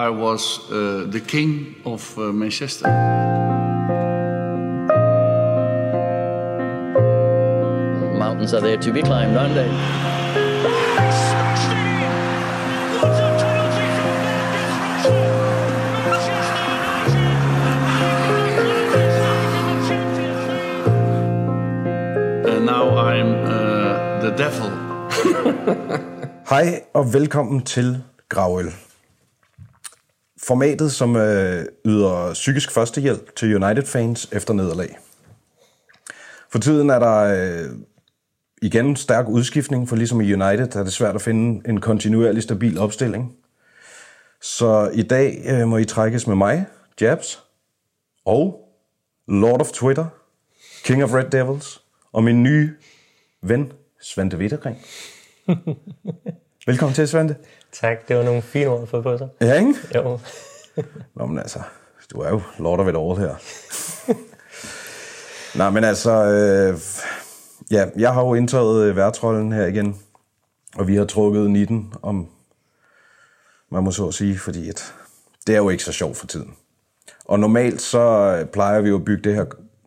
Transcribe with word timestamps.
I 0.00 0.08
was 0.08 0.60
uh, 0.70 1.04
the 1.10 1.20
king 1.20 1.74
of 1.84 2.16
uh, 2.16 2.32
Manchester. 2.32 2.88
Mountains 8.18 8.54
are 8.54 8.62
there 8.62 8.78
to 8.78 8.92
be 8.92 9.02
climbed, 9.02 9.36
aren't 9.36 9.54
they? 9.54 9.68
And 22.48 22.64
now 22.64 22.88
I'm 22.96 23.30
uh, 23.44 24.20
the 24.22 24.32
devil. 24.44 24.70
Hej 26.48 26.82
og 26.94 27.12
velkommen 27.12 27.62
til 27.62 28.02
Gravøl. 28.28 28.89
Formatet, 30.42 30.92
som 30.92 31.16
øh, 31.16 31.66
yder 31.84 32.30
psykisk 32.32 32.70
førstehjælp 32.70 33.36
til 33.36 33.64
United-fans 33.64 34.28
efter 34.32 34.54
nederlag. 34.54 34.98
For 36.50 36.58
tiden 36.58 36.90
er 36.90 36.98
der 36.98 37.18
øh, 37.18 37.70
igen 38.62 38.96
stærk 38.96 39.28
udskiftning, 39.28 39.88
for 39.88 39.96
ligesom 39.96 40.20
i 40.20 40.32
United 40.32 40.76
er 40.76 40.82
det 40.82 40.92
svært 40.92 41.14
at 41.14 41.22
finde 41.22 41.68
en 41.68 41.80
kontinuerlig 41.80 42.42
stabil 42.42 42.78
opstilling. 42.78 43.36
Så 44.42 44.90
i 44.94 45.02
dag 45.02 45.42
øh, 45.46 45.68
må 45.68 45.76
I 45.76 45.84
trækkes 45.84 46.26
med 46.26 46.36
mig, 46.36 46.66
Jabs, 47.00 47.42
og 48.24 48.68
Lord 49.28 49.60
of 49.60 49.70
Twitter, 49.70 50.06
King 50.84 51.04
of 51.04 51.14
Red 51.14 51.30
Devils, 51.30 51.82
og 52.12 52.24
min 52.24 52.42
nye 52.42 52.70
ven, 53.42 53.72
Svante 54.00 54.36
Wittergren. 54.36 54.76
Velkommen 56.66 56.94
til, 56.94 57.08
Svante. 57.08 57.36
Tak, 57.72 58.08
det 58.08 58.16
var 58.16 58.22
nogle 58.22 58.42
fine 58.42 58.66
ord 58.66 58.86
få 58.86 59.02
på 59.02 59.18
sig. 59.18 59.28
Ja, 59.40 59.54
ikke? 59.58 59.74
Jo. 59.94 60.18
Nå, 61.16 61.26
men 61.26 61.38
altså, 61.38 61.58
du 62.12 62.20
er 62.20 62.28
jo 62.28 62.40
lord 62.58 62.80
of 62.80 62.88
it 62.88 62.96
all 62.96 63.28
her. 63.28 63.34
Nej, 65.58 65.70
men 65.70 65.84
altså, 65.84 66.10
øh, 66.10 66.78
ja, 67.70 67.86
jeg 67.96 68.14
har 68.14 68.22
jo 68.22 68.34
indtaget 68.34 68.84
øh, 68.84 68.96
værtrollen 68.96 69.52
her 69.52 69.66
igen, 69.66 69.98
og 70.76 70.88
vi 70.88 70.96
har 70.96 71.04
trukket 71.04 71.50
19 71.50 71.94
om, 72.02 72.28
man 73.70 73.84
må 73.84 73.90
så 73.90 74.12
sige, 74.12 74.38
fordi 74.38 74.68
at 74.68 74.94
det 75.46 75.54
er 75.54 75.58
jo 75.58 75.68
ikke 75.68 75.84
så 75.84 75.92
sjovt 75.92 76.16
for 76.16 76.26
tiden. 76.26 76.54
Og 77.24 77.40
normalt 77.40 77.80
så 77.80 78.00
øh, 78.40 78.46
plejer 78.46 78.80
vi 78.80 78.88
jo 78.88 78.96
at 78.96 79.04
bygge 79.04 79.22
det 79.22 79.34
her 79.34 79.44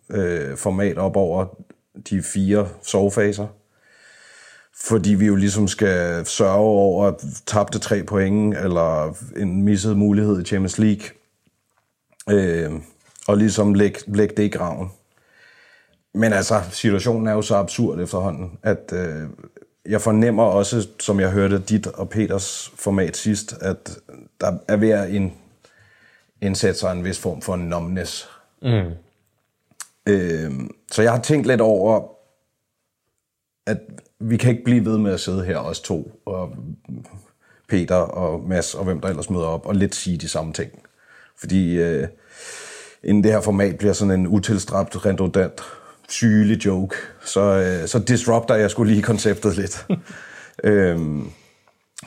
øh, 0.09 0.57
format 0.57 0.97
op 0.97 1.15
over 1.15 1.45
de 2.09 2.23
fire 2.23 2.69
sovefaser, 2.81 3.47
fordi 4.83 5.13
vi 5.13 5.25
jo 5.25 5.35
ligesom 5.35 5.67
skal 5.67 6.25
sørge 6.25 6.57
over 6.57 7.11
tabte 7.45 7.79
tre 7.79 8.03
point, 8.03 8.57
eller 8.57 9.15
en 9.37 9.63
misset 9.63 9.97
mulighed 9.97 10.41
i 10.41 10.45
Champions 10.45 10.77
League, 10.77 11.05
øh, 12.29 12.71
og 13.27 13.37
ligesom 13.37 13.73
lægge, 13.73 13.99
lægge 14.07 14.35
det 14.35 14.43
i 14.43 14.49
graven. 14.49 14.91
Men 16.13 16.33
altså, 16.33 16.61
situationen 16.71 17.27
er 17.27 17.31
jo 17.31 17.41
så 17.41 17.55
absurd 17.55 17.99
efterhånden, 17.99 18.59
at 18.63 18.93
øh, 18.93 19.29
jeg 19.85 20.01
fornemmer 20.01 20.43
også, 20.43 20.87
som 20.99 21.19
jeg 21.19 21.31
hørte 21.31 21.59
dit 21.59 21.87
og 21.87 22.09
Peters 22.09 22.73
format 22.75 23.17
sidst, 23.17 23.53
at 23.61 23.97
der 24.41 24.57
er 24.67 24.75
ved 24.75 24.89
at 24.89 25.09
ind, 25.09 25.31
indsætte 26.41 26.79
sig 26.79 26.91
en 26.91 27.03
vis 27.03 27.19
form 27.19 27.41
for 27.41 27.55
numbness. 27.55 28.29
Mm. 28.61 28.91
Øh, 30.05 30.51
så 30.91 31.01
jeg 31.01 31.11
har 31.11 31.21
tænkt 31.21 31.47
lidt 31.47 31.61
over, 31.61 32.07
at 33.65 33.77
vi 34.23 34.37
kan 34.37 34.51
ikke 34.51 34.63
blive 34.63 34.85
ved 34.85 34.97
med 34.97 35.13
at 35.13 35.19
sidde 35.19 35.45
her, 35.45 35.57
os 35.57 35.79
to, 35.79 36.21
og 36.25 36.49
Peter 37.69 37.95
og 37.95 38.43
Mads 38.47 38.73
og 38.73 38.83
hvem 38.83 38.99
der 38.99 39.09
ellers 39.09 39.29
møder 39.29 39.45
op, 39.45 39.65
og 39.65 39.75
lidt 39.75 39.95
sige 39.95 40.17
de 40.17 40.27
samme 40.27 40.53
ting. 40.53 40.71
Fordi 41.37 41.77
øh, 41.77 42.07
inden 43.03 43.23
det 43.23 43.31
her 43.31 43.41
format 43.41 43.77
bliver 43.77 43.93
sådan 43.93 44.19
en 44.19 44.27
utilstræbt, 44.27 45.05
redundant, 45.05 45.61
sygelig 46.09 46.65
joke, 46.65 46.95
så, 47.25 47.41
øh, 47.41 47.87
så 47.87 47.99
disrupter 47.99 48.55
jeg 48.55 48.71
skulle 48.71 48.93
lige 48.93 49.03
konceptet 49.03 49.55
lidt. 49.57 49.85
øhm, 50.63 51.29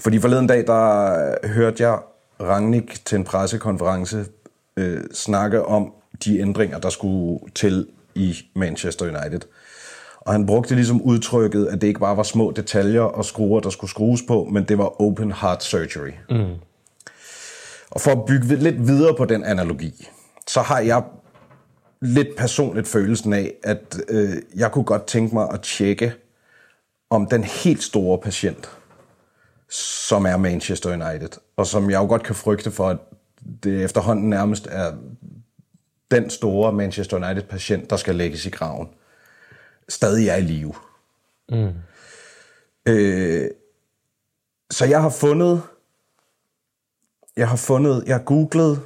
fordi 0.00 0.18
forleden 0.18 0.46
dag, 0.46 0.66
der 0.66 1.48
hørte 1.48 1.82
jeg 1.82 1.98
Rangnick 2.40 3.04
til 3.04 3.16
en 3.18 3.24
pressekonference 3.24 4.24
øh, 4.76 5.00
snakke 5.14 5.64
om 5.64 5.92
de 6.24 6.38
ændringer, 6.38 6.78
der 6.78 6.90
skulle 6.90 7.40
til 7.54 7.86
i 8.14 8.36
Manchester 8.54 9.04
United. 9.06 9.40
Og 10.26 10.32
han 10.32 10.46
brugte 10.46 10.74
ligesom 10.74 11.02
udtrykket, 11.02 11.66
at 11.66 11.80
det 11.80 11.86
ikke 11.86 12.00
bare 12.00 12.16
var 12.16 12.22
små 12.22 12.50
detaljer 12.50 13.00
og 13.00 13.24
skruer, 13.24 13.60
der 13.60 13.70
skulle 13.70 13.90
skrues 13.90 14.22
på, 14.28 14.44
men 14.44 14.64
det 14.64 14.78
var 14.78 15.02
open 15.02 15.32
heart 15.32 15.64
surgery. 15.64 16.12
Mm. 16.30 16.54
Og 17.90 18.00
for 18.00 18.10
at 18.10 18.24
bygge 18.26 18.56
lidt 18.56 18.86
videre 18.86 19.14
på 19.16 19.24
den 19.24 19.44
analogi, 19.44 20.08
så 20.46 20.60
har 20.60 20.80
jeg 20.80 21.02
lidt 22.00 22.36
personligt 22.36 22.88
følelsen 22.88 23.32
af, 23.32 23.54
at 23.64 23.96
øh, 24.08 24.28
jeg 24.56 24.72
kunne 24.72 24.84
godt 24.84 25.06
tænke 25.06 25.34
mig 25.34 25.48
at 25.52 25.60
tjekke, 25.60 26.12
om 27.10 27.26
den 27.26 27.44
helt 27.44 27.82
store 27.82 28.18
patient, 28.18 28.70
som 29.70 30.26
er 30.26 30.36
Manchester 30.36 30.92
United, 30.92 31.30
og 31.56 31.66
som 31.66 31.90
jeg 31.90 31.98
jo 31.98 32.06
godt 32.06 32.22
kan 32.22 32.34
frygte 32.34 32.70
for, 32.70 32.88
at 32.88 32.98
det 33.64 33.84
efterhånden 33.84 34.30
nærmest 34.30 34.68
er 34.70 34.92
den 36.10 36.30
store 36.30 36.72
Manchester 36.72 37.16
United-patient, 37.16 37.90
der 37.90 37.96
skal 37.96 38.14
lægges 38.14 38.46
i 38.46 38.50
graven, 38.50 38.88
stadig 39.88 40.28
er 40.28 40.36
i 40.36 40.40
live. 40.40 40.74
Mm. 41.48 41.72
Øh, 42.88 43.50
så 44.70 44.84
jeg 44.84 45.02
har 45.02 45.10
fundet, 45.10 45.62
jeg 47.36 47.48
har 47.48 47.56
fundet, 47.56 48.04
jeg 48.06 48.14
har 48.14 48.22
googlet, 48.22 48.80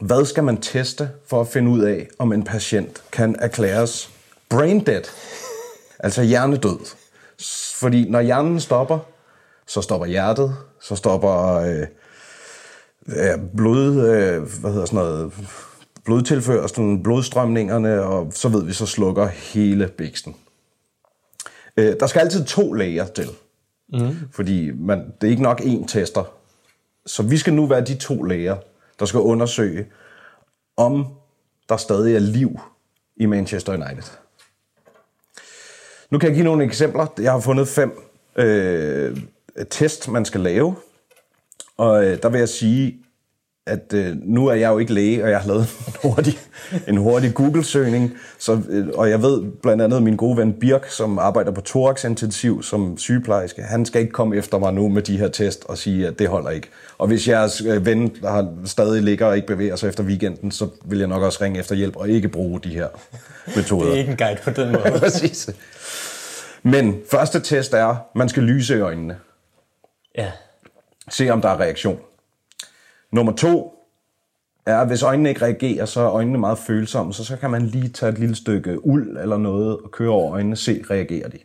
hvad 0.00 0.24
skal 0.24 0.44
man 0.44 0.60
teste 0.60 1.10
for 1.26 1.40
at 1.40 1.48
finde 1.48 1.70
ud 1.70 1.80
af, 1.80 2.08
om 2.18 2.32
en 2.32 2.44
patient 2.44 3.04
kan 3.12 3.36
erklæres 3.38 4.10
brain 4.48 4.86
dead, 4.86 5.02
altså 5.98 6.22
hjernedød. 6.22 6.78
Fordi 7.74 8.10
når 8.10 8.20
hjernen 8.20 8.60
stopper, 8.60 8.98
så 9.66 9.82
stopper 9.82 10.06
hjertet, 10.06 10.56
så 10.80 10.96
stopper 10.96 11.54
øh, 13.06 13.38
blod, 13.56 14.08
øh, 14.08 14.42
hvad 14.60 14.72
hedder 14.72 14.86
sådan 14.86 14.96
noget, 14.96 15.32
blodtilførselen, 16.04 17.02
blodstrømningerne, 17.02 18.02
og 18.02 18.32
så 18.32 18.48
ved 18.48 18.64
vi, 18.64 18.72
så 18.72 18.86
slukker 18.86 19.26
hele 19.26 19.88
bæksten. 19.88 20.36
Øh, 21.76 21.96
der 22.00 22.06
skal 22.06 22.20
altid 22.20 22.44
to 22.44 22.72
læger 22.72 23.06
til, 23.06 23.28
mm. 23.92 24.16
fordi 24.32 24.70
man, 24.70 24.98
det 25.20 25.26
er 25.26 25.30
ikke 25.30 25.42
nok 25.42 25.60
én 25.60 25.86
tester. 25.86 26.24
Så 27.06 27.22
vi 27.22 27.36
skal 27.36 27.54
nu 27.54 27.66
være 27.66 27.84
de 27.84 27.94
to 27.94 28.22
læger, 28.22 28.56
der 28.98 29.06
skal 29.06 29.20
undersøge, 29.20 29.86
om 30.76 31.06
der 31.68 31.76
stadig 31.76 32.14
er 32.14 32.18
liv 32.18 32.60
i 33.16 33.26
Manchester 33.26 33.72
United. 33.72 34.10
Nu 36.10 36.18
kan 36.18 36.28
jeg 36.28 36.34
give 36.34 36.44
nogle 36.44 36.64
eksempler. 36.64 37.06
Jeg 37.18 37.32
har 37.32 37.40
fundet 37.40 37.68
fem 37.68 37.92
øh, 38.36 39.16
test, 39.70 40.08
man 40.08 40.24
skal 40.24 40.40
lave. 40.40 40.76
Og 41.76 42.04
øh, 42.04 42.22
der 42.22 42.28
vil 42.28 42.38
jeg 42.38 42.48
sige, 42.48 43.03
at 43.66 43.92
øh, 43.94 44.16
nu 44.22 44.46
er 44.46 44.54
jeg 44.54 44.68
jo 44.68 44.78
ikke 44.78 44.92
læge, 44.92 45.24
og 45.24 45.30
jeg 45.30 45.40
har 45.40 45.48
lavet 45.48 45.62
en 45.88 45.94
hurtig, 46.02 46.38
en 46.88 46.96
hurtig 46.96 47.34
Google-søgning, 47.34 48.12
så, 48.38 48.60
øh, 48.68 48.86
og 48.94 49.10
jeg 49.10 49.22
ved 49.22 49.42
blandt 49.62 49.82
andet 49.82 50.02
min 50.02 50.16
gode 50.16 50.36
ven 50.36 50.52
Birk, 50.52 50.90
som 50.90 51.18
arbejder 51.18 51.50
på 51.50 51.60
thorax 51.60 52.04
intensiv 52.04 52.62
som 52.62 52.98
sygeplejerske, 52.98 53.62
han 53.62 53.86
skal 53.86 54.00
ikke 54.00 54.12
komme 54.12 54.36
efter 54.36 54.58
mig 54.58 54.72
nu 54.72 54.88
med 54.88 55.02
de 55.02 55.16
her 55.16 55.28
test 55.28 55.64
og 55.64 55.78
sige, 55.78 56.06
at 56.06 56.18
det 56.18 56.28
holder 56.28 56.50
ikke. 56.50 56.68
Og 56.98 57.06
hvis 57.06 57.28
jeres 57.28 57.60
øh, 57.60 57.86
ven 57.86 58.16
der 58.22 58.30
har, 58.30 58.52
stadig 58.64 59.02
ligger 59.02 59.26
og 59.26 59.36
ikke 59.36 59.48
bevæger 59.48 59.76
sig 59.76 59.88
efter 59.88 60.04
weekenden, 60.04 60.50
så 60.50 60.68
vil 60.84 60.98
jeg 60.98 61.08
nok 61.08 61.22
også 61.22 61.38
ringe 61.42 61.58
efter 61.58 61.74
hjælp 61.74 61.96
og 61.96 62.08
ikke 62.08 62.28
bruge 62.28 62.60
de 62.60 62.68
her 62.68 62.88
metoder. 63.56 63.86
Det 63.90 63.94
er 63.94 63.98
ikke 63.98 64.10
en 64.10 64.16
guide 64.16 64.40
på 64.44 64.50
den 64.50 64.72
måde. 64.72 64.98
Præcis. 65.00 65.50
Men 66.62 66.96
første 67.10 67.40
test 67.40 67.74
er, 67.74 67.96
man 68.14 68.28
skal 68.28 68.42
lyse 68.42 68.76
i 68.76 68.80
øjnene. 68.80 69.16
Ja. 70.18 70.30
Se 71.10 71.30
om 71.30 71.40
der 71.40 71.48
er 71.48 71.60
reaktion. 71.60 71.98
Nummer 73.14 73.32
to 73.32 73.74
er, 74.66 74.84
hvis 74.84 75.02
øjnene 75.02 75.28
ikke 75.28 75.42
reagerer, 75.42 75.84
så 75.84 76.00
er 76.00 76.10
øjnene 76.10 76.38
meget 76.38 76.58
følsomme, 76.58 77.12
så 77.12 77.24
så 77.24 77.36
kan 77.36 77.50
man 77.50 77.66
lige 77.66 77.88
tage 77.88 78.12
et 78.12 78.18
lille 78.18 78.34
stykke 78.34 78.86
uld 78.86 79.18
eller 79.18 79.36
noget 79.36 79.78
og 79.78 79.90
køre 79.90 80.10
over 80.10 80.32
øjnene, 80.32 80.56
se, 80.56 80.84
reagerer 80.90 81.28
de. 81.28 81.38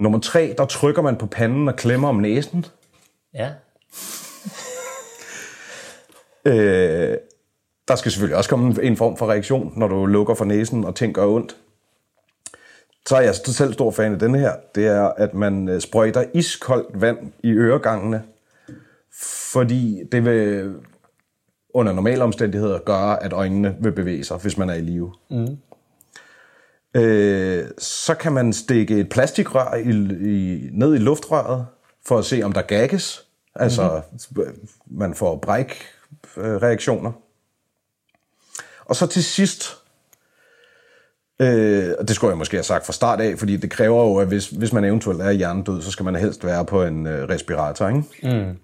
Nummer 0.00 0.20
tre, 0.20 0.54
der 0.58 0.64
trykker 0.64 1.02
man 1.02 1.16
på 1.16 1.26
panden 1.26 1.68
og 1.68 1.76
klemmer 1.76 2.08
om 2.08 2.16
næsen. 2.16 2.66
Ja. 3.34 3.50
Øh, 6.44 7.18
der 7.88 7.96
skal 7.96 8.12
selvfølgelig 8.12 8.36
også 8.36 8.50
komme 8.50 8.82
en 8.82 8.96
form 8.96 9.16
for 9.16 9.26
reaktion, 9.26 9.72
når 9.76 9.88
du 9.88 10.06
lukker 10.06 10.34
for 10.34 10.44
næsen 10.44 10.84
og 10.84 10.94
gør 10.94 11.26
ondt. 11.26 11.56
Så 13.06 13.16
er 13.16 13.20
jeg 13.20 13.34
selv 13.34 13.72
stor 13.72 13.90
fan 13.90 14.12
af 14.12 14.18
denne 14.18 14.38
her. 14.38 14.52
Det 14.74 14.86
er, 14.86 15.08
at 15.08 15.34
man 15.34 15.68
øh, 15.68 15.80
sprøjter 15.80 16.24
iskoldt 16.34 17.00
vand 17.00 17.32
i 17.42 17.50
øregangene, 17.50 18.22
fordi 19.52 20.02
det 20.12 20.24
vil 20.24 20.74
under 21.74 21.92
normale 21.92 22.24
omstændigheder 22.24 22.78
gøre, 22.78 23.22
at 23.22 23.32
øjnene 23.32 23.76
vil 23.80 23.92
bevæge 23.92 24.24
sig, 24.24 24.36
hvis 24.36 24.58
man 24.58 24.70
er 24.70 24.74
i 24.74 24.80
live. 24.80 25.12
Mm. 25.30 25.56
Øh, 26.94 27.64
så 27.78 28.14
kan 28.14 28.32
man 28.32 28.52
stikke 28.52 29.00
et 29.00 29.08
plastikrør 29.08 29.74
i, 29.74 29.90
i, 30.30 30.68
ned 30.72 30.94
i 30.94 30.98
luftrøret, 30.98 31.66
for 32.06 32.18
at 32.18 32.24
se, 32.24 32.42
om 32.42 32.52
der 32.52 32.62
gagges. 32.62 33.26
Altså, 33.54 34.02
mm-hmm. 34.30 34.68
man 34.86 35.14
får 35.14 35.36
bræk-reaktioner. 35.36 37.12
Og 38.84 38.96
så 38.96 39.06
til 39.06 39.24
sidst, 39.24 39.76
øh, 41.40 41.94
og 41.98 42.08
det 42.08 42.16
skulle 42.16 42.30
jeg 42.30 42.38
måske 42.38 42.56
have 42.56 42.64
sagt 42.64 42.86
fra 42.86 42.92
start 42.92 43.20
af, 43.20 43.38
fordi 43.38 43.56
det 43.56 43.70
kræver 43.70 44.04
jo, 44.04 44.16
at 44.16 44.28
hvis, 44.28 44.48
hvis 44.48 44.72
man 44.72 44.84
eventuelt 44.84 45.20
er 45.20 45.30
hjernedød, 45.30 45.82
så 45.82 45.90
skal 45.90 46.04
man 46.04 46.16
helst 46.16 46.44
være 46.44 46.64
på 46.64 46.82
en 46.82 47.06
øh, 47.06 47.28
respirator, 47.28 47.88
ikke? 47.88 48.02
Mm. 48.22 48.58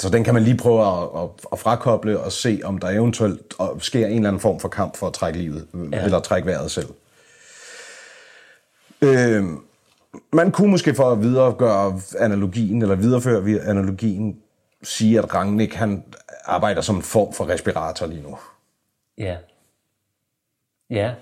Så 0.00 0.10
den 0.10 0.24
kan 0.24 0.34
man 0.34 0.42
lige 0.42 0.56
prøve 0.56 0.86
at, 0.86 1.22
at, 1.22 1.28
at 1.52 1.58
frakoble 1.58 2.20
og 2.20 2.32
se, 2.32 2.60
om 2.64 2.78
der 2.78 2.88
eventuelt 2.88 3.54
sker 3.78 4.06
en 4.06 4.12
eller 4.16 4.28
anden 4.28 4.40
form 4.40 4.60
for 4.60 4.68
kamp 4.68 4.96
for 4.96 5.06
at 5.06 5.12
trække 5.12 5.38
livet, 5.38 5.66
ja. 5.92 6.04
eller 6.04 6.20
trække 6.20 6.46
vejret 6.46 6.70
selv. 6.70 6.88
Øh, 9.02 9.44
man 10.32 10.52
kunne 10.52 10.70
måske 10.70 10.94
for 10.94 11.10
at 11.10 11.22
videregøre 11.22 12.00
analogien, 12.18 12.82
eller 12.82 12.94
videreføre 12.94 13.44
vi- 13.44 13.58
analogien, 13.58 14.40
sige, 14.82 15.18
at 15.18 15.34
Rangnick 15.34 15.74
han 15.74 16.04
arbejder 16.44 16.80
som 16.80 16.96
en 16.96 17.02
form 17.02 17.32
for 17.32 17.48
respirator 17.48 18.06
lige 18.06 18.22
nu. 18.22 18.38
Ja. 19.18 19.36
Ja. 20.90 21.14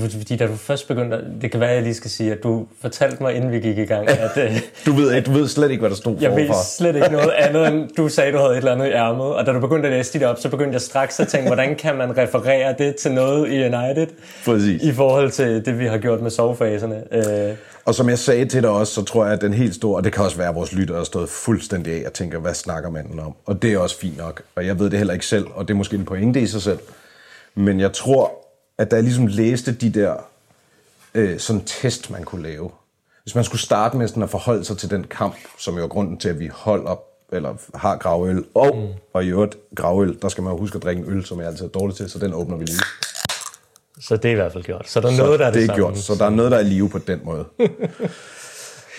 Fordi 0.00 0.36
da 0.36 0.46
du 0.46 0.56
først 0.56 0.88
begyndte, 0.88 1.24
det 1.42 1.50
kan 1.50 1.60
være, 1.60 1.70
jeg 1.70 1.82
lige 1.82 1.94
skal 1.94 2.10
sige, 2.10 2.32
at 2.32 2.42
du 2.42 2.66
fortalte 2.80 3.22
mig, 3.22 3.34
inden 3.34 3.52
vi 3.52 3.60
gik 3.60 3.78
i 3.78 3.84
gang, 3.84 4.08
at 4.08 4.36
øh, 4.36 4.60
Du 4.86 4.92
ved, 4.92 5.22
du 5.22 5.30
ved 5.30 5.48
slet 5.48 5.70
ikke, 5.70 5.80
hvad 5.80 5.90
der 5.90 5.96
stod 5.96 6.16
jeg 6.20 6.36
ved 6.36 6.48
slet 6.76 6.94
ikke 6.96 7.08
noget 7.12 7.30
andet, 7.30 7.68
end 7.68 7.88
du 7.96 8.08
sagde, 8.08 8.32
du 8.32 8.38
havde 8.38 8.52
et 8.52 8.56
eller 8.56 8.72
andet 8.72 8.86
i 8.86 8.90
ærmet. 8.90 9.26
Og 9.26 9.46
da 9.46 9.52
du 9.52 9.60
begyndte 9.60 9.88
at 9.88 9.94
læse 9.94 10.12
dit 10.12 10.22
op, 10.22 10.38
så 10.40 10.48
begyndte 10.48 10.72
jeg 10.72 10.80
straks 10.80 11.20
at 11.20 11.28
tænke, 11.28 11.46
hvordan 11.46 11.76
kan 11.76 11.96
man 11.96 12.16
referere 12.18 12.74
det 12.78 12.96
til 12.96 13.12
noget 13.12 13.48
i 13.48 13.64
United? 13.64 14.06
Præcis. 14.44 14.82
I 14.82 14.92
forhold 14.92 15.30
til 15.30 15.64
det, 15.66 15.78
vi 15.78 15.86
har 15.86 15.98
gjort 15.98 16.20
med 16.20 16.30
sovefaserne. 16.30 17.02
Øh, 17.12 17.54
Og 17.84 17.94
som 17.94 18.08
jeg 18.08 18.18
sagde 18.18 18.44
til 18.44 18.62
dig 18.62 18.70
også, 18.70 18.92
så 18.94 19.04
tror 19.04 19.24
jeg, 19.24 19.34
at 19.34 19.40
den 19.40 19.54
helt 19.54 19.74
store, 19.74 19.96
og 19.96 20.04
det 20.04 20.12
kan 20.12 20.24
også 20.24 20.36
være, 20.36 20.48
at 20.48 20.54
vores 20.54 20.72
lyttere 20.72 21.00
er 21.00 21.04
stået 21.04 21.28
fuldstændig 21.28 21.92
af 21.92 22.02
og 22.06 22.12
tænker, 22.12 22.38
hvad 22.38 22.54
snakker 22.54 22.90
manden 22.90 23.20
om? 23.20 23.34
Og 23.46 23.62
det 23.62 23.72
er 23.72 23.78
også 23.78 23.98
fint 23.98 24.18
nok, 24.18 24.42
og 24.56 24.66
jeg 24.66 24.78
ved 24.78 24.90
det 24.90 24.98
heller 24.98 25.14
ikke 25.14 25.26
selv, 25.26 25.46
og 25.54 25.68
det 25.68 25.74
er 25.74 25.78
måske 25.78 25.96
en 25.96 26.04
pointe 26.04 26.40
i 26.40 26.46
sig 26.46 26.62
selv. 26.62 26.78
Men 27.54 27.80
jeg 27.80 27.92
tror, 27.92 28.32
at 28.78 28.90
da 28.90 28.96
jeg 28.96 29.02
ligesom 29.02 29.26
læste 29.26 29.72
de 29.72 29.90
der 29.90 30.14
øh, 31.14 31.38
sådan 31.38 31.62
test, 31.64 32.10
man 32.10 32.24
kunne 32.24 32.42
lave, 32.42 32.70
hvis 33.22 33.34
man 33.34 33.44
skulle 33.44 33.60
starte 33.60 33.96
med 33.96 34.08
sådan 34.08 34.22
at 34.22 34.30
forholde 34.30 34.64
sig 34.64 34.78
til 34.78 34.90
den 34.90 35.04
kamp, 35.04 35.36
som 35.58 35.76
jo 35.76 35.84
er 35.84 35.88
grunden 35.88 36.18
til, 36.18 36.28
at 36.28 36.38
vi 36.38 36.46
holder 36.52 37.00
eller 37.32 37.54
har 37.74 37.96
gravøl, 37.96 38.44
og, 38.54 38.76
mm. 38.76 38.88
og 39.12 39.24
i 39.24 39.28
øvrigt 39.28 39.56
gravøl, 39.76 40.18
der 40.22 40.28
skal 40.28 40.44
man 40.44 40.52
jo 40.52 40.58
huske 40.58 40.76
at 40.76 40.82
drikke 40.82 41.02
en 41.02 41.12
øl, 41.12 41.24
som 41.24 41.38
jeg 41.40 41.46
altid 41.48 41.64
er 41.64 41.68
dårlig 41.68 41.96
til, 41.96 42.10
så 42.10 42.18
den 42.18 42.34
åbner 42.34 42.56
vi 42.56 42.64
lige. 42.64 42.78
så 44.00 44.16
det 44.16 44.24
er 44.24 44.32
i 44.32 44.34
hvert 44.34 44.52
fald 44.52 44.64
gjort. 44.64 44.88
Så 44.88 45.00
der 45.00 45.08
er 45.08 45.16
noget, 45.16 45.38
der 45.38 45.46
er 45.46 45.50
det, 45.50 45.54
det 45.54 45.62
er 45.62 45.66
samme. 45.66 45.84
gjort, 45.84 45.98
så 45.98 46.14
der 46.14 46.24
er 46.24 46.30
noget, 46.30 46.50
der 46.50 46.56
er 46.56 46.60
i 46.60 46.64
live 46.64 46.88
på 46.90 46.98
den 46.98 47.20
måde. 47.24 47.44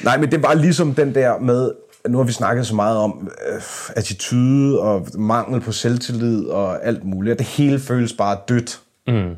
Nej, 0.04 0.18
men 0.18 0.31
det 0.31 0.44
var 0.44 0.54
ligesom 0.54 0.96
den 0.96 1.16
der 1.16 1.40
med, 1.40 1.72
nu 2.08 2.18
har 2.18 2.26
vi 2.26 2.31
snakket 2.31 2.68
så 2.68 2.76
meget 2.76 2.98
om 2.98 3.31
øh, 3.52 3.62
attitude 3.96 4.80
og 4.80 5.08
mangel 5.16 5.62
på 5.62 5.72
selvtillid 5.72 6.46
og 6.46 6.86
alt 6.86 7.04
muligt, 7.04 7.31
og 7.31 7.40
det 7.40 7.48
hele 7.48 7.80
føles 7.80 8.14
bare 8.14 8.38
dødt. 8.48 8.80
Mm. 9.08 9.36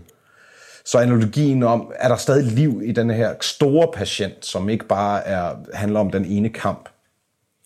Så 0.86 0.98
analogien 1.00 1.64
om, 1.64 1.92
er 1.96 2.08
der 2.08 2.16
stadig 2.16 2.52
liv 2.52 2.82
i 2.86 2.92
den 2.92 3.10
her 3.10 3.36
store 3.42 3.88
patient, 3.94 4.46
som 4.46 4.70
ikke 4.70 4.86
bare 4.86 5.28
er, 5.28 5.56
handler 5.74 6.00
om 6.00 6.12
den 6.12 6.26
ene 6.26 6.50
kamp, 6.50 6.90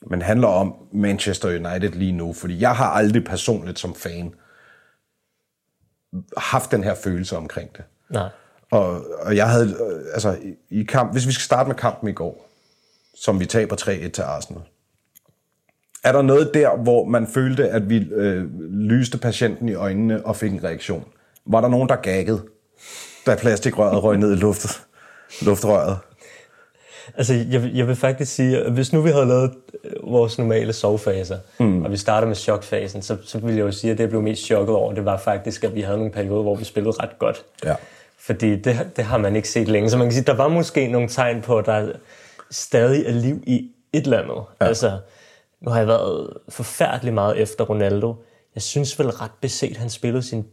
men 0.08 0.22
handler 0.22 0.48
om 0.48 0.76
Manchester 0.94 1.50
United 1.50 1.90
lige 1.90 2.12
nu. 2.12 2.34
Fordi 2.34 2.62
jeg 2.62 2.76
har 2.76 2.90
aldrig 2.90 3.24
personligt 3.24 3.80
som 3.80 3.96
fan 3.96 4.34
haft 6.38 6.72
den 6.72 6.84
her 6.84 6.96
følelse 6.96 7.38
omkring 7.38 7.78
det. 7.78 7.84
Nej. 8.10 8.30
Og, 8.72 9.06
og 9.22 9.36
jeg 9.36 9.50
havde, 9.50 9.78
altså 10.14 10.38
i, 10.70 10.80
i 10.80 10.84
kamp, 10.84 11.12
hvis 11.12 11.28
vi 11.28 11.32
skal 11.32 11.44
starte 11.44 11.68
med 11.68 11.76
kampen 11.76 12.10
i 12.10 12.14
går, 12.14 12.50
som 13.16 13.40
vi 13.40 13.46
taber 13.46 13.76
3-1 13.76 14.10
til 14.10 14.22
Arsenal. 14.22 14.64
Er 16.04 16.12
der 16.12 16.22
noget 16.22 16.54
der, 16.54 16.78
hvor 16.78 17.06
man 17.06 17.28
følte, 17.28 17.70
at 17.70 17.90
vi 17.90 17.98
øh, 17.98 18.60
lyste 18.70 19.18
patienten 19.18 19.70
i 19.70 19.74
øjnene 19.74 20.26
og 20.26 20.36
fik 20.36 20.52
en 20.52 20.64
reaktion? 20.64 21.06
Var 21.46 21.62
der 21.62 21.68
nogen, 21.68 21.90
der 21.90 21.96
gaggede, 21.96 22.42
da 23.26 23.36
plastikrøret 23.36 24.04
røg 24.04 24.18
ned 24.18 24.32
i 24.32 24.36
luftet, 24.36 24.82
luftrøret? 25.42 25.98
Altså, 27.18 27.34
jeg, 27.34 27.64
vil- 27.64 27.76
jeg 27.76 27.88
vil 27.88 27.96
faktisk 27.96 28.36
sige, 28.36 28.58
at 28.58 28.72
hvis 28.72 28.94
nu 28.94 29.02
vi 29.02 29.10
havde 29.10 29.26
lavet 29.26 29.54
øh, 29.84 29.92
vores 30.12 30.38
normale 30.38 30.74
sovefaser, 30.74 31.38
mm. 31.60 31.86
og 31.86 31.92
vi 31.92 31.98
starter 31.98 32.28
med 32.28 32.36
chokfasen, 32.36 33.02
så, 33.02 33.18
så 33.24 33.40
ville 33.40 33.58
jeg 33.58 33.66
jo 33.66 33.72
sige, 33.72 33.92
at 33.92 33.98
det, 33.98 34.02
jeg 34.04 34.10
blev 34.10 34.22
mest 34.22 34.44
chokket 34.44 34.76
over, 34.76 34.94
det 34.94 35.06
var 35.06 35.18
faktisk, 35.18 35.64
at 35.64 35.76
vi 35.76 35.82
havde 35.82 35.98
nogle 35.98 36.12
perioder, 36.12 36.42
hvor 36.42 36.56
vi 36.56 36.64
spillede 36.64 36.96
ret 37.04 37.20
godt. 37.20 37.46
Ja. 37.66 37.76
Fordi 38.20 38.56
det, 38.56 38.90
det 38.96 39.04
har 39.04 39.18
man 39.18 39.36
ikke 39.36 39.50
set 39.50 39.68
længe. 39.68 39.90
Så 39.90 39.98
man 39.98 40.08
kan 40.08 40.14
sige, 40.14 40.24
der 40.24 40.34
var 40.36 40.48
måske 40.48 40.88
nogle 40.88 41.08
tegn 41.10 41.42
på, 41.42 41.58
at 41.58 41.66
der 41.66 41.92
stadig 42.52 43.06
er 43.06 43.12
liv 43.12 43.44
i 43.48 43.72
et 43.94 44.04
eller 44.04 44.20
andet. 44.22 44.44
Ja. 44.62 44.66
Altså, 44.66 45.00
nu 45.62 45.72
har 45.72 45.78
jeg 45.78 45.88
været 45.88 46.34
forfærdelig 46.50 47.14
meget 47.14 47.38
efter 47.42 47.64
Ronaldo. 47.64 48.16
Jeg 48.56 48.62
synes 48.64 49.00
vel 49.00 49.10
ret 49.10 49.32
beset, 49.42 49.78
han 49.78 49.90
spillede 49.90 50.24
sin 50.24 50.46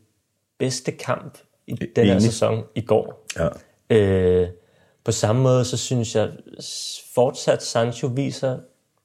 bedste 0.59 0.93
kamp 0.93 1.39
i 1.67 1.73
den 1.73 2.07
her 2.07 2.13
Enig. 2.13 2.23
sæson 2.23 2.65
i 2.75 2.81
går. 2.81 3.27
Ja. 3.39 3.49
Øh, 3.97 4.49
på 5.05 5.13
samme 5.13 5.43
måde, 5.43 5.65
så 5.65 5.77
synes 5.77 6.15
jeg 6.15 6.31
fortsat, 7.15 7.63
Sancho 7.63 8.07
viser 8.07 8.59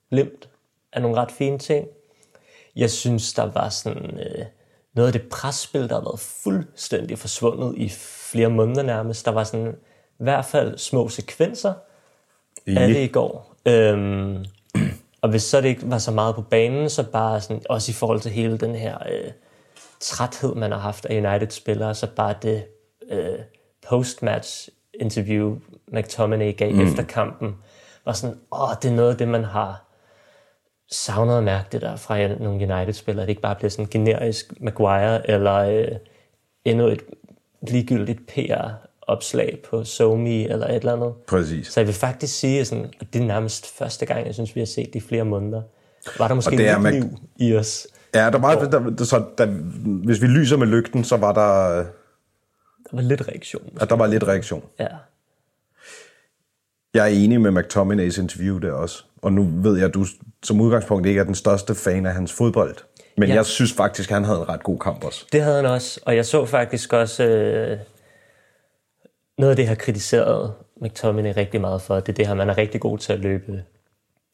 glimt 0.09 0.49
af 0.93 1.01
nogle 1.01 1.17
ret 1.17 1.31
fine 1.31 1.59
ting. 1.59 1.87
Jeg 2.75 2.91
synes, 2.91 3.33
der 3.33 3.51
var 3.51 3.69
sådan 3.69 4.19
øh, 4.19 4.45
noget 4.93 5.07
af 5.07 5.13
det 5.13 5.29
presspil, 5.29 5.89
der 5.89 5.95
har 5.95 6.01
været 6.01 6.19
fuldstændig 6.19 7.19
forsvundet 7.19 7.73
i 7.77 7.89
flere 8.31 8.49
måneder 8.49 8.83
nærmest. 8.83 9.25
Der 9.25 9.31
var 9.31 9.43
sådan 9.43 9.75
i 10.19 10.23
hvert 10.23 10.45
fald 10.45 10.77
små 10.77 11.09
sekvenser 11.09 11.73
af 12.67 12.87
det 12.87 12.97
i 12.97 13.07
går. 13.07 13.55
Øhm, 13.65 14.45
og 15.21 15.29
hvis 15.29 15.43
så 15.43 15.61
det 15.61 15.67
ikke 15.67 15.91
var 15.91 15.97
så 15.97 16.11
meget 16.11 16.35
på 16.35 16.41
banen, 16.41 16.89
så 16.89 17.03
bare 17.03 17.41
sådan, 17.41 17.61
også 17.69 17.91
i 17.91 17.93
forhold 17.93 18.19
til 18.19 18.31
hele 18.31 18.57
den 18.57 18.75
her 18.75 18.97
øh, 19.11 19.31
træthed, 19.99 20.55
man 20.55 20.71
har 20.71 20.79
haft 20.79 21.05
af 21.05 21.27
United-spillere, 21.27 21.95
så 21.95 22.07
bare 22.15 22.35
det 22.41 22.63
øh, 23.09 23.39
post-match 23.89 24.69
interview, 24.93 25.57
McTominay 25.91 26.57
gav 26.57 26.73
mm. 26.73 26.81
efter 26.81 27.03
kampen, 27.03 27.55
var 28.05 28.13
sådan, 28.13 28.37
åh, 28.51 28.69
det 28.81 28.91
er 28.91 28.95
noget 28.95 29.11
af 29.11 29.17
det, 29.17 29.27
man 29.27 29.43
har 29.43 29.83
savnet 30.91 31.37
at 31.37 31.43
mærke 31.43 31.67
det 31.71 31.81
der 31.81 31.95
fra 31.95 32.27
nogle 32.27 32.73
United-spillere, 32.73 33.25
det 33.25 33.29
ikke 33.29 33.41
bare 33.41 33.55
bliver 33.55 33.69
sådan 33.69 33.87
generisk 33.91 34.53
Maguire, 34.61 35.29
eller 35.29 35.53
øh, 35.53 35.87
endnu 36.65 36.87
et 36.87 37.03
ligegyldigt 37.67 38.19
PR-opslag 38.27 39.59
på 39.69 39.83
SoMe, 39.83 40.49
eller 40.49 40.67
et 40.67 40.75
eller 40.75 40.93
andet. 40.93 41.13
Præcis. 41.27 41.67
Så 41.67 41.79
jeg 41.79 41.87
vil 41.87 41.95
faktisk 41.95 42.39
sige, 42.39 42.65
sådan, 42.65 42.93
at 42.99 43.13
det 43.13 43.21
er 43.21 43.25
nærmest 43.25 43.77
første 43.77 44.05
gang, 44.05 44.25
jeg 44.25 44.33
synes, 44.33 44.55
vi 44.55 44.61
har 44.61 44.65
set 44.65 44.85
det 44.85 44.95
i 44.95 45.07
flere 45.07 45.25
måneder. 45.25 45.61
Var 46.17 46.27
der 46.27 46.35
måske 46.35 46.53
Og 46.53 46.57
det 46.57 46.67
er 46.67 46.79
lidt 46.79 46.95
Mac- 46.95 46.99
liv 46.99 47.17
i 47.37 47.55
os? 47.55 47.87
Ja, 48.15 48.29
der 48.29 48.37
var, 48.37 48.55
der, 48.55 48.89
der, 48.89 49.03
så, 49.03 49.23
der, 49.37 49.45
hvis 50.05 50.21
vi 50.21 50.27
lyser 50.27 50.57
med 50.57 50.67
lygten, 50.67 51.03
så 51.03 51.17
var 51.17 51.33
der, 51.33 51.75
Der 51.77 51.85
var 52.93 53.01
lidt 53.01 53.27
reaktion. 53.27 53.77
at 53.81 53.89
der 53.89 53.95
var 53.95 54.07
lidt 54.07 54.23
reaktion. 54.23 54.63
Ja. 54.79 54.87
Jeg 56.93 57.03
er 57.03 57.07
enig 57.23 57.41
med 57.41 57.51
McTominays 57.51 58.17
interview 58.17 58.57
der 58.59 58.71
også. 58.71 59.03
Og 59.21 59.33
nu 59.33 59.49
ved 59.63 59.77
jeg, 59.77 59.87
at 59.87 59.93
du 59.93 60.05
som 60.43 60.61
udgangspunkt 60.61 61.07
ikke 61.07 61.19
er 61.19 61.23
den 61.23 61.35
største 61.35 61.75
fan 61.75 62.05
af 62.05 62.13
hans 62.13 62.33
fodbold. 62.33 62.75
Men 63.17 63.23
Ja. 63.27 63.33
ja. 63.33 63.35
jeg 63.35 63.45
synes 63.45 63.73
faktisk, 63.73 64.09
at 64.09 64.13
han 64.13 64.23
havde 64.23 64.39
en 64.39 64.49
ret 64.49 64.63
god 64.63 64.79
kamp 64.79 65.03
også. 65.03 65.25
Det 65.31 65.41
havde 65.41 65.55
han 65.55 65.65
også, 65.65 65.99
og 66.05 66.15
jeg 66.15 66.25
så 66.25 66.45
faktisk 66.45 66.93
også 66.93 67.23
øh, 67.23 67.77
noget 69.37 69.49
af 69.49 69.55
det, 69.55 69.63
jeg 69.63 69.69
har 69.69 69.75
kritiseret 69.75 70.53
McTominay 70.81 71.33
rigtig 71.37 71.61
meget 71.61 71.81
for, 71.81 71.95
det 71.99 72.09
er 72.09 72.13
det 72.13 72.27
her, 72.27 72.33
man 72.33 72.49
er 72.49 72.57
rigtig 72.57 72.81
god 72.81 72.97
til 72.97 73.13
at 73.13 73.19
løbe, 73.19 73.63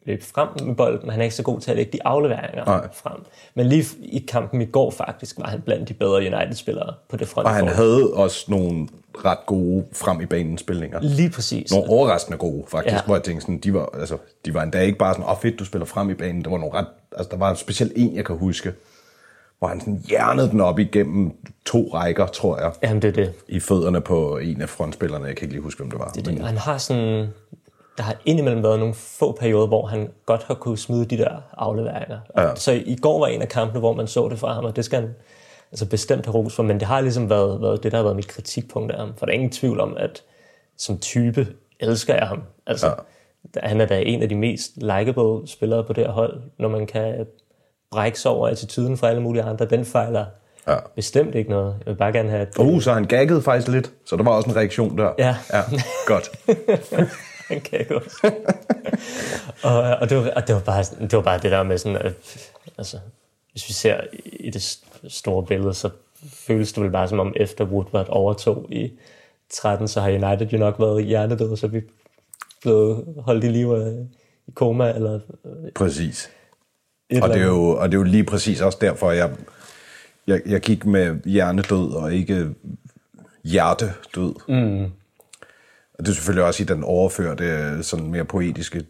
løbe 0.06 0.26
frem 0.26 0.48
med 0.64 0.76
bolden, 0.76 1.00
men 1.04 1.12
han 1.12 1.20
er 1.20 1.24
ikke 1.24 1.36
så 1.36 1.44
god 1.44 1.60
til 1.60 1.72
at 1.72 1.78
lægge 1.78 1.92
de 1.92 2.08
afleveringer 2.08 2.66
Nej. 2.66 2.88
frem. 2.94 3.26
Men 3.56 3.66
lige 3.68 3.86
i 4.02 4.26
kampen 4.28 4.62
i 4.62 4.66
går 4.66 4.92
faktisk, 4.92 5.40
var 5.40 5.48
han 5.48 5.62
blandt 5.62 5.90
de 5.90 5.94
bedre 5.94 6.16
United-spillere 6.16 6.94
på 7.10 7.18
det 7.18 7.28
front. 7.28 7.48
Og 7.48 7.54
han 7.54 7.68
havde 7.68 8.14
også 8.14 8.46
nogle 8.48 8.88
ret 9.26 9.46
gode 9.46 9.86
frem 9.94 10.22
i 10.22 10.26
banen 10.26 10.58
spilninger. 10.58 11.00
Lige 11.02 11.30
præcis. 11.30 11.72
Nogle 11.72 11.90
overraskende 11.90 12.38
gode, 12.38 12.64
faktisk. 12.68 12.96
Ja. 12.96 13.02
Hvor 13.06 13.16
jeg 13.16 13.24
tænkte 13.24 13.42
sådan, 13.42 13.58
de 13.58 13.74
var, 13.74 13.90
altså, 14.00 14.18
de 14.46 14.54
var 14.54 14.64
endda 14.64 14.80
ikke 14.80 14.98
bare 14.98 15.14
sådan, 15.14 15.26
åh 15.26 15.32
oh, 15.32 15.38
fedt, 15.42 15.60
du 15.60 15.66
spiller 15.66 15.86
frem 15.86 16.10
i 16.10 16.14
banen. 16.14 16.44
Der 16.44 16.50
var 16.50 16.58
nogle 16.58 16.74
ret, 16.74 16.88
altså 17.18 17.30
der 17.32 17.38
var 17.38 17.54
specielt 17.54 17.94
en, 17.96 18.16
jeg 18.16 18.26
kan 18.26 18.38
huske, 18.38 18.74
hvor 19.60 19.68
han 19.68 19.80
sådan 19.80 20.04
hjernede 20.10 20.50
den 20.50 20.62
op 20.62 20.80
igennem 20.80 21.32
to 21.66 21.90
rækker, 21.94 22.28
tror 22.28 22.60
jeg, 22.60 22.72
Jamen, 22.84 23.02
det 23.02 23.08
er 23.08 23.12
det. 23.12 23.34
i 23.48 23.60
fødderne 23.60 24.02
på 24.02 24.38
en 24.38 24.62
af 24.62 24.70
frontspillerne. 24.70 25.26
Jeg 25.26 25.36
kan 25.36 25.46
ikke 25.46 25.54
lige 25.54 25.64
huske, 25.64 25.80
hvem 25.80 25.92
det 25.92 26.00
var. 26.00 26.12
det, 26.12 26.26
det. 26.26 26.40
Han 26.40 26.58
har 26.58 26.78
sådan... 26.78 27.28
Der 27.98 28.04
har 28.04 28.16
indimellem 28.26 28.64
været 28.64 28.80
nogle 28.80 28.94
få 28.94 29.32
perioder, 29.32 29.68
hvor 29.68 29.86
han 29.86 30.10
godt 30.26 30.44
har 30.44 30.54
kunne 30.54 30.78
smide 30.78 31.06
de 31.06 31.18
der 31.18 31.30
afleveringer. 31.58 32.20
Ja. 32.38 32.56
Så 32.56 32.72
i 32.72 32.96
går 33.02 33.20
var 33.20 33.28
en 33.28 33.42
af 33.42 33.50
kampene, 33.50 33.80
hvor 33.80 33.94
man 33.94 34.08
så 34.08 34.30
det 34.30 34.40
fra 34.40 34.54
ham, 34.54 34.66
og 34.66 34.76
det 34.76 34.86
skal 34.86 35.00
han 35.00 35.10
altså 35.72 35.86
bestemt 35.86 36.26
have 36.26 36.36
ros 36.36 36.56
for, 36.56 36.64
men 36.64 36.80
det 36.80 36.88
har 36.88 37.02
ligesom 37.02 37.30
været, 37.30 37.62
været 37.62 37.84
det, 37.84 37.92
der 37.92 37.98
har 37.98 38.04
været 38.04 38.16
mit 38.16 38.28
kritikpunkt 38.28 38.92
af 38.92 39.00
ham. 39.00 39.14
For 39.18 39.26
der 39.26 39.32
er 39.34 39.36
ingen 39.36 39.52
tvivl 39.52 39.80
om, 39.80 39.98
at 40.00 40.24
som 40.78 40.98
type 40.98 41.48
elsker 41.80 42.16
jeg 42.16 42.28
ham. 42.28 42.44
Altså, 42.68 42.88
ja. 42.88 42.94
Han 43.68 43.82
er 43.82 43.86
da 43.86 44.02
en 44.02 44.22
af 44.24 44.30
de 44.30 44.36
mest 44.36 44.72
likable 44.76 45.48
spillere 45.48 45.84
på 45.84 45.94
det 45.94 46.04
her 46.06 46.12
hold, 46.12 46.42
når 46.60 46.70
man 46.70 46.86
kan 46.86 47.26
brække 47.92 48.20
sig 48.20 48.32
over 48.32 48.48
attituden 48.48 48.98
fra 48.98 49.10
alle 49.10 49.22
mulige 49.22 49.44
andre. 49.44 49.66
Den 49.66 49.86
fejler 49.86 50.26
Ja. 50.68 50.76
bestemt 50.96 51.36
ikke 51.36 51.50
noget. 51.50 51.76
Jeg 51.86 51.92
vil 51.92 51.98
bare 51.98 52.14
gerne 52.14 52.30
have... 52.30 52.42
At, 52.42 52.58
Uh, 52.60 52.82
så 52.82 52.94
han 52.94 53.06
gaggede 53.06 53.42
faktisk 53.42 53.68
lidt, 53.68 53.92
så 54.06 54.16
der 54.16 54.24
var 54.24 54.32
også 54.32 54.50
en 54.50 54.56
reaktion 54.56 54.98
der. 54.98 55.12
Ja. 55.20 55.36
ja 55.54 55.62
godt. 56.06 56.32
Han 57.50 57.62
kan 57.62 57.86
også. 57.96 58.32
Og, 59.64 59.74
og, 59.82 60.10
det 60.10 60.18
var, 60.18 60.32
og 60.36 60.48
det, 60.48 60.56
var 60.56 60.62
bare, 60.62 60.84
det 61.02 61.14
var 61.14 61.22
bare 61.22 61.40
det 61.40 61.52
der 61.52 61.64
med 61.64 61.78
sådan, 61.78 61.98
at, 61.98 62.14
altså, 62.78 62.98
hvis 63.52 63.68
vi 63.70 63.74
ser 63.74 64.02
i 64.24 64.50
det 64.50 64.60
st- 64.60 65.10
store 65.10 65.46
billede, 65.46 65.74
så 65.74 65.90
føles 66.34 66.74
det 66.74 66.84
vel 66.84 66.92
bare 66.92 67.08
som 67.08 67.20
om, 67.20 67.34
efter 67.36 67.66
Woodward 67.66 68.10
overtog 68.10 68.68
i 68.72 68.92
13, 69.50 69.88
så 69.88 70.02
har 70.02 70.10
United 70.10 70.48
jo 70.48 70.58
nok 70.58 70.80
været 70.80 71.06
hjernedøde, 71.06 71.58
så 71.58 71.68
vi 71.68 71.82
blevet 72.62 73.06
holdt 73.18 73.44
i 73.44 73.48
live 73.48 73.86
af- 73.86 74.06
i 74.48 74.52
koma, 74.52 74.90
eller 74.92 75.20
Præcis. 75.76 76.30
et 77.10 77.24
Og 77.24 77.30
det, 77.30 77.42
er 77.42 77.46
jo, 77.46 77.70
og 77.70 77.92
det 77.92 77.94
er 77.98 78.00
jo 78.00 78.04
lige 78.04 78.24
præcis 78.24 78.62
også 78.62 78.78
derfor, 78.82 79.12
jeg, 79.12 79.32
jeg, 80.28 80.42
jeg 80.46 80.62
gik 80.62 80.86
med 80.86 81.20
hjernedød 81.26 81.92
og 81.94 82.14
ikke 82.14 82.50
hjertedød. 83.44 84.34
Mm. 84.48 84.92
Det 86.04 86.10
er 86.10 86.14
selvfølgelig 86.14 86.46
også 86.46 86.64
i 86.64 86.66
den 86.66 86.84
overførte, 86.84 87.84
sådan 87.84 88.08
mere 88.08 88.26
poetiske 88.26 88.86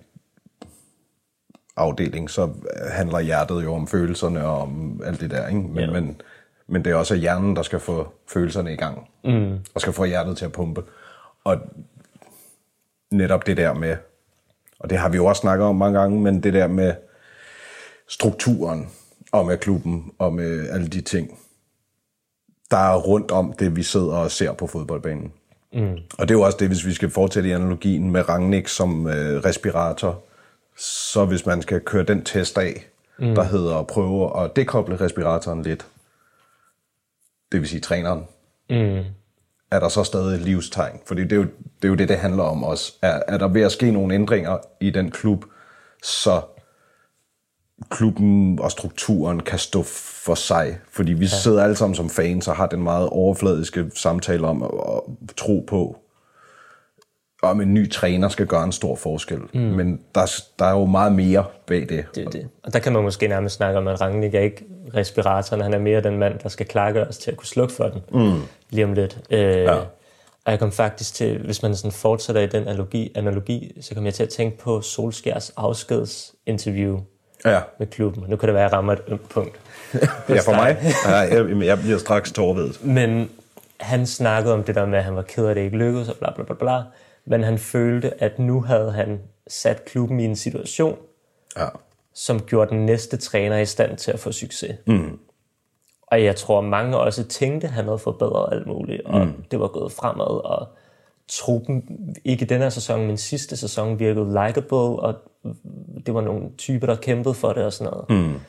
afdeling, 1.75 2.29
så 2.29 2.49
handler 2.91 3.19
hjertet 3.19 3.63
jo 3.63 3.73
om 3.73 3.87
følelserne 3.87 4.45
og 4.45 4.61
om 4.61 5.01
alt 5.05 5.21
det 5.21 5.31
der. 5.31 5.47
Ikke? 5.47 5.61
Men, 5.61 5.79
ja. 5.79 5.91
men, 5.91 6.21
men 6.67 6.85
det 6.85 6.91
er 6.91 6.95
også 6.95 7.15
hjernen, 7.15 7.55
der 7.55 7.61
skal 7.61 7.79
få 7.79 8.13
følelserne 8.27 8.73
i 8.73 8.75
gang. 8.75 9.09
Mm. 9.23 9.57
Og 9.73 9.81
skal 9.81 9.93
få 9.93 10.05
hjertet 10.05 10.37
til 10.37 10.45
at 10.45 10.51
pumpe. 10.51 10.83
Og 11.43 11.57
netop 13.11 13.45
det 13.45 13.57
der 13.57 13.73
med, 13.73 13.97
og 14.79 14.89
det 14.89 14.97
har 14.97 15.09
vi 15.09 15.17
jo 15.17 15.25
også 15.25 15.39
snakket 15.39 15.67
om 15.67 15.75
mange 15.75 15.99
gange, 15.99 16.21
men 16.21 16.43
det 16.43 16.53
der 16.53 16.67
med 16.67 16.93
strukturen 18.07 18.89
og 19.31 19.45
med 19.45 19.57
klubben 19.57 20.11
og 20.19 20.33
med 20.33 20.69
alle 20.69 20.87
de 20.87 21.01
ting, 21.01 21.39
der 22.71 22.77
er 22.77 22.97
rundt 22.97 23.31
om 23.31 23.53
det, 23.53 23.75
vi 23.75 23.83
sidder 23.83 24.15
og 24.15 24.31
ser 24.31 24.53
på 24.53 24.67
fodboldbanen. 24.67 25.33
Mm. 25.73 25.97
Og 26.17 26.27
det 26.27 26.33
er 26.33 26.37
jo 26.37 26.41
også 26.41 26.57
det, 26.57 26.67
hvis 26.67 26.85
vi 26.85 26.93
skal 26.93 27.09
fortsætte 27.09 27.49
i 27.49 27.51
analogien 27.51 28.11
med 28.11 28.29
Rangnick 28.29 28.67
som 28.67 29.07
øh, 29.07 29.45
respirator, 29.45 30.21
så 30.77 31.25
hvis 31.25 31.45
man 31.45 31.61
skal 31.61 31.79
køre 31.79 32.03
den 32.03 32.23
test 32.23 32.57
af, 32.57 32.85
mm. 33.19 33.35
der 33.35 33.43
hedder 33.43 33.75
at 33.75 33.87
prøve 33.87 34.43
at 34.43 34.55
dekoble 34.55 35.01
respiratoren 35.01 35.61
lidt, 35.61 35.85
det 37.51 37.59
vil 37.61 37.69
sige 37.69 37.81
træneren, 37.81 38.23
Mm. 38.69 39.03
er 39.71 39.79
der 39.79 39.89
så 39.89 40.03
stadig 40.03 40.35
et 40.35 40.41
livstegn? 40.41 40.99
Fordi 41.05 41.21
det 41.23 41.31
er 41.31 41.35
jo 41.35 41.43
det, 41.81 41.83
er 41.83 41.87
jo 41.87 41.95
det, 41.95 42.09
det 42.09 42.17
handler 42.17 42.43
om 42.43 42.63
også. 42.63 42.93
Er, 43.01 43.21
er 43.27 43.37
der 43.37 43.47
ved 43.47 43.61
at 43.61 43.71
ske 43.71 43.91
nogle 43.91 44.15
ændringer 44.15 44.57
i 44.79 44.89
den 44.89 45.11
klub, 45.11 45.45
så 46.03 46.41
klubben 47.89 48.59
og 48.59 48.71
strukturen 48.71 49.39
kan 49.39 49.59
stå 49.59 49.83
for 50.25 50.35
sig? 50.35 50.79
Fordi 50.91 51.13
vi 51.13 51.25
ja. 51.25 51.29
sidder 51.29 51.63
alle 51.63 51.75
sammen 51.75 51.95
som 51.95 52.09
fans 52.09 52.47
og 52.47 52.55
har 52.55 52.67
den 52.67 52.83
meget 52.83 53.09
overfladiske 53.09 53.85
samtale 53.95 54.47
om 54.47 54.63
at, 54.63 54.69
at 54.69 55.01
tro 55.37 55.65
på, 55.67 55.97
om 57.43 57.61
en 57.61 57.73
ny 57.73 57.91
træner 57.91 58.29
skal 58.29 58.47
gøre 58.47 58.63
en 58.63 58.71
stor 58.71 58.95
forskel. 58.95 59.39
Mm. 59.53 59.59
Men 59.59 59.99
der, 60.15 60.41
der 60.59 60.65
er 60.65 60.71
jo 60.71 60.85
meget 60.85 61.11
mere 61.11 61.45
bag 61.67 61.79
det. 61.89 62.05
Det 62.15 62.33
det. 62.33 62.49
Og 62.63 62.73
der 62.73 62.79
kan 62.79 62.93
man 62.93 63.03
måske 63.03 63.27
nærmest 63.27 63.55
snakke 63.55 63.79
om, 63.79 63.87
at 63.87 64.01
Rangnick 64.01 64.35
er 64.35 64.39
ikke 64.39 64.65
respiratoren, 64.95 65.61
han 65.61 65.73
er 65.73 65.79
mere 65.79 66.01
den 66.01 66.17
mand, 66.17 66.39
der 66.39 66.49
skal 66.49 66.65
klakke 66.65 67.07
os 67.07 67.17
til 67.17 67.31
at 67.31 67.37
kunne 67.37 67.47
slukke 67.47 67.73
for 67.73 67.83
den 67.83 68.01
mm. 68.11 68.41
lige 68.69 68.85
om 68.85 68.93
lidt. 68.93 69.19
Øh, 69.29 69.39
ja. 69.39 69.75
Og 70.45 70.51
jeg 70.51 70.59
kom 70.59 70.71
faktisk 70.71 71.13
til, 71.13 71.45
hvis 71.45 71.61
man 71.61 71.75
sådan 71.75 71.91
fortsætter 71.91 72.41
i 72.41 72.47
den 72.47 72.67
analogi, 72.67 73.11
analogi, 73.15 73.77
så 73.81 73.95
kom 73.95 74.05
jeg 74.05 74.13
til 74.13 74.23
at 74.23 74.29
tænke 74.29 74.57
på 74.57 74.81
Solskjærs 74.81 75.49
afskedsinterview 75.49 76.99
Ja, 77.45 77.61
med 77.79 77.87
klubben. 77.87 78.23
Nu 78.27 78.35
kan 78.35 78.47
det 78.47 78.53
være, 78.53 78.65
at 78.65 78.71
jeg 78.71 78.77
rammer 78.77 78.93
et 78.93 79.01
ømt 79.07 79.29
punkt. 79.29 79.59
ja 80.29 80.39
for 80.39 80.51
mig. 80.55 80.77
Ja, 81.05 81.15
jeg, 81.15 81.65
jeg 81.65 81.79
bliver 81.79 81.97
straks 81.97 82.31
tårvedet. 82.31 82.85
Men 82.85 83.29
han 83.79 84.05
snakkede 84.05 84.53
om 84.53 84.63
det 84.63 84.75
der 84.75 84.85
med, 84.85 84.97
at 84.97 85.03
han 85.03 85.15
var 85.15 85.21
ked 85.21 85.45
af, 85.45 85.49
at 85.49 85.55
det 85.55 85.63
ikke 85.63 85.77
lykkedes, 85.77 86.09
og 86.09 86.15
bla 86.15 86.31
bla 86.35 86.43
bla 86.43 86.55
bla. 86.55 86.81
Men 87.25 87.43
han 87.43 87.57
følte, 87.57 88.23
at 88.23 88.39
nu 88.39 88.61
havde 88.61 88.91
han 88.91 89.19
sat 89.47 89.85
klubben 89.85 90.19
i 90.19 90.25
en 90.25 90.35
situation, 90.35 90.97
Ja. 91.57 91.67
som 92.15 92.41
gjorde 92.41 92.69
den 92.69 92.85
næste 92.85 93.17
træner 93.17 93.57
i 93.57 93.65
stand 93.65 93.97
til 93.97 94.11
at 94.11 94.19
få 94.19 94.31
succes. 94.31 94.75
Mm. 94.87 95.19
Og 96.07 96.23
jeg 96.23 96.35
tror, 96.35 96.61
mange 96.61 96.97
også 96.97 97.23
tænkte, 97.23 97.67
at 97.67 97.73
han 97.73 97.85
havde 97.85 97.97
forbedret 97.99 98.53
alt 98.53 98.67
muligt, 98.67 99.01
og 99.05 99.25
mm. 99.25 99.43
det 99.51 99.59
var 99.59 99.67
gået 99.67 99.91
fremad, 99.91 100.45
og 100.45 100.67
truppen, 101.39 101.83
ikke 102.25 102.45
den 102.45 102.61
her 102.61 102.69
sæson, 102.69 103.07
men 103.07 103.17
sidste 103.17 103.57
sæson, 103.57 103.99
virkede 103.99 104.25
likable, 104.25 104.77
og 104.77 105.15
det 106.05 106.13
var 106.13 106.21
nogle 106.21 106.49
typer, 106.57 106.87
der 106.87 106.95
kæmpede 106.95 107.33
for 107.33 107.53
det 107.53 107.65
og 107.65 107.73
sådan 107.73 107.93
noget. 107.93 108.09
Mm. 108.09 108.39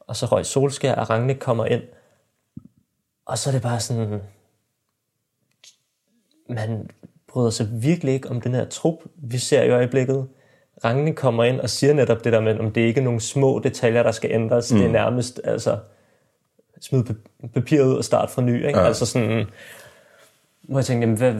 Og 0.00 0.16
så 0.16 0.26
røg 0.26 0.46
Solskær, 0.46 0.94
og 0.94 1.10
Rangnick 1.10 1.38
kommer 1.38 1.66
ind, 1.66 1.82
og 3.26 3.38
så 3.38 3.50
er 3.50 3.52
det 3.52 3.62
bare 3.62 3.80
sådan, 3.80 4.20
man 6.48 6.90
bryder 7.28 7.50
sig 7.50 7.68
virkelig 7.72 8.14
ikke 8.14 8.30
om 8.30 8.40
den 8.40 8.54
her 8.54 8.64
trup, 8.64 8.98
vi 9.16 9.38
ser 9.38 9.62
i 9.62 9.70
øjeblikket. 9.70 10.28
Rangnick 10.84 11.16
kommer 11.16 11.44
ind 11.44 11.60
og 11.60 11.70
siger 11.70 11.94
netop 11.94 12.24
det 12.24 12.32
der 12.32 12.40
med, 12.40 12.58
om 12.58 12.72
det 12.72 12.80
ikke 12.80 13.00
er 13.00 13.04
nogle 13.04 13.20
små 13.20 13.58
detaljer, 13.58 14.02
der 14.02 14.12
skal 14.12 14.32
ændres. 14.32 14.72
Mm. 14.72 14.78
Det 14.78 14.86
er 14.86 14.92
nærmest, 14.92 15.40
altså, 15.44 15.78
smid 16.80 17.04
pap- 17.04 17.48
papiret 17.54 17.86
ud 17.86 17.96
og 17.96 18.04
starte 18.04 18.32
fra 18.32 18.42
ny. 18.42 18.66
Ikke? 18.66 18.78
Ja. 18.78 18.86
Altså 18.86 19.06
sådan, 19.06 19.46
hvor 20.68 20.78
jeg 20.78 20.84
tænkte, 20.84 21.00
jamen, 21.00 21.16
hvad, 21.16 21.32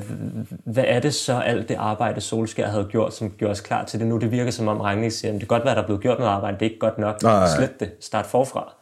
hvad 0.64 0.84
er 0.86 1.00
det 1.00 1.14
så 1.14 1.38
alt 1.38 1.68
det 1.68 1.74
arbejde, 1.74 2.20
Solskær 2.20 2.68
havde 2.68 2.84
gjort, 2.90 3.14
som 3.14 3.30
gjorde 3.30 3.52
os 3.52 3.60
klar 3.60 3.84
til 3.84 4.00
det 4.00 4.06
nu? 4.08 4.18
Det 4.18 4.30
virker 4.30 4.50
som 4.50 4.68
om 4.68 4.80
Rangnick 4.80 5.14
siger, 5.14 5.32
at 5.32 5.32
det 5.32 5.40
kan 5.40 5.48
godt 5.48 5.64
være, 5.64 5.74
der 5.74 5.82
er 5.82 5.86
blevet 5.86 6.02
gjort 6.02 6.18
noget 6.18 6.32
arbejde, 6.32 6.58
det 6.58 6.66
er 6.66 6.70
ikke 6.70 6.80
godt 6.80 6.98
nok. 6.98 7.22
Nej. 7.22 7.46
Slet 7.56 7.80
det. 7.80 7.92
Start 8.00 8.26
forfra. 8.26 8.72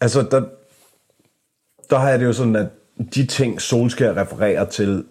Altså, 0.00 0.22
der, 0.22 0.44
der 1.90 1.98
har 1.98 2.10
jeg 2.10 2.18
det 2.18 2.26
jo 2.26 2.32
sådan, 2.32 2.56
at 2.56 2.68
de 3.14 3.26
ting, 3.26 3.60
Solskjaer 3.60 4.16
refererer 4.16 4.64
til 4.64 5.04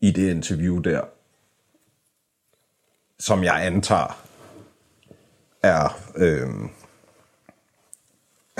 i 0.00 0.10
det 0.10 0.30
interview 0.30 0.78
der, 0.78 1.00
som 3.18 3.44
jeg 3.44 3.66
antager 3.66 4.20
er 5.62 5.98
øh, 6.16 6.48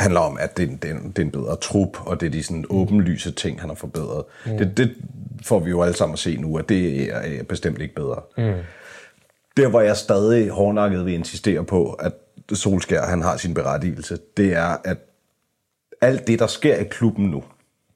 handler 0.00 0.20
om, 0.20 0.38
at 0.40 0.56
det, 0.56 0.82
det, 0.82 0.90
er 0.90 0.94
en- 0.94 1.08
det 1.08 1.18
er 1.18 1.22
en 1.22 1.30
bedre 1.30 1.56
trup, 1.56 2.06
og 2.06 2.20
det 2.20 2.26
er 2.26 2.30
de 2.30 2.42
sådan 2.42 2.64
åbenlyse 2.70 3.30
ting, 3.32 3.60
han 3.60 3.68
har 3.68 3.74
forbedret. 3.76 4.24
Mm. 4.46 4.58
Det, 4.58 4.76
det 4.76 4.94
får 5.44 5.58
vi 5.60 5.70
jo 5.70 5.82
alle 5.82 5.96
sammen 5.96 6.12
at 6.12 6.18
se 6.18 6.36
nu, 6.36 6.58
at 6.58 6.68
det 6.68 7.02
er, 7.14 7.42
bestemt 7.42 7.80
ikke 7.80 7.94
bedre. 7.94 8.20
Mm. 8.38 8.52
Der, 9.56 9.68
hvor 9.68 9.80
jeg 9.80 9.96
stadig 9.96 10.50
hårdnakket 10.50 11.04
vil 11.06 11.14
insistere 11.14 11.64
på, 11.64 11.90
at 11.92 12.12
Solskjaer 12.52 13.06
han 13.06 13.22
har 13.22 13.36
sin 13.36 13.54
berettigelse, 13.54 14.18
det 14.36 14.52
er, 14.54 14.76
at 14.84 14.96
alt 16.00 16.26
det, 16.26 16.38
der 16.38 16.46
sker 16.46 16.76
i 16.76 16.84
klubben 16.84 17.26
nu, 17.26 17.42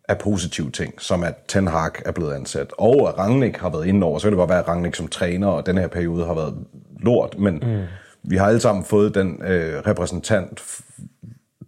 er 0.08 0.14
positive 0.14 0.70
ting, 0.70 0.94
som 1.02 1.22
at 1.22 1.34
Ten 1.48 1.66
Hag 1.66 1.90
er 2.04 2.12
blevet 2.12 2.34
ansat, 2.34 2.72
og 2.78 3.08
at 3.08 3.18
Rangnick 3.18 3.56
har 3.56 3.70
været 3.70 3.86
inde 3.86 4.06
over. 4.06 4.18
Så 4.18 4.22
kan 4.24 4.32
det 4.32 4.38
godt 4.38 4.50
være, 4.50 4.58
at 4.58 4.68
Rangnick 4.68 4.94
som 4.96 5.08
træner, 5.08 5.46
og 5.46 5.66
den 5.66 5.78
her 5.78 5.86
periode 5.88 6.24
har 6.26 6.34
været 6.34 6.54
lort, 7.00 7.38
men 7.38 7.54
mm. 7.54 7.82
vi 8.22 8.36
har 8.36 8.46
alle 8.46 8.60
sammen 8.60 8.84
fået 8.84 9.14
den 9.14 9.42
øh, 9.42 9.82
repræsentant 9.86 10.62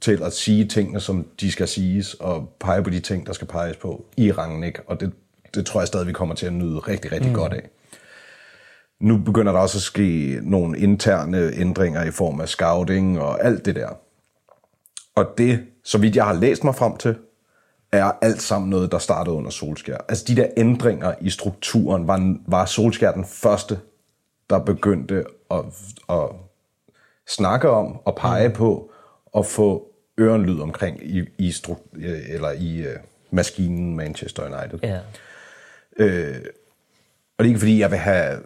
til 0.01 0.23
at 0.23 0.33
sige 0.33 0.65
tingene, 0.65 1.01
som 1.01 1.27
de 1.41 1.53
skal 1.53 1.69
siges, 1.69 2.15
og 2.15 2.49
pege 2.61 2.83
på 2.83 2.91
de 2.91 3.01
ting, 3.01 3.27
der 3.27 3.33
skal 3.33 3.47
peges 3.47 3.77
på 3.77 4.05
i 4.17 4.33
Rangnick, 4.33 4.81
og 4.87 5.01
det, 5.01 5.13
det 5.55 5.67
tror 5.67 5.81
jeg 5.81 5.87
stadig, 5.87 6.07
vi 6.07 6.13
kommer 6.13 6.35
til 6.35 6.47
at 6.47 6.53
nyde 6.53 6.79
rigtig, 6.79 7.13
rigtig 7.13 7.31
mm. 7.31 7.37
godt 7.37 7.53
af. 7.53 7.69
Nu 9.01 9.19
begynder 9.19 9.53
der 9.53 9.59
også 9.59 9.79
at 9.79 9.83
ske 9.83 10.41
nogle 10.43 10.79
interne 10.79 11.53
ændringer 11.55 12.05
i 12.05 12.11
form 12.11 12.41
af 12.41 12.49
scouting 12.49 13.21
og 13.21 13.45
alt 13.45 13.65
det 13.65 13.75
der. 13.75 13.89
Og 15.15 15.27
det, 15.39 15.67
så 15.85 15.99
vidt 15.99 16.17
jeg 16.17 16.25
har 16.25 16.35
læst 16.35 16.65
mig 16.65 16.75
frem 16.75 16.97
til, 16.97 17.17
er 17.93 18.13
alt 18.23 18.43
sammen 18.43 18.71
noget, 18.71 18.93
der 18.93 18.99
startede 18.99 19.37
under 19.37 19.51
Solskær. 19.51 19.97
Altså 20.09 20.25
de 20.29 20.37
der 20.37 20.47
ændringer 20.57 21.15
i 21.21 21.31
strukturen, 21.31 22.07
var, 22.07 22.37
var 22.47 22.65
Solskær 22.65 23.13
den 23.13 23.25
første, 23.25 23.79
der 24.51 24.59
begyndte 24.59 25.25
at, 25.51 25.65
at 26.09 26.29
snakke 27.29 27.71
om 27.71 27.97
og 28.05 28.17
pege 28.17 28.49
mm. 28.49 28.55
på 28.55 28.91
og 29.37 29.47
få 29.47 29.93
ørenlyd 30.19 30.61
omkring 30.61 31.03
i, 31.03 31.25
i, 31.39 31.51
stru- 31.51 31.99
eller 32.33 32.51
i 32.51 32.81
uh, 32.81 32.93
maskinen 33.31 33.97
Manchester 33.97 34.43
United. 34.43 34.79
Ja. 34.83 34.99
Og 37.39 37.45
det 37.45 37.45
er 37.45 37.45
ikke 37.45 37.59
fordi, 37.59 37.81
jeg 37.81 37.91
vil 37.91 37.99
have 37.99 38.43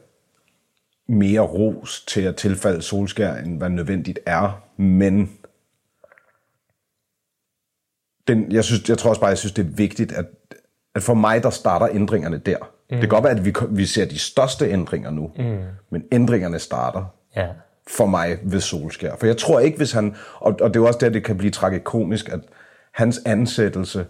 mere 1.06 1.40
ros 1.40 2.04
til 2.08 2.20
at 2.20 2.36
tilfalde 2.36 2.82
Solskær, 2.82 3.34
end 3.34 3.58
hvad 3.58 3.68
nødvendigt 3.68 4.18
er, 4.26 4.64
men 4.76 5.38
den, 8.28 8.52
jeg, 8.52 8.64
synes, 8.64 8.88
jeg 8.88 8.98
tror 8.98 9.10
også 9.10 9.20
bare, 9.20 9.28
jeg 9.28 9.38
synes, 9.38 9.52
det 9.52 9.66
er 9.66 9.70
vigtigt, 9.70 10.12
at, 10.12 10.26
at 10.94 11.02
for 11.02 11.14
mig, 11.14 11.42
der 11.42 11.50
starter 11.50 11.88
ændringerne 11.92 12.38
der. 12.38 12.58
Mm. 12.58 12.66
Det 12.88 13.00
kan 13.00 13.08
godt 13.08 13.24
være, 13.24 13.38
at 13.38 13.44
vi, 13.44 13.54
vi 13.70 13.86
ser 13.86 14.04
de 14.04 14.18
største 14.18 14.70
ændringer 14.70 15.10
nu, 15.10 15.32
mm. 15.36 15.64
men 15.90 16.04
ændringerne 16.12 16.58
starter 16.58 17.04
Ja. 17.36 17.48
For 17.96 18.06
mig 18.06 18.38
ved 18.42 18.60
Solskær. 18.60 19.16
For 19.18 19.26
jeg 19.26 19.36
tror 19.36 19.60
ikke, 19.60 19.76
hvis 19.76 19.92
han... 19.92 20.16
Og, 20.34 20.56
og 20.60 20.68
det 20.68 20.76
er 20.76 20.80
jo 20.80 20.86
også 20.86 20.98
der, 20.98 21.08
det 21.08 21.24
kan 21.24 21.38
blive 21.38 21.50
tragikomisk, 21.50 22.28
at 22.28 22.40
hans 22.92 23.20
ansættelse, 23.26 24.06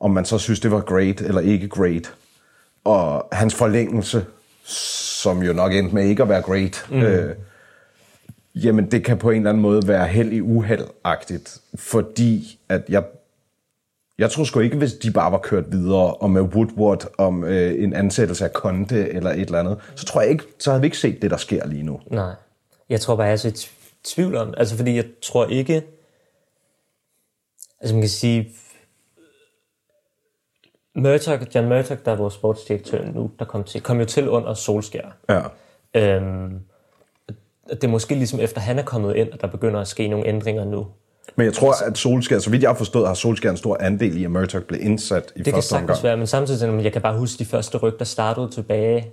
om 0.00 0.10
man 0.10 0.24
så 0.24 0.38
synes, 0.38 0.60
det 0.60 0.70
var 0.70 0.80
great 0.80 1.20
eller 1.20 1.40
ikke 1.40 1.68
great, 1.68 2.14
og 2.84 3.28
hans 3.32 3.54
forlængelse, 3.54 4.24
som 4.64 5.42
jo 5.42 5.52
nok 5.52 5.72
endte 5.72 5.94
med 5.94 6.04
ikke 6.04 6.22
at 6.22 6.28
være 6.28 6.42
great, 6.42 6.86
mm. 6.90 7.02
øh, 7.02 7.36
jamen 8.54 8.90
det 8.90 9.04
kan 9.04 9.18
på 9.18 9.30
en 9.30 9.36
eller 9.36 9.50
anden 9.50 9.62
måde 9.62 9.88
være 9.88 10.06
held 10.06 10.32
i 10.32 10.40
uheld-agtigt, 10.40 11.60
fordi 11.74 12.58
at 12.68 12.82
jeg, 12.88 13.02
Jeg 14.18 14.30
tror 14.30 14.44
sgu 14.44 14.60
ikke, 14.60 14.76
hvis 14.76 14.92
de 14.92 15.10
bare 15.10 15.32
var 15.32 15.38
kørt 15.38 15.72
videre, 15.72 16.14
og 16.14 16.30
med 16.30 16.42
Woodward 16.42 17.06
om 17.18 17.44
øh, 17.44 17.82
en 17.82 17.92
ansættelse 17.94 18.44
af 18.44 18.50
Conte 18.50 19.08
eller 19.08 19.30
et 19.30 19.40
eller 19.40 19.58
andet, 19.58 19.78
så 19.94 20.06
tror 20.06 20.20
jeg 20.20 20.30
ikke, 20.30 20.44
så 20.58 20.70
havde 20.70 20.80
vi 20.80 20.86
ikke 20.86 20.98
set 20.98 21.22
det, 21.22 21.30
der 21.30 21.36
sker 21.36 21.66
lige 21.66 21.82
nu. 21.82 22.00
Nej. 22.10 22.32
Jeg 22.88 23.00
tror 23.00 23.16
bare, 23.16 23.26
jeg 23.26 23.32
er 23.32 23.36
så 23.36 23.48
i 23.48 23.52
tvivl 24.04 24.36
om 24.36 24.54
Altså, 24.56 24.76
fordi 24.76 24.96
jeg 24.96 25.04
tror 25.22 25.46
ikke... 25.46 25.82
Altså, 27.80 27.94
man 27.94 28.02
kan 28.02 28.10
sige... 28.10 28.52
Murdoch, 30.96 31.54
John 31.54 31.68
Murdoch, 31.68 32.00
der 32.04 32.12
er 32.12 32.16
vores 32.16 32.34
sportsdirektør 32.34 33.04
nu, 33.04 33.30
der 33.38 33.44
kom 33.44 33.64
til, 33.64 33.80
kom 33.80 33.98
jo 33.98 34.04
til 34.04 34.28
under 34.28 34.54
Solskær. 34.54 35.16
Ja. 35.28 35.42
Øhm, 35.94 36.60
det 37.70 37.84
er 37.84 37.88
måske 37.88 38.14
ligesom 38.14 38.40
efter 38.40 38.60
han 38.60 38.78
er 38.78 38.82
kommet 38.82 39.16
ind, 39.16 39.32
at 39.32 39.40
der 39.40 39.46
begynder 39.46 39.80
at 39.80 39.88
ske 39.88 40.08
nogle 40.08 40.26
ændringer 40.26 40.64
nu. 40.64 40.86
Men 41.36 41.44
jeg 41.46 41.54
tror, 41.54 41.74
at 41.86 41.98
Solskjaer, 41.98 42.40
så 42.40 42.50
vidt 42.50 42.62
jeg 42.62 42.70
har 42.70 42.76
forstået, 42.76 43.06
har 43.06 43.14
Solskjaer 43.14 43.50
en 43.50 43.56
stor 43.56 43.76
andel 43.80 44.16
i, 44.16 44.24
at 44.24 44.30
Murdoch 44.30 44.64
blev 44.64 44.80
indsat 44.82 45.32
i 45.36 45.38
Det 45.38 45.44
kan 45.44 45.54
første 45.54 45.68
sagtens 45.68 45.90
omgang. 45.90 46.02
være, 46.02 46.16
men 46.16 46.26
samtidig, 46.26 46.84
jeg 46.84 46.92
kan 46.92 47.02
bare 47.02 47.18
huske 47.18 47.38
de 47.38 47.44
første 47.44 47.78
rygter 47.78 48.04
startede 48.04 48.50
tilbage, 48.50 49.12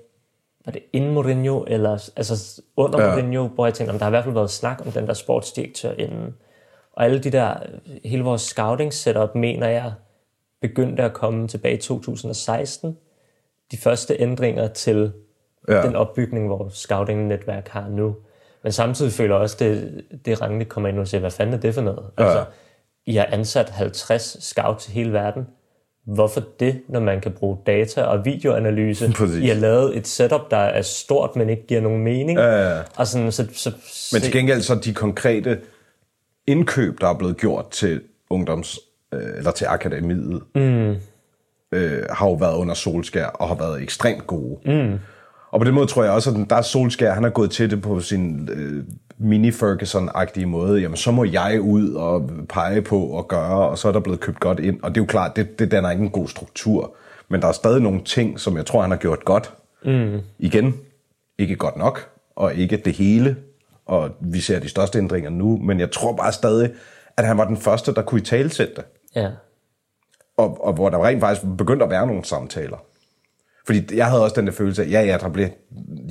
var 0.66 0.72
det 0.72 0.82
inden 0.94 1.14
Mourinho, 1.14 1.64
eller 1.68 2.10
altså 2.16 2.62
under 2.78 3.02
Ja. 3.04 3.10
Mourinho, 3.10 3.48
hvor 3.48 3.66
jeg 3.66 3.74
tænkte, 3.74 3.92
om 3.92 3.98
der 3.98 4.06
har 4.06 4.10
i 4.10 4.14
hvert 4.16 4.24
fald 4.24 4.34
været 4.34 4.50
snak 4.52 4.82
om 4.86 4.92
den 4.92 5.08
der 5.08 5.14
sportsdirektør 5.14 5.92
inden. 5.98 6.36
Og 6.94 7.06
alle 7.06 7.20
de 7.20 7.30
der, 7.32 7.54
hele 8.06 8.24
vores 8.24 8.42
scouting 8.42 8.94
setup, 8.94 9.36
mener 9.36 9.68
jeg, 9.68 9.94
begyndte 10.62 11.04
at 11.04 11.14
komme 11.14 11.48
tilbage 11.48 11.74
i 11.76 11.82
2016. 11.82 12.98
De 13.72 13.78
første 13.78 14.16
ændringer 14.20 14.68
til 14.68 15.12
Ja. 15.70 15.82
den 15.82 15.96
opbygning, 15.96 16.50
vores 16.50 16.74
scouting-netværk 16.74 17.68
har 17.68 17.88
nu. 17.90 18.16
Men 18.64 18.72
samtidig 18.72 19.12
føler 19.12 19.36
jeg 19.36 19.42
også, 19.42 19.56
det, 19.60 20.04
det 20.26 20.42
Ragnhild 20.42 20.70
kommer 20.70 20.90
ind 20.90 21.00
og 21.00 21.08
siger, 21.08 21.20
hvad 21.22 21.32
fanden 21.32 21.54
er 21.56 21.60
det 21.60 21.74
for 21.74 21.82
noget? 21.82 22.06
Ja. 22.20 22.24
Altså, 22.24 22.46
I 23.06 23.16
har 23.16 23.26
ansat 23.32 23.70
50 23.70 24.44
scouts 24.44 24.90
i 24.90 24.92
hele 24.92 25.14
verden. 25.14 25.48
Hvorfor 26.06 26.44
det, 26.60 26.82
når 26.90 27.00
man 27.00 27.22
kan 27.22 27.32
bruge 27.32 27.58
data 27.66 28.04
og 28.04 28.26
videoanalyse? 28.26 29.12
Præcis. 29.18 29.44
I 29.44 29.48
har 29.48 29.56
lavet 29.56 29.98
et 29.98 30.08
setup, 30.08 30.52
der 30.52 30.58
er 30.58 30.82
stort, 30.82 31.36
men 31.36 31.50
ikke 31.50 31.68
giver 31.68 31.82
nogen 31.82 32.04
mening. 32.04 32.40
Ja, 32.40 32.76
ja. 32.76 32.82
Og 32.96 33.08
sådan, 33.08 33.32
så, 33.32 33.48
så, 33.54 33.72
Men 34.14 34.22
til 34.22 34.32
gengæld 34.32 34.62
så 34.62 34.76
de 34.76 34.94
konkrete 34.94 35.60
indkøb, 36.48 37.02
der 37.02 37.08
er 37.08 37.18
blevet 37.18 37.38
gjort 37.38 37.70
til 37.70 38.02
ungdoms, 38.30 38.80
øh, 39.14 39.38
eller 39.38 39.52
til 39.52 39.66
akademiet, 39.66 40.42
mm. 40.56 40.96
øh, 41.72 42.04
har 42.10 42.28
jo 42.28 42.34
været 42.34 42.56
under 42.56 42.74
Solskær 42.74 43.26
og 43.26 43.48
har 43.48 43.56
været 43.56 43.82
ekstremt 43.82 44.28
gode. 44.28 44.60
Mm. 44.66 45.00
Og 45.52 45.60
på 45.60 45.64
den 45.64 45.74
måde 45.74 45.88
tror 45.88 46.04
jeg 46.04 46.12
også, 46.12 46.30
at 46.30 46.50
der 46.50 46.56
er 46.56 46.62
Solskær, 46.62 47.14
han 47.14 47.26
er 47.26 47.30
gået 47.30 47.52
til 47.52 47.72
det 47.72 47.82
på 47.82 48.00
sin 48.00 48.50
øh, 48.52 48.84
mini-Ferguson-agtige 49.22 50.46
måde. 50.46 50.82
Jamen, 50.82 50.98
så 50.98 51.12
må 51.12 51.24
jeg 51.24 51.62
ud 51.62 51.94
og 51.94 52.30
pege 52.50 52.82
på 52.82 53.00
og 53.00 53.28
gøre, 53.28 53.70
og 53.70 53.78
så 53.78 53.88
er 53.88 53.92
der 53.92 54.00
blevet 54.00 54.20
købt 54.20 54.40
godt 54.40 54.60
ind. 54.60 54.80
Og 54.84 54.90
det 54.90 54.98
er 54.98 55.04
jo 55.04 55.08
klart, 55.08 55.36
det, 55.36 55.60
det 55.60 55.72
danner 55.72 55.92
ikke 55.92 56.04
en 56.04 56.10
god 56.10 56.28
struktur. 56.28 56.96
Men 57.30 57.42
der 57.42 57.48
er 57.48 57.52
stadig 57.52 57.82
nogle 57.82 58.04
ting, 58.04 58.40
som 58.40 58.58
jeg 58.58 58.66
tror, 58.66 58.82
han 58.82 58.92
har 58.92 58.98
gjort 58.98 59.26
godt. 59.26 59.54
Mm. 59.86 60.20
Igen, 60.40 60.76
ikke 61.38 61.56
godt 61.56 61.78
nok, 61.78 62.10
og 62.36 62.56
ikke 62.56 62.78
det 62.78 62.94
hele. 62.94 63.36
Og 63.86 64.10
vi 64.20 64.40
ser 64.40 64.60
de 64.60 64.70
største 64.70 65.00
ændringer 65.00 65.30
nu, 65.30 65.58
men 65.58 65.80
jeg 65.80 65.92
tror 65.92 66.16
bare 66.16 66.32
stadig, 66.32 66.72
at 67.18 67.26
han 67.26 67.38
var 67.38 67.46
den 67.46 67.58
første, 67.58 67.94
der 67.94 68.02
kunne 68.02 68.22
i 68.22 68.24
talesætte 68.24 68.74
det. 68.76 68.84
Ja. 69.16 69.30
Og, 70.38 70.66
og 70.66 70.74
hvor 70.74 70.90
der 70.90 71.06
rent 71.06 71.20
faktisk 71.20 71.48
begyndte 71.58 71.86
at 71.86 71.92
være 71.92 72.08
nogle 72.08 72.26
samtaler. 72.26 72.78
Fordi 73.66 73.98
jeg 73.98 74.06
havde 74.06 74.24
også 74.24 74.36
den 74.36 74.48
der 74.48 74.54
følelse 74.54 74.84
af, 74.84 74.90
ja, 74.90 75.02
ja, 75.02 75.18
der 75.18 75.30
blev 75.30 75.48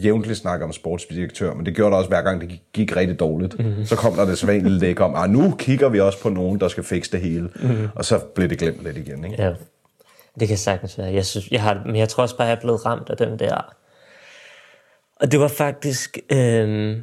jævnligt 0.02 0.38
snakket 0.38 0.64
om 0.64 0.72
sportsdirektør, 0.72 1.54
men 1.54 1.66
det 1.66 1.74
gjorde 1.74 1.90
der 1.90 1.96
også 1.96 2.08
hver 2.08 2.22
gang, 2.22 2.40
det 2.40 2.48
gik, 2.48 2.62
gik 2.72 2.96
rigtig 2.96 3.20
dårligt. 3.20 3.58
Mm-hmm. 3.58 3.84
Så 3.84 3.96
kom 3.96 4.14
der 4.14 4.24
det 4.24 4.38
sædvanlige 4.38 4.78
læg 4.78 5.00
om, 5.00 5.14
at 5.14 5.30
nu 5.30 5.54
kigger 5.58 5.88
vi 5.88 6.00
også 6.00 6.22
på 6.22 6.28
nogen, 6.28 6.60
der 6.60 6.68
skal 6.68 6.84
fikse 6.84 7.12
det 7.12 7.20
hele. 7.20 7.50
Mm-hmm. 7.54 7.88
Og 7.94 8.04
så 8.04 8.18
blev 8.18 8.48
det 8.48 8.58
glemt 8.58 8.84
lidt 8.84 8.96
igen. 8.96 9.24
Ikke? 9.24 9.42
Ja, 9.42 9.52
det 10.40 10.48
kan 10.48 10.56
sagtens 10.56 10.98
være. 10.98 11.12
Jeg, 11.12 11.26
synes, 11.26 11.50
jeg 11.50 11.62
har, 11.62 11.82
men 11.86 11.96
jeg 11.96 12.08
tror 12.08 12.22
også 12.22 12.36
bare, 12.36 12.46
jeg 12.46 12.56
er 12.56 12.60
blevet 12.60 12.86
ramt 12.86 13.10
af 13.10 13.16
den 13.16 13.38
der. 13.38 13.74
Og 15.16 15.32
det 15.32 15.40
var 15.40 15.48
faktisk, 15.48 16.18
øh, 16.32 16.96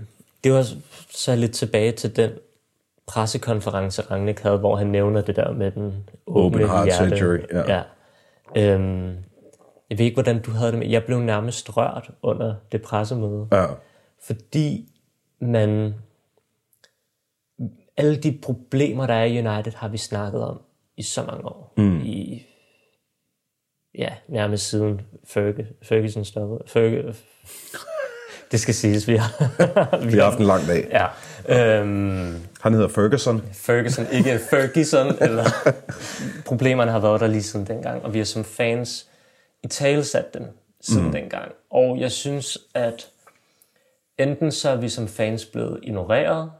det 0.43 0.53
var 0.53 0.67
så 1.09 1.35
lidt 1.35 1.51
tilbage 1.51 1.91
til 1.91 2.15
den 2.15 2.29
pressekonference, 3.07 4.01
Rangnick 4.01 4.39
havde, 4.39 4.57
hvor 4.57 4.75
han 4.75 4.87
nævner 4.87 5.21
det 5.21 5.35
der 5.35 5.51
med 5.51 5.71
den 5.71 5.93
åbne 6.27 6.63
Open 6.63 6.69
heart 6.69 6.85
hjerte. 6.85 7.17
surgery, 7.17 7.39
ja. 7.53 7.83
ja. 8.55 8.73
Øhm, 8.73 9.15
jeg 9.89 9.97
ved 9.97 10.05
ikke, 10.05 10.15
hvordan 10.15 10.41
du 10.41 10.51
havde 10.51 10.71
det 10.71 10.79
med. 10.79 10.87
Jeg 10.87 11.03
blev 11.03 11.19
nærmest 11.19 11.77
rørt 11.77 12.09
under 12.21 12.55
det 12.71 12.81
pressemøde. 12.81 13.47
Ja. 13.51 13.65
Fordi 14.23 14.89
man... 15.41 15.93
Alle 17.97 18.17
de 18.17 18.39
problemer, 18.41 19.07
der 19.07 19.13
er 19.13 19.23
i 19.23 19.47
United, 19.47 19.73
har 19.75 19.87
vi 19.87 19.97
snakket 19.97 20.43
om 20.43 20.61
i 20.97 21.03
så 21.03 21.23
mange 21.23 21.45
år. 21.45 21.73
Mm. 21.77 22.01
I, 22.01 22.45
ja, 23.97 24.09
nærmest 24.27 24.69
siden 24.69 25.01
Ferg, 25.25 25.55
Ferguson 25.83 26.25
stoppede. 26.25 26.63
Ferg, 26.67 27.15
det 28.51 28.59
skal 28.59 28.73
siges, 28.73 29.07
vi 29.07 29.15
har... 29.15 29.31
Vi 30.11 30.17
har 30.17 30.23
haft 30.23 30.39
en 30.39 30.45
lang 30.45 30.67
dag. 30.67 30.87
Ja. 30.91 31.07
Øhm, 31.79 32.35
Han 32.61 32.73
hedder 32.73 32.87
Ferguson. 32.87 33.41
Ferguson, 33.53 34.05
ikke 34.11 34.39
Ferguson, 34.49 35.07
eller 35.27 35.45
problemerne 36.45 36.91
har 36.91 36.99
været 36.99 37.21
der 37.21 37.27
lige 37.27 37.43
siden 37.43 37.67
dengang, 37.67 38.03
og 38.03 38.13
vi 38.13 38.17
har 38.17 38.25
som 38.25 38.43
fans 38.43 39.09
i 39.67 39.69
tale 39.69 40.03
sat 40.03 40.33
dem 40.33 40.45
siden 40.81 41.05
mm. 41.05 41.11
dengang. 41.11 41.51
Og 41.69 41.99
jeg 41.99 42.11
synes, 42.11 42.57
at 42.73 43.11
enten 44.17 44.51
så 44.51 44.69
er 44.69 44.75
vi 44.75 44.89
som 44.89 45.07
fans 45.07 45.45
blevet 45.45 45.79
ignoreret, 45.83 46.51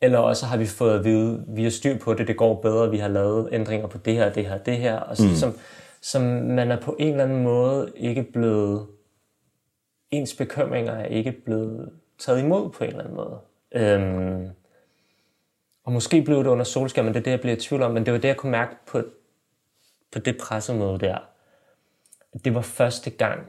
eller 0.00 0.18
også 0.18 0.46
har 0.46 0.56
vi 0.56 0.66
fået 0.66 0.98
at 0.98 1.04
vide, 1.04 1.44
vi 1.48 1.62
har 1.62 1.70
styr 1.70 1.98
på 1.98 2.14
det, 2.14 2.28
det 2.28 2.36
går 2.36 2.60
bedre, 2.60 2.90
vi 2.90 2.98
har 2.98 3.08
lavet 3.08 3.48
ændringer 3.52 3.86
på 3.86 3.98
det 3.98 4.14
her, 4.14 4.32
det 4.32 4.46
her, 4.46 4.58
det 4.58 4.76
her, 4.76 4.96
og 4.96 5.16
så, 5.16 5.26
mm. 5.26 5.34
som, 5.34 5.58
som 6.00 6.22
man 6.22 6.70
er 6.70 6.80
på 6.80 6.96
en 6.98 7.10
eller 7.10 7.24
anden 7.24 7.42
måde 7.42 7.92
ikke 7.96 8.22
blevet, 8.22 8.86
ens 10.10 10.34
bekymringer 10.34 10.92
er 10.92 11.06
ikke 11.06 11.32
blevet 11.32 11.90
taget 12.18 12.40
imod 12.42 12.70
på 12.70 12.84
en 12.84 12.90
eller 12.90 13.04
anden 13.04 13.16
måde. 13.16 13.38
Øhm, 13.72 14.48
og 15.84 15.92
måske 15.92 16.22
blev 16.22 16.38
det 16.38 16.46
under 16.46 16.64
solskær, 16.64 17.02
men 17.02 17.14
det 17.14 17.20
er 17.20 17.24
det, 17.24 17.30
jeg 17.30 17.40
bliver 17.40 17.56
i 17.56 17.60
tvivl 17.60 17.82
om. 17.82 17.90
Men 17.90 18.06
det 18.06 18.12
var 18.12 18.18
det, 18.20 18.28
jeg 18.28 18.36
kunne 18.36 18.52
mærke 18.52 18.76
på, 18.86 19.02
på 20.12 20.18
det 20.18 20.38
pressemøde 20.40 20.98
der. 20.98 21.18
Det 22.44 22.54
var 22.54 22.60
første 22.60 23.10
gang, 23.10 23.40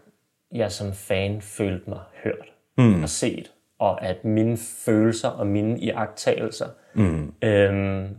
jeg 0.52 0.72
som 0.72 0.94
fan 0.94 1.42
følte 1.42 1.90
mig 1.90 2.00
hørt 2.24 2.54
mm. 2.78 3.04
og 3.04 3.10
set. 3.10 3.52
Og 3.80 4.04
at 4.04 4.26
mine 4.26 4.58
følelser 4.58 5.30
og 5.30 5.48
mine 5.48 5.80
iagttagelser 5.80 6.68
mm. 6.94 7.34
øhm, 7.42 8.18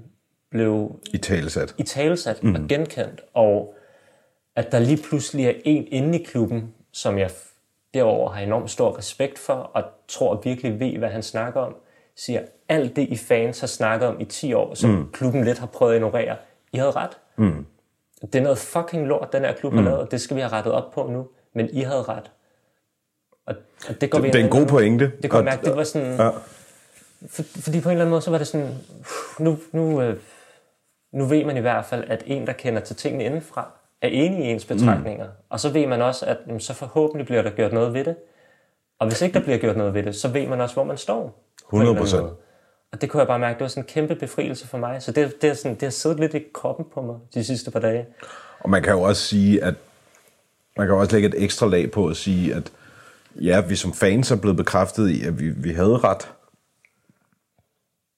blev 0.50 1.00
I 1.12 1.18
talesat. 1.18 1.74
i 1.78 1.82
talesat 1.82 2.42
mm. 2.42 2.54
og 2.54 2.60
genkendt. 2.68 3.20
Og 3.34 3.74
at 4.56 4.72
der 4.72 4.78
lige 4.78 5.02
pludselig 5.08 5.46
er 5.46 5.52
en 5.64 5.86
inde 5.90 6.20
i 6.20 6.24
klubben, 6.24 6.74
som 6.92 7.18
jeg 7.18 7.30
derover 7.94 8.30
har 8.30 8.40
enormt 8.40 8.70
stor 8.70 8.98
respekt 8.98 9.38
for, 9.38 9.54
og 9.54 9.84
tror 10.08 10.40
virkelig 10.44 10.80
ved, 10.80 10.98
hvad 10.98 11.08
han 11.08 11.22
snakker 11.22 11.60
om, 11.60 11.76
siger, 12.16 12.40
alt 12.68 12.96
det 12.96 13.08
I 13.08 13.16
fans 13.16 13.60
har 13.60 13.66
snakket 13.66 14.08
om 14.08 14.20
i 14.20 14.24
10 14.24 14.52
år, 14.52 14.74
som 14.74 14.90
mm. 14.90 15.10
klubben 15.12 15.44
lidt 15.44 15.58
har 15.58 15.66
prøvet 15.66 15.92
at 15.92 15.96
ignorere, 15.96 16.36
I 16.72 16.76
havde 16.76 16.90
ret. 16.90 17.18
Mm. 17.36 17.66
Det 18.22 18.34
er 18.34 18.42
noget 18.42 18.58
fucking 18.58 19.06
lort, 19.06 19.32
den 19.32 19.42
her 19.42 19.52
klub 19.52 19.74
har 19.74 19.82
lavet, 19.82 19.98
og 19.98 20.10
det 20.10 20.20
skal 20.20 20.36
vi 20.36 20.40
have 20.40 20.52
rettet 20.52 20.72
op 20.72 20.90
på 20.90 21.06
nu, 21.06 21.28
men 21.54 21.68
I 21.72 21.80
havde 21.80 22.02
ret. 22.02 22.30
Og, 23.46 23.54
og 23.88 24.00
det 24.00 24.10
går 24.10 24.18
vi 24.18 24.26
Det 24.26 24.40
er 24.40 24.44
en 24.44 24.50
god 24.50 24.66
pointe. 24.66 25.12
Det 25.22 25.30
kunne 25.30 25.38
jeg 25.38 25.44
mærke, 25.44 25.66
det 25.66 25.76
var 25.76 25.84
sådan... 25.84 26.16
Ja. 26.16 26.30
For, 27.28 27.42
fordi 27.42 27.80
på 27.80 27.88
en 27.88 27.92
eller 27.92 28.04
anden 28.04 28.10
måde, 28.10 28.22
så 28.22 28.30
var 28.30 28.38
det 28.38 28.46
sådan, 28.46 28.74
nu, 29.38 29.58
nu, 29.72 30.02
øh, 30.02 30.16
nu 31.12 31.24
ved 31.24 31.44
man 31.44 31.56
i 31.56 31.60
hvert 31.60 31.84
fald, 31.84 32.04
at 32.08 32.22
en, 32.26 32.46
der 32.46 32.52
kender 32.52 32.80
til 32.80 32.96
tingene 32.96 33.24
indenfra, 33.24 33.70
er 34.02 34.08
enig 34.08 34.44
i 34.44 34.48
ens 34.48 34.64
betragtninger. 34.64 35.24
Mm. 35.24 35.32
Og 35.48 35.60
så 35.60 35.68
ved 35.68 35.86
man 35.86 36.02
også, 36.02 36.26
at 36.26 36.38
jamen, 36.46 36.60
så 36.60 36.74
forhåbentlig 36.74 37.26
bliver 37.26 37.42
der 37.42 37.50
gjort 37.50 37.72
noget 37.72 37.94
ved 37.94 38.04
det. 38.04 38.16
Og 38.98 39.06
hvis 39.06 39.22
ikke 39.22 39.34
der 39.34 39.44
bliver 39.44 39.58
gjort 39.58 39.76
noget 39.76 39.94
ved 39.94 40.02
det, 40.02 40.16
så 40.16 40.28
ved 40.28 40.46
man 40.46 40.60
også, 40.60 40.74
hvor 40.74 40.84
man 40.84 40.96
står. 40.96 41.44
på 41.70 41.76
en 41.76 41.82
eller 41.82 41.94
anden 41.94 42.06
100%. 42.06 42.20
måde. 42.20 42.34
Og 42.92 43.00
det 43.00 43.10
kunne 43.10 43.20
jeg 43.20 43.26
bare 43.26 43.38
mærke, 43.38 43.54
det 43.54 43.62
var 43.62 43.68
sådan 43.68 43.82
en 43.82 43.88
kæmpe 43.88 44.14
befrielse 44.14 44.66
for 44.68 44.78
mig. 44.78 45.02
Så 45.02 45.12
det, 45.12 45.42
det, 45.42 45.50
er 45.50 45.54
sådan, 45.54 45.74
det 45.74 45.82
har 45.82 45.90
siddet 45.90 46.20
lidt 46.20 46.34
i 46.34 46.44
kroppen 46.54 46.86
på 46.94 47.02
mig 47.02 47.16
de 47.34 47.44
sidste 47.44 47.70
par 47.70 47.80
dage. 47.80 48.06
Og 48.60 48.70
man 48.70 48.82
kan 48.82 48.92
jo 48.92 49.02
også 49.02 49.22
sige, 49.22 49.64
at 49.64 49.74
man 50.76 50.86
kan 50.86 50.96
også 50.96 51.12
lægge 51.12 51.28
et 51.28 51.42
ekstra 51.42 51.66
lag 51.66 51.90
på 51.90 52.06
at 52.06 52.16
sige, 52.16 52.54
at 52.54 52.72
ja, 53.40 53.60
vi 53.60 53.76
som 53.76 53.92
fans 53.92 54.30
er 54.30 54.40
blevet 54.40 54.56
bekræftet 54.56 55.08
i, 55.08 55.24
at 55.24 55.40
vi, 55.40 55.50
vi 55.50 55.72
havde 55.72 55.98
ret. 55.98 56.32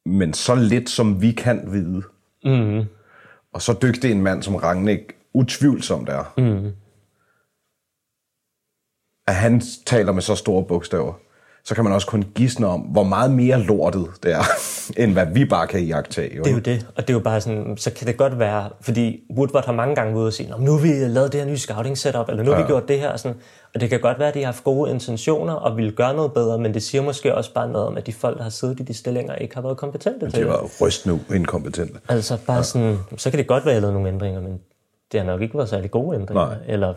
Men 0.07 0.35
så 0.35 0.55
lidt, 0.55 0.91
som 0.91 1.23
vi 1.23 1.33
kan 1.33 1.73
vide. 1.73 2.03
Mm. 2.45 2.85
Og 3.53 3.63
så 3.63 3.79
dygtig 3.83 4.11
en 4.11 4.23
mand 4.23 4.43
som 4.43 4.55
Rangnick 4.55 5.17
utvivlsomt 5.33 6.09
er. 6.09 6.35
Mm. 6.39 6.73
At 9.27 9.35
han 9.35 9.61
taler 9.87 10.13
med 10.13 10.23
så 10.23 10.35
store 10.35 10.65
bogstaver. 10.65 11.15
Så 11.67 11.75
kan 11.75 11.85
man 11.85 11.93
også 11.93 12.07
kun 12.07 12.25
gisne 12.35 12.67
om, 12.67 12.81
hvor 12.81 13.03
meget 13.05 13.31
mere 13.31 13.61
lortet 13.61 14.07
det 14.23 14.33
er, 14.33 14.43
end 15.03 15.13
hvad 15.13 15.27
vi 15.27 15.45
bare 15.45 15.67
kan 15.67 15.81
iagtage. 15.81 16.37
Jo. 16.37 16.43
Det 16.43 16.51
er 16.51 16.55
jo 16.55 16.59
det, 16.61 16.87
og 16.97 17.03
det 17.03 17.11
er 17.11 17.15
jo 17.15 17.21
bare 17.21 17.41
sådan, 17.41 17.77
så 17.77 17.91
kan 17.93 18.07
det 18.07 18.17
godt 18.17 18.39
være, 18.39 18.69
fordi 18.81 19.21
Woodward 19.37 19.65
har 19.67 19.73
mange 19.73 19.95
gange 19.95 20.17
ude 20.19 20.27
og 20.27 20.33
sige, 20.33 20.51
"Nå, 20.51 20.57
nu 20.59 20.73
har 20.73 20.79
vi 20.81 20.89
lavet 20.89 21.33
det 21.33 21.41
her 21.41 21.49
nye 21.49 21.57
scouting 21.57 21.99
setup, 21.99 22.29
eller 22.29 22.43
nu 22.43 22.51
har 22.51 22.59
ja. 22.59 22.65
vi 22.65 22.67
gjort 22.67 22.89
det 22.89 23.01
her, 23.01 23.09
og, 23.09 23.21
sådan, 23.21 23.37
og 23.75 23.81
det 23.81 23.91
kan 23.91 24.01
godt 24.01 24.19
være, 24.19 24.29
at 24.29 24.35
de 24.35 24.39
har 24.39 24.47
haft 24.47 24.65
gode 24.65 24.91
intentioner 24.91 25.53
og 25.55 25.77
ville 25.77 25.93
gøre 25.93 26.15
noget 26.15 26.33
bedre, 26.33 26.59
men 26.59 26.75
det 26.75 26.83
siger 26.83 27.03
måske 27.03 27.35
også 27.35 27.55
bare 27.55 27.69
noget 27.69 27.87
om, 27.87 27.97
at 27.97 28.07
de 28.07 28.13
folk, 28.13 28.37
der 28.37 28.43
har 28.43 28.51
siddet 28.51 28.81
i 28.81 28.83
de 28.83 28.95
stillinger, 28.95 29.35
ikke 29.35 29.55
har 29.55 29.63
været 29.63 29.77
kompetente 29.77 30.21
til 30.21 30.33
Det 30.33 30.39
det. 30.41 30.49
var 30.49 30.69
rystende 30.81 31.21
inkompetente. 31.35 31.95
Altså 32.09 32.39
bare 32.47 32.57
ja. 32.57 32.63
sådan, 32.63 32.99
så 33.17 33.31
kan 33.31 33.39
det 33.39 33.47
godt 33.47 33.65
være, 33.65 33.73
at 33.73 33.75
jeg 33.75 33.83
lavede 33.83 33.95
nogle 33.95 34.09
ændringer, 34.09 34.41
men 34.41 34.59
det 35.13 35.21
har 35.21 35.27
nok 35.27 35.41
ikke 35.43 35.55
været 35.57 35.69
særlig 35.69 35.91
gode 35.91 36.17
ændringer, 36.17 36.47
Nej. 36.47 36.57
eller 36.69 36.95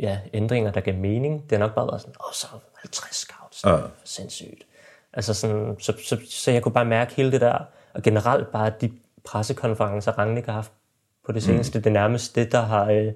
ja, 0.00 0.18
ændringer, 0.32 0.72
der 0.72 0.80
gav 0.80 0.94
mening. 0.94 1.42
Det 1.50 1.58
har 1.58 1.66
nok 1.66 1.74
bare 1.74 1.86
været 1.86 2.00
sådan, 2.00 2.14
åh, 2.26 2.32
så 2.32 2.46
50 2.80 3.16
scouts, 3.16 3.64
Ja. 3.64 3.76
sindssygt. 4.04 4.66
Altså 5.12 5.34
sådan, 5.34 5.76
så, 5.78 5.92
så, 6.04 6.20
så 6.30 6.50
jeg 6.50 6.62
kunne 6.62 6.72
bare 6.72 6.84
mærke 6.84 7.14
hele 7.14 7.32
det 7.32 7.40
der, 7.40 7.58
og 7.94 8.02
generelt 8.02 8.52
bare 8.52 8.72
de 8.80 8.92
pressekonferencer, 9.24 10.12
Rangnick 10.12 10.46
har 10.46 10.52
haft 10.52 10.72
på 11.26 11.32
det 11.32 11.42
seneste, 11.42 11.78
mm. 11.78 11.82
det 11.82 11.90
er 11.90 11.94
nærmest 11.94 12.34
det, 12.36 12.52
der 12.52 12.60
har 12.60 12.90
øh, 12.90 13.12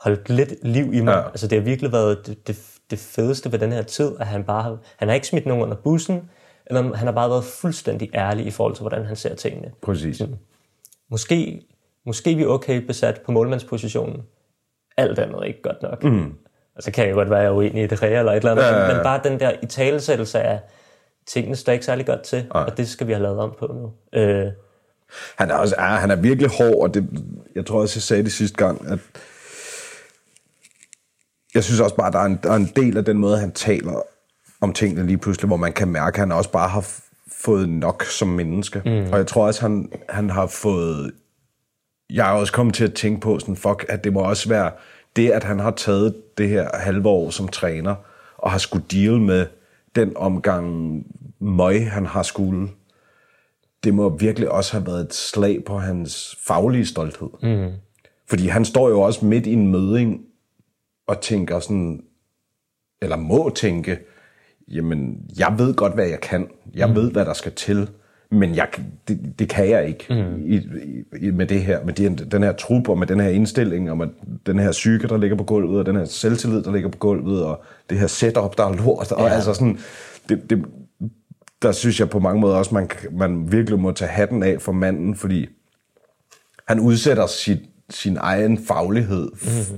holdt 0.00 0.28
lidt 0.28 0.54
liv 0.62 0.94
i 0.94 1.00
mig. 1.00 1.12
Ja. 1.12 1.26
Altså 1.26 1.46
det 1.46 1.58
har 1.58 1.64
virkelig 1.64 1.92
været 1.92 2.26
det, 2.26 2.46
det, 2.46 2.58
det 2.90 2.98
fedeste 2.98 3.52
ved 3.52 3.58
den 3.58 3.72
her 3.72 3.82
tid, 3.82 4.12
at 4.20 4.26
han 4.26 4.44
bare 4.44 4.62
har, 4.62 4.78
han 4.96 5.08
har 5.08 5.14
ikke 5.14 5.26
smidt 5.26 5.46
nogen 5.46 5.62
under 5.62 5.76
bussen, 5.76 6.30
eller 6.66 6.82
han 6.94 7.06
har 7.06 7.12
bare 7.12 7.30
været 7.30 7.44
fuldstændig 7.44 8.10
ærlig 8.14 8.46
i 8.46 8.50
forhold 8.50 8.74
til, 8.74 8.82
hvordan 8.82 9.04
han 9.04 9.16
ser 9.16 9.34
tingene 9.34 9.72
Præcis. 9.82 10.22
måske, 11.08 11.62
måske 12.06 12.34
vi 12.34 12.42
er 12.42 12.46
okay 12.46 12.76
besat 12.86 13.20
på 13.20 13.32
målmandspositionen. 13.32 14.22
Alt 14.96 15.18
andet 15.18 15.36
er 15.38 15.42
ikke 15.42 15.62
godt 15.62 15.82
nok. 15.82 16.04
Mm. 16.04 16.32
Og 16.76 16.82
så 16.82 16.90
kan 16.90 17.06
jeg 17.06 17.14
godt 17.14 17.30
være, 17.30 17.42
er 17.44 17.50
uenig 17.50 17.84
i 17.84 17.86
det 17.86 18.00
her 18.00 18.18
eller 18.18 18.32
et 18.32 18.36
eller 18.36 18.50
andet, 18.50 18.62
Ja, 18.64 18.68
ja, 18.68 18.78
ja, 18.78 18.88
ja. 18.88 18.94
men 18.94 19.02
bare 19.02 19.20
den 19.24 19.40
der 19.40 19.52
italesættelse 19.62 20.40
af 20.40 20.60
tingene 21.26 21.56
står 21.56 21.72
ikke 21.72 21.84
særlig 21.84 22.06
godt 22.06 22.22
til, 22.22 22.46
og 22.50 22.76
det 22.76 22.88
skal 22.88 23.06
vi 23.06 23.12
have 23.12 23.22
lavet 23.22 23.38
om 23.38 23.54
på 23.58 23.66
nu. 23.66 24.18
Øh, 24.20 24.46
Han 25.36 25.50
er, 25.50 25.54
også, 25.54 25.74
ja, 25.78 25.84
han 25.84 26.10
er 26.10 26.16
virkelig 26.16 26.50
hård, 26.50 26.82
og 26.82 26.94
det, 26.94 27.08
jeg 27.54 27.66
tror 27.66 27.80
også, 27.80 27.96
jeg 27.96 28.02
sagde 28.02 28.22
det 28.24 28.32
sidste 28.32 28.56
gang, 28.56 28.86
at 28.88 28.98
jeg 31.54 31.64
synes 31.64 31.80
også 31.80 31.96
bare, 31.96 32.06
at 32.06 32.12
der 32.12 32.18
er, 32.18 32.24
en, 32.24 32.40
der 32.42 32.50
er 32.50 32.56
en 32.56 32.72
del 32.76 32.96
af 32.96 33.04
den 33.04 33.18
måde, 33.18 33.38
han 33.38 33.52
taler 33.52 34.02
om 34.60 34.72
tingene 34.72 35.06
lige 35.06 35.18
pludselig, 35.18 35.46
hvor 35.46 35.56
man 35.56 35.72
kan 35.72 35.88
mærke, 35.88 36.14
at 36.14 36.18
han 36.18 36.32
også 36.32 36.50
bare 36.50 36.68
har 36.68 36.90
fået 37.44 37.68
nok 37.68 38.04
som 38.04 38.28
menneske. 38.28 38.82
Mm. 38.84 39.12
Og 39.12 39.18
jeg 39.18 39.26
tror 39.26 39.46
også, 39.46 39.60
han, 39.60 39.92
han 40.08 40.30
har 40.30 40.46
fået... 40.46 41.12
Jeg 42.12 42.30
er 42.30 42.32
også 42.32 42.52
kommet 42.52 42.74
til 42.74 42.84
at 42.84 42.94
tænke 42.94 43.20
på, 43.20 43.38
sådan, 43.38 43.56
fuck, 43.56 43.84
at 43.88 44.04
det 44.04 44.12
må 44.12 44.20
også 44.20 44.48
være 44.48 44.70
det, 45.16 45.30
at 45.30 45.44
han 45.44 45.58
har 45.58 45.70
taget 45.70 46.14
det 46.38 46.48
her 46.48 46.68
halve 46.74 47.08
år 47.08 47.30
som 47.30 47.48
træner, 47.48 47.94
og 48.38 48.50
har 48.50 48.58
skulle 48.58 48.84
deal 48.92 49.20
med 49.20 49.46
den 49.96 50.16
omgang 50.16 50.66
møg, 51.40 51.90
han 51.90 52.06
har 52.06 52.22
skulle 52.22 52.68
det 53.84 53.94
må 53.94 54.08
virkelig 54.08 54.50
også 54.50 54.72
have 54.72 54.86
været 54.86 55.00
et 55.00 55.14
slag 55.14 55.64
på 55.64 55.78
hans 55.78 56.38
faglige 56.46 56.86
stolthed. 56.86 57.28
Mm. 57.42 57.72
Fordi 58.28 58.46
han 58.46 58.64
står 58.64 58.88
jo 58.88 59.00
også 59.00 59.24
midt 59.24 59.46
i 59.46 59.52
en 59.52 59.66
møding 59.66 60.20
og 61.06 61.20
tænker 61.20 61.60
sådan, 61.60 62.04
eller 63.02 63.16
må 63.16 63.52
tænke, 63.54 63.98
jamen, 64.68 65.30
jeg 65.38 65.54
ved 65.58 65.74
godt, 65.74 65.94
hvad 65.94 66.08
jeg 66.08 66.20
kan. 66.20 66.48
Jeg 66.74 66.88
mm. 66.88 66.94
ved, 66.94 67.10
hvad 67.10 67.24
der 67.24 67.32
skal 67.32 67.52
til. 67.52 67.90
Men 68.32 68.54
jeg, 68.54 68.68
det, 69.08 69.34
det 69.38 69.48
kan 69.48 69.68
jeg 69.68 69.88
ikke 69.88 70.06
mm. 70.10 70.46
i, 70.46 70.60
i, 71.26 71.30
med 71.30 71.46
det 71.46 71.60
her, 71.62 71.84
med 71.84 71.92
de, 71.94 72.08
den 72.08 72.42
her 72.42 72.52
trup 72.52 72.88
og 72.88 72.98
med 72.98 73.06
den 73.06 73.20
her 73.20 73.28
indstilling, 73.28 73.90
og 73.90 73.96
med 73.98 74.06
den 74.46 74.58
her 74.58 74.72
psyke, 74.72 75.08
der 75.08 75.16
ligger 75.16 75.36
på 75.36 75.44
gulvet, 75.44 75.78
og 75.78 75.86
den 75.86 75.96
her 75.96 76.04
selvtillid, 76.04 76.62
der 76.62 76.72
ligger 76.72 76.88
på 76.88 76.98
gulvet, 76.98 77.44
og 77.44 77.64
det 77.90 77.98
her 77.98 78.06
setup, 78.06 78.56
der 78.58 78.64
er 78.64 78.72
lort. 78.76 79.12
Og 79.12 79.22
Ja. 79.28 79.34
altså 79.34 79.54
sådan, 79.54 79.78
det, 80.28 80.50
det, 80.50 80.64
der 81.62 81.72
synes 81.72 82.00
jeg 82.00 82.10
på 82.10 82.18
mange 82.18 82.40
måder 82.40 82.56
også, 82.56 82.74
man, 82.74 82.90
man 83.12 83.52
virkelig 83.52 83.78
må 83.78 83.92
tage 83.92 84.08
hatten 84.10 84.42
af 84.42 84.60
for 84.62 84.72
manden, 84.72 85.14
fordi 85.14 85.46
han 86.68 86.80
udsætter 86.80 87.26
sit, 87.26 87.58
sin 87.90 88.16
egen 88.20 88.58
faglighed 88.58 89.28
f- 89.34 89.72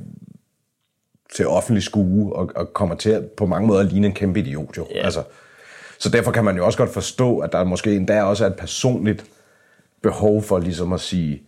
til 1.35 1.47
offentlig 1.49 1.83
skue, 1.83 2.37
og, 2.37 2.51
og 2.57 2.73
kommer 2.73 2.95
til 2.95 3.11
at 3.11 3.25
på 3.25 3.47
mange 3.47 3.67
måder 3.69 3.83
ligne 3.83 4.07
en 4.07 4.13
kæmpe 4.13 4.41
idiot 4.41 4.77
jo. 4.77 4.87
Ja. 4.95 5.01
Altså, 5.05 5.23
så 5.99 6.09
derfor 6.09 6.33
kan 6.33 6.45
man 6.45 6.57
jo 6.57 6.67
også 6.67 6.79
godt 6.79 6.93
forstå, 6.93 7.39
at 7.39 7.53
der 7.53 7.65
måske 7.65 7.97
endda 7.97 8.23
også 8.23 8.45
er 8.45 8.49
et 8.49 8.57
personligt 8.57 9.25
behov 10.03 10.43
for 10.43 10.59
ligesom 10.59 10.93
at 10.93 11.01
sige, 11.01 11.43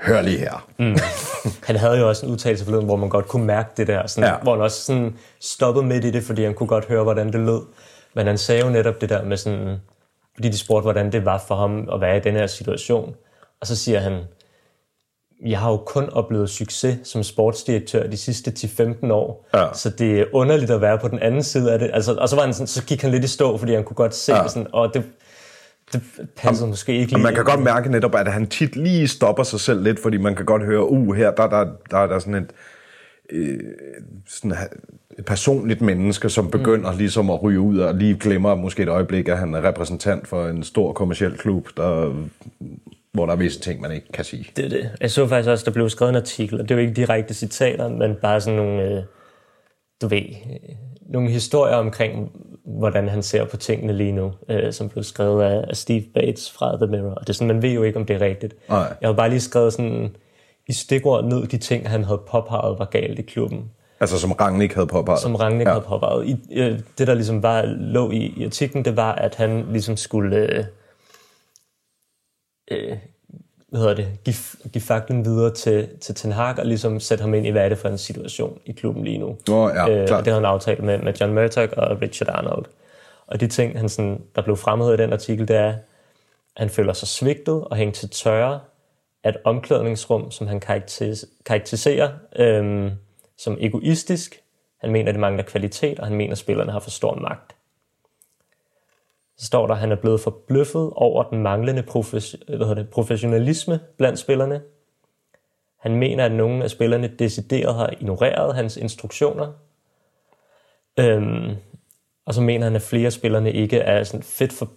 hør 0.00 0.20
lige 0.20 0.38
her. 0.38 0.68
Mm. 0.78 0.96
han 1.68 1.76
havde 1.76 1.98
jo 1.98 2.08
også 2.08 2.26
en 2.26 2.32
udtalelse 2.32 2.64
forleden, 2.64 2.84
hvor 2.86 2.96
man 2.96 3.08
godt 3.08 3.28
kunne 3.28 3.46
mærke 3.46 3.70
det 3.76 3.86
der, 3.86 4.06
sådan, 4.06 4.30
Ja. 4.30 4.36
hvor 4.42 4.52
han 4.52 4.62
også 4.62 4.84
sådan 4.84 5.16
stoppede 5.40 5.86
midt 5.86 6.04
i 6.04 6.10
det, 6.10 6.22
fordi 6.22 6.44
han 6.44 6.54
kunne 6.54 6.66
godt 6.66 6.84
høre, 6.84 7.02
hvordan 7.02 7.26
det 7.32 7.40
lød. 7.40 7.60
Men 8.14 8.26
han 8.26 8.38
sagde 8.38 8.64
jo 8.64 8.70
netop 8.70 9.00
det 9.00 9.08
der 9.08 9.24
med 9.24 9.36
sådan, 9.36 9.76
fordi 10.34 10.48
de 10.48 10.58
spurgte, 10.58 10.82
hvordan 10.82 11.12
det 11.12 11.24
var 11.24 11.44
for 11.48 11.56
ham 11.56 11.88
at 11.92 12.00
være 12.00 12.16
i 12.16 12.20
den 12.20 12.34
her 12.34 12.46
situation. 12.46 13.14
Og 13.60 13.66
så 13.66 13.76
siger 13.76 14.00
han, 14.00 14.18
jeg 15.46 15.58
har 15.58 15.70
jo 15.70 15.76
kun 15.76 16.08
oplevet 16.12 16.50
succes 16.50 16.98
som 17.04 17.22
sportsdirektør 17.22 18.06
de 18.06 18.16
sidste 18.16 18.50
10-15 18.58 19.12
år, 19.12 19.48
Ja. 19.54 19.66
så 19.74 19.90
det 19.90 20.20
er 20.20 20.24
underligt 20.32 20.70
at 20.70 20.80
være 20.80 20.98
på 20.98 21.08
den 21.08 21.18
anden 21.18 21.42
side 21.42 21.72
af 21.72 21.78
det. 21.78 21.90
Altså, 21.92 22.14
og 22.14 22.28
så, 22.28 22.36
var 22.36 22.44
han 22.44 22.54
sådan, 22.54 22.66
så 22.66 22.84
gik 22.84 23.02
han 23.02 23.10
lidt 23.10 23.24
i 23.24 23.28
stå, 23.28 23.56
fordi 23.58 23.74
han 23.74 23.84
kunne 23.84 23.94
godt 23.94 24.14
se, 24.14 24.34
Ja. 24.34 24.48
sådan, 24.48 24.66
og 24.72 24.94
det, 24.94 25.04
det 25.92 26.02
passede 26.36 26.68
måske 26.68 26.94
ikke 26.94 27.12
lige. 27.12 27.22
man 27.22 27.34
kan 27.34 27.44
godt 27.44 27.62
mærke 27.62 27.90
netop, 27.90 28.14
at 28.14 28.32
han 28.32 28.46
tit 28.46 28.76
lige 28.76 29.08
stopper 29.08 29.42
sig 29.42 29.60
selv 29.60 29.82
lidt, 29.82 30.02
fordi 30.02 30.16
man 30.16 30.34
kan 30.34 30.44
godt 30.46 30.62
høre, 30.64 30.90
uh, 30.90 31.14
her 31.14 31.30
der, 31.30 31.46
der, 31.48 31.66
der 31.90 31.98
er 31.98 32.06
der 32.06 32.18
sådan 32.18 32.34
et, 32.34 32.50
øh, 33.30 33.58
sådan 34.28 34.52
et 35.18 35.24
personligt 35.26 35.80
menneske, 35.80 36.28
som 36.30 36.50
begynder 36.50 36.92
mm. 36.92 36.98
ligesom 36.98 37.30
at 37.30 37.42
ryge 37.42 37.60
ud 37.60 37.78
og 37.78 37.94
lige 37.94 38.14
glemmer 38.18 38.54
måske 38.54 38.82
et 38.82 38.88
øjeblik, 38.88 39.28
at 39.28 39.38
han 39.38 39.54
er 39.54 39.64
repræsentant 39.64 40.28
for 40.28 40.46
en 40.48 40.62
stor 40.62 40.92
kommersiel 40.92 41.38
klub, 41.38 41.68
der, 41.76 42.14
hvor 43.12 43.26
der 43.26 43.32
er 43.32 43.36
visse 43.36 43.60
ting, 43.60 43.80
man 43.80 43.92
ikke 43.92 44.12
kan 44.12 44.24
sige. 44.24 44.46
Det 44.56 44.64
er 44.64 44.68
det. 44.68 44.90
Jeg 45.00 45.10
så 45.10 45.28
faktisk 45.28 45.48
også, 45.50 45.64
der 45.64 45.70
blev 45.70 45.88
skrevet 45.88 46.10
en 46.10 46.16
artikel, 46.16 46.60
og 46.60 46.68
det 46.68 46.74
er 46.74 46.74
jo 46.74 46.80
ikke 46.80 46.94
direkte 46.94 47.34
citater, 47.34 47.88
men 47.88 48.14
bare 48.22 48.40
sådan 48.40 48.56
nogle, 48.56 48.82
øh, 48.82 49.02
du 50.02 50.08
ved, 50.08 50.22
øh, 50.22 50.76
nogle 51.12 51.30
historier 51.30 51.76
omkring, 51.76 52.32
hvordan 52.64 53.08
han 53.08 53.22
ser 53.22 53.44
på 53.44 53.56
tingene 53.56 53.92
lige 53.92 54.12
nu, 54.12 54.32
øh, 54.48 54.72
som 54.72 54.88
blev 54.88 55.04
skrevet 55.04 55.42
af, 55.42 55.64
af 55.68 55.76
Steve 55.76 56.04
Bates 56.14 56.50
fra 56.50 56.76
The 56.76 56.86
Mirror. 56.86 57.14
Og 57.14 57.20
det 57.20 57.28
er 57.28 57.32
sådan, 57.32 57.54
man 57.54 57.62
ved 57.62 57.70
jo 57.70 57.82
ikke, 57.82 57.98
om 57.98 58.06
det 58.06 58.16
er 58.16 58.20
rigtigt. 58.20 58.54
Nej. 58.68 58.96
Jeg 59.00 59.08
har 59.08 59.14
bare 59.14 59.28
lige 59.30 59.40
skrevet 59.40 59.72
sådan 59.72 60.16
i 60.68 60.72
stikord 60.72 61.24
ned 61.24 61.46
de 61.46 61.58
ting, 61.58 61.88
han 61.88 62.04
havde 62.04 62.22
påpeget 62.30 62.78
var 62.78 62.84
galt 62.84 63.18
i 63.18 63.22
klubben, 63.22 63.70
Altså 64.00 64.18
som 64.18 64.32
Rangnick 64.32 64.74
havde 64.74 64.86
påpeget. 64.86 65.20
som 65.20 65.34
Rangnick 65.34 65.66
ja. 65.66 65.72
havde 65.72 65.84
påpeget. 65.88 66.26
I, 66.26 66.36
øh, 66.52 66.78
det, 66.98 67.06
der 67.06 67.14
ligesom 67.14 67.42
var, 67.42 67.62
lå 67.66 68.10
i, 68.10 68.34
i 68.36 68.44
artiklen, 68.44 68.84
det 68.84 68.96
var, 68.96 69.12
at 69.12 69.34
han 69.34 69.66
ligesom 69.70 69.96
skulle... 69.96 70.36
Øh, 70.36 70.64
øh, 72.72 72.96
hvad 73.68 73.80
hedder 73.80 73.94
det, 73.94 74.08
give, 74.24 74.36
give 74.72 74.82
faklen 74.82 75.24
videre 75.24 75.54
til, 75.54 75.88
til 76.00 76.14
Ten 76.14 76.32
Hag 76.32 76.58
og 76.58 76.66
ligesom 76.66 77.00
sætte 77.00 77.22
ham 77.22 77.34
ind 77.34 77.46
i, 77.46 77.50
hvad 77.50 77.64
er 77.64 77.68
det 77.68 77.78
for 77.78 77.88
en 77.88 77.98
situation 77.98 78.58
i 78.66 78.72
klubben 78.72 79.04
lige 79.04 79.18
nu. 79.18 79.36
Nå, 79.48 79.68
ja, 79.68 79.88
øh, 79.90 80.06
klart. 80.06 80.18
og 80.18 80.24
det 80.24 80.32
havde 80.32 80.44
han 80.44 80.44
aftalt 80.44 80.84
med, 80.84 80.98
med 80.98 81.14
John 81.14 81.34
Murdoch 81.34 81.72
og 81.76 82.02
Richard 82.02 82.28
Arnold. 82.28 82.64
Og 83.26 83.40
de 83.40 83.46
ting, 83.46 83.78
han 83.78 83.88
sådan, 83.88 84.20
der 84.36 84.42
blev 84.42 84.56
fremhævet 84.56 84.98
i 85.00 85.02
den 85.02 85.12
artikel, 85.12 85.48
det 85.48 85.56
er, 85.56 85.68
at 85.68 85.74
han 86.56 86.70
føler 86.70 86.92
sig 86.92 87.08
svigtet 87.08 87.64
og 87.64 87.76
hængt 87.76 87.96
til 87.96 88.10
tørre 88.10 88.60
af 89.24 89.28
et 89.28 89.36
omklædningsrum, 89.44 90.30
som 90.30 90.46
han 90.46 90.62
karakteris- 90.62 91.42
karakteriserer 91.46 92.10
øhm, 92.36 92.90
som 93.38 93.56
egoistisk. 93.60 94.40
Han 94.80 94.92
mener, 94.92 95.12
det 95.12 95.20
mangler 95.20 95.44
kvalitet, 95.44 96.00
og 96.00 96.06
han 96.06 96.16
mener, 96.16 96.32
at 96.32 96.38
spillerne 96.38 96.72
har 96.72 96.80
for 96.80 96.90
stor 96.90 97.14
magt. 97.14 97.54
Så 99.38 99.46
står 99.46 99.66
der, 99.66 99.74
at 99.74 99.80
han 99.80 99.92
er 99.92 99.96
blevet 99.96 100.20
forbløffet 100.20 100.90
over 100.94 101.22
den 101.22 101.42
manglende 101.42 101.82
profes- 101.82 102.56
hvad 102.56 102.76
det, 102.76 102.88
professionalisme 102.88 103.80
blandt 103.96 104.18
spillerne. 104.18 104.60
Han 105.80 105.96
mener, 105.96 106.24
at 106.24 106.32
nogle 106.32 106.64
af 106.64 106.70
spillerne 106.70 107.06
decideret 107.18 107.74
har 107.74 107.90
ignoreret 108.00 108.54
hans 108.54 108.76
instruktioner. 108.76 109.52
Øhm, 110.98 111.56
og 112.26 112.34
så 112.34 112.40
mener 112.40 112.66
han, 112.66 112.76
at 112.76 112.82
flere 112.82 113.06
af 113.06 113.12
spillerne 113.12 113.52
ikke 113.52 113.78
er 113.78 114.04
sådan 114.04 114.22
fit 114.22 114.52
for 114.52 114.70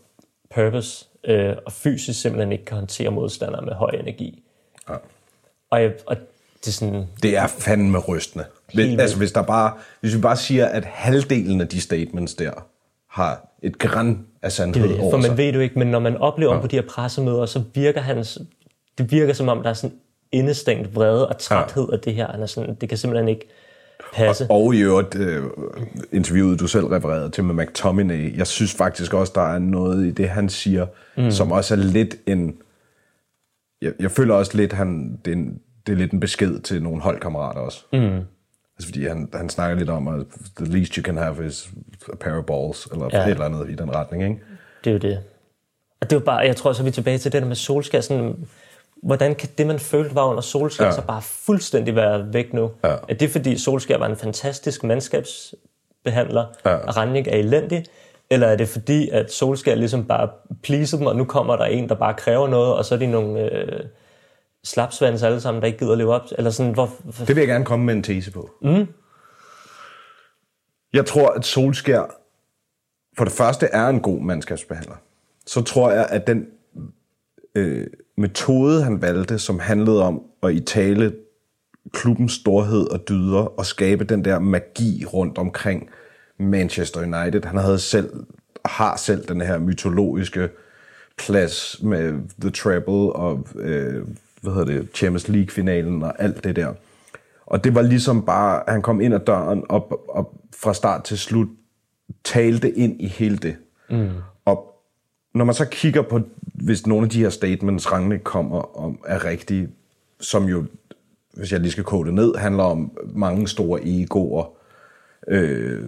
purpose, 0.56 1.06
øh, 1.24 1.56
og 1.66 1.72
fysisk 1.72 2.22
simpelthen 2.22 2.52
ikke 2.52 2.66
kan 2.66 2.78
håndtere 2.78 3.12
modstandere 3.12 3.66
med 3.66 3.74
høj 3.74 3.90
energi. 3.90 4.44
Ja. 4.90 4.96
Og, 5.70 5.82
jeg, 5.82 5.94
og 6.06 6.18
det 6.60 6.68
er 6.68 6.72
sådan, 6.72 7.08
Det 7.24 7.38
er 7.38 7.48
fandme 7.48 7.98
rystende. 7.98 8.46
Hvis, 8.74 9.00
altså, 9.00 9.18
hvis, 9.18 9.32
der 9.32 9.42
bare, 9.42 9.74
hvis 10.02 10.16
vi 10.16 10.22
bare 10.22 10.38
siger, 10.38 10.66
at 10.66 10.86
halvdelen 10.86 11.62
af 11.62 11.68
de 11.68 11.82
statements 11.82 12.34
der 12.34 12.52
har 13.08 13.48
et 13.62 13.80
græn 13.80 14.28
af 14.46 14.52
sandhed 14.52 14.90
det, 14.90 15.00
over 15.00 15.12
for 15.12 15.22
sig. 15.22 15.30
man 15.30 15.38
ved 15.38 15.46
det 15.46 15.56
jo 15.56 15.60
ikke, 15.60 15.80
men 15.80 15.88
når 15.88 16.00
man 16.00 16.18
oplever 16.18 16.54
ham 16.54 16.62
på 16.62 16.68
de 16.68 16.76
her 16.76 16.84
pressemøder, 16.90 17.46
så 17.46 17.64
virker 17.74 18.02
hans, 18.02 18.40
det 18.98 19.12
virker 19.12 19.34
som 19.34 19.48
om, 19.48 19.64
der 19.64 19.70
er 19.70 19.74
sådan 19.74 19.96
indestængt 20.32 20.96
vrede 20.96 21.28
og 21.28 21.38
træthed 21.38 21.90
af 21.94 22.00
det 22.00 22.14
her. 22.14 22.28
Han 22.32 22.42
er 22.42 22.46
sådan, 22.46 22.76
det 22.82 22.90
kan 22.90 22.98
simpelthen 22.98 23.28
ikke 23.28 23.48
passe. 24.14 24.48
Og 24.50 24.76
i 24.76 24.82
øvrigt, 24.82 25.16
øh, 25.16 25.44
interviewet 26.12 26.60
du 26.60 26.68
selv 26.68 26.86
refererede 26.86 27.30
til 27.30 27.44
med 27.44 27.66
McTominay, 27.66 28.38
jeg 28.38 28.48
synes 28.48 28.74
faktisk 28.74 29.14
også, 29.14 29.32
der 29.36 29.54
er 29.54 29.60
noget 29.60 30.06
i 30.06 30.12
det, 30.12 30.30
han 30.30 30.50
siger, 30.50 30.86
mm. 31.18 31.32
som 31.32 31.52
også 31.52 31.74
er 31.74 31.78
lidt 31.78 32.16
en... 32.28 32.58
Jeg, 33.82 33.94
jeg 34.00 34.12
føler 34.12 34.36
også 34.36 34.58
lidt, 34.58 34.74
han, 34.74 35.20
det, 35.26 35.32
er 35.32 35.36
en, 35.36 35.60
det 35.88 35.94
er 35.94 35.98
lidt 35.98 36.12
en 36.12 36.20
besked 36.20 36.60
til 36.60 36.84
nogle 36.84 37.02
holdkammerater 37.02 37.60
også. 37.60 37.86
Mm. 37.94 38.20
Altså, 38.78 38.88
fordi 38.88 39.08
han, 39.08 39.30
han 39.34 39.50
snakker 39.50 39.78
lidt 39.78 39.90
om, 39.90 40.08
at 40.08 40.26
the 40.58 40.66
least 40.78 40.94
you 40.96 41.04
can 41.04 41.18
have 41.18 41.46
is 41.48 41.70
a 42.14 42.16
pair 42.16 42.34
of 42.38 42.44
balls, 42.46 42.88
eller 42.92 43.10
Ja. 43.14 43.24
et 43.26 43.32
eller 43.32 43.46
andet 43.46 43.70
i 43.70 43.76
den 43.76 43.96
retning, 43.96 44.24
ikke? 44.24 44.36
Det 44.84 44.90
er 44.90 44.94
jo 44.94 45.00
det. 45.00 45.20
Og 46.02 46.10
det 46.10 46.16
er 46.16 46.20
jo 46.20 46.26
bare, 46.26 46.38
jeg 46.38 46.56
tror 46.56 46.74
så 46.74 46.82
er 46.82 46.86
vi 46.86 46.92
tilbage 46.92 47.18
til 47.18 47.32
det 47.32 47.42
der 47.42 47.48
med 47.48 47.56
solskær. 47.56 48.02
Sådan, 48.02 48.48
hvordan 49.04 49.36
kan 49.36 49.50
det, 49.58 49.68
man 49.68 49.80
følte 49.80 50.16
var 50.16 50.26
under 50.26 50.42
solskær, 50.42 50.86
ja. 50.86 50.92
Så 50.92 51.02
bare 51.02 51.22
fuldstændig 51.22 51.96
være 51.96 52.34
væk 52.34 52.54
nu? 52.54 52.72
Ja. 52.84 52.96
Er 53.10 53.14
det 53.14 53.30
fordi 53.30 53.58
solskær 53.58 53.98
var 53.98 54.06
en 54.08 54.16
fantastisk 54.18 54.84
mandskabsbehandler. 54.84 56.46
Ja. 56.66 56.76
og 56.76 56.98
Ranjik 56.98 57.28
er 57.28 57.32
elendig? 57.32 57.86
Eller 58.30 58.48
er 58.48 58.56
det 58.56 58.68
fordi, 58.68 59.10
at 59.10 59.32
solskær 59.32 59.76
ligesom 59.76 60.06
bare 60.06 60.30
pleaser 60.64 60.98
dem, 60.98 61.06
og 61.08 61.16
nu 61.16 61.24
kommer 61.26 61.56
der 61.56 61.66
en, 61.66 61.90
der 61.90 61.96
bare 61.96 62.14
kræver 62.14 62.48
noget, 62.48 62.74
og 62.74 62.86
så 62.86 62.96
er 62.96 63.00
de 63.00 63.08
nogle 63.08 63.52
øh, 63.54 63.80
slapsvans 64.66 65.24
alle 65.24 65.42
sammen, 65.42 65.62
der 65.62 65.68
ikke 65.68 65.80
gider 65.80 65.96
leve 65.96 66.14
op? 66.14 66.22
Eller 66.38 66.52
sådan, 66.52 66.74
hvor, 66.74 66.92
hvor, 67.04 67.26
Det 67.26 67.36
vil 67.36 67.42
jeg 67.42 67.48
gerne 67.48 67.66
komme 67.66 67.86
med 67.86 67.94
en 67.94 68.04
tese 68.04 68.32
på. 68.32 68.50
Mm. 68.62 68.88
Jeg 70.94 71.06
tror, 71.06 71.30
at 71.30 71.46
Solskær 71.46 72.16
for 73.18 73.24
det 73.24 73.34
første 73.34 73.66
er 73.66 73.88
en 73.88 74.00
god 74.00 74.22
mandskabsbehandler. 74.22 74.96
Så 75.46 75.62
tror 75.62 75.92
jeg, 75.92 76.08
at 76.10 76.28
den 76.28 76.48
øh, 77.56 77.88
metode, 78.18 78.84
han 78.84 79.02
valgte, 79.02 79.40
som 79.40 79.60
handlede 79.60 80.04
om 80.04 80.22
at 80.44 80.54
i 80.54 80.60
tale 80.60 81.16
klubbens 81.94 82.34
storhed 82.34 82.92
og 82.92 83.10
dyder 83.10 83.60
og 83.60 83.66
skabe 83.66 84.04
den 84.04 84.26
der 84.26 84.40
magi 84.40 85.06
rundt 85.06 85.38
omkring 85.38 85.90
Manchester 86.38 87.00
United. 87.00 87.44
Han 87.44 87.58
havde 87.58 87.80
selv, 87.80 88.10
har 88.66 88.98
selv 88.98 89.28
den 89.28 89.42
her 89.42 89.58
mytologiske 89.58 90.50
plads 91.18 91.78
med 91.84 92.14
The 92.42 92.50
Treble 92.50 93.14
og 93.14 93.48
øh, 93.56 94.08
hvad 94.46 94.54
hedder 94.54 94.80
det, 94.80 94.90
Champions 94.94 95.28
League-finalen 95.28 96.04
og 96.04 96.22
alt 96.22 96.44
det 96.44 96.56
der. 96.56 96.74
Og 97.46 97.64
det 97.64 97.76
var 97.76 97.82
ligesom 97.82 98.26
bare, 98.26 98.64
han 98.68 98.82
kom 98.82 99.02
ind 99.02 99.14
ad 99.14 99.20
døren 99.20 99.64
og, 99.70 100.10
og 100.10 100.34
fra 100.56 100.74
start 100.74 101.04
til 101.04 101.18
slut 101.18 101.48
talte 102.24 102.72
ind 102.72 103.02
i 103.02 103.08
hele 103.08 103.38
det. 103.38 103.56
Mm. 103.90 104.10
Og 104.46 104.82
når 105.34 105.46
man 105.46 105.56
så 105.56 105.66
kigger 105.66 106.02
på, 106.02 106.22
hvis 106.54 106.88
nogle 106.88 107.04
af 107.04 107.10
de 107.10 107.20
her 107.20 107.30
statements, 107.30 107.92
Rangnick 107.92 108.24
kommer 108.24 108.78
om, 108.78 109.00
er 109.06 109.26
rigtige, 109.26 109.70
som 110.20 110.44
jo, 110.46 110.66
hvis 111.34 111.52
jeg 111.52 111.60
lige 111.60 111.72
skal 111.72 111.84
kode 111.84 112.06
det 112.06 112.14
ned, 112.14 112.36
handler 112.36 112.64
om 112.64 112.98
mange 113.14 113.48
store 113.48 113.80
egoer, 113.84 114.46
øh, 115.28 115.84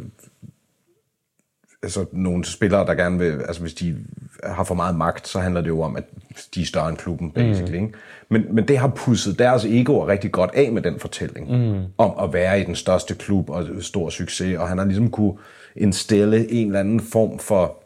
altså 1.83 2.05
nogle 2.11 2.45
spillere, 2.45 2.85
der 2.85 2.93
gerne 2.93 3.19
vil, 3.19 3.41
altså 3.47 3.61
hvis 3.61 3.73
de 3.73 3.97
har 4.43 4.63
for 4.63 4.75
meget 4.75 4.95
magt, 4.95 5.27
så 5.27 5.39
handler 5.39 5.61
det 5.61 5.67
jo 5.67 5.81
om, 5.81 5.95
at 5.95 6.03
de 6.55 6.61
er 6.61 6.65
større 6.65 6.89
end 6.89 6.97
klubben, 6.97 7.31
basically. 7.31 7.79
Mm. 7.79 7.85
Ikke? 7.85 7.97
Men, 8.29 8.45
men 8.55 8.67
det 8.67 8.77
har 8.77 8.87
pusset 8.87 9.39
deres 9.39 9.65
egoer 9.65 10.07
rigtig 10.07 10.31
godt 10.31 10.51
af 10.53 10.71
med 10.71 10.81
den 10.81 10.99
fortælling, 10.99 11.51
mm. 11.51 11.83
om 11.97 12.13
at 12.23 12.33
være 12.33 12.61
i 12.61 12.63
den 12.63 12.75
største 12.75 13.15
klub 13.15 13.49
og 13.49 13.67
stor 13.81 14.09
succes, 14.09 14.57
og 14.57 14.67
han 14.67 14.77
har 14.77 14.85
ligesom 14.85 15.09
kunne 15.11 15.33
indstille 15.75 16.51
en 16.51 16.67
eller 16.67 16.79
anden 16.79 16.99
form 16.99 17.39
for 17.39 17.83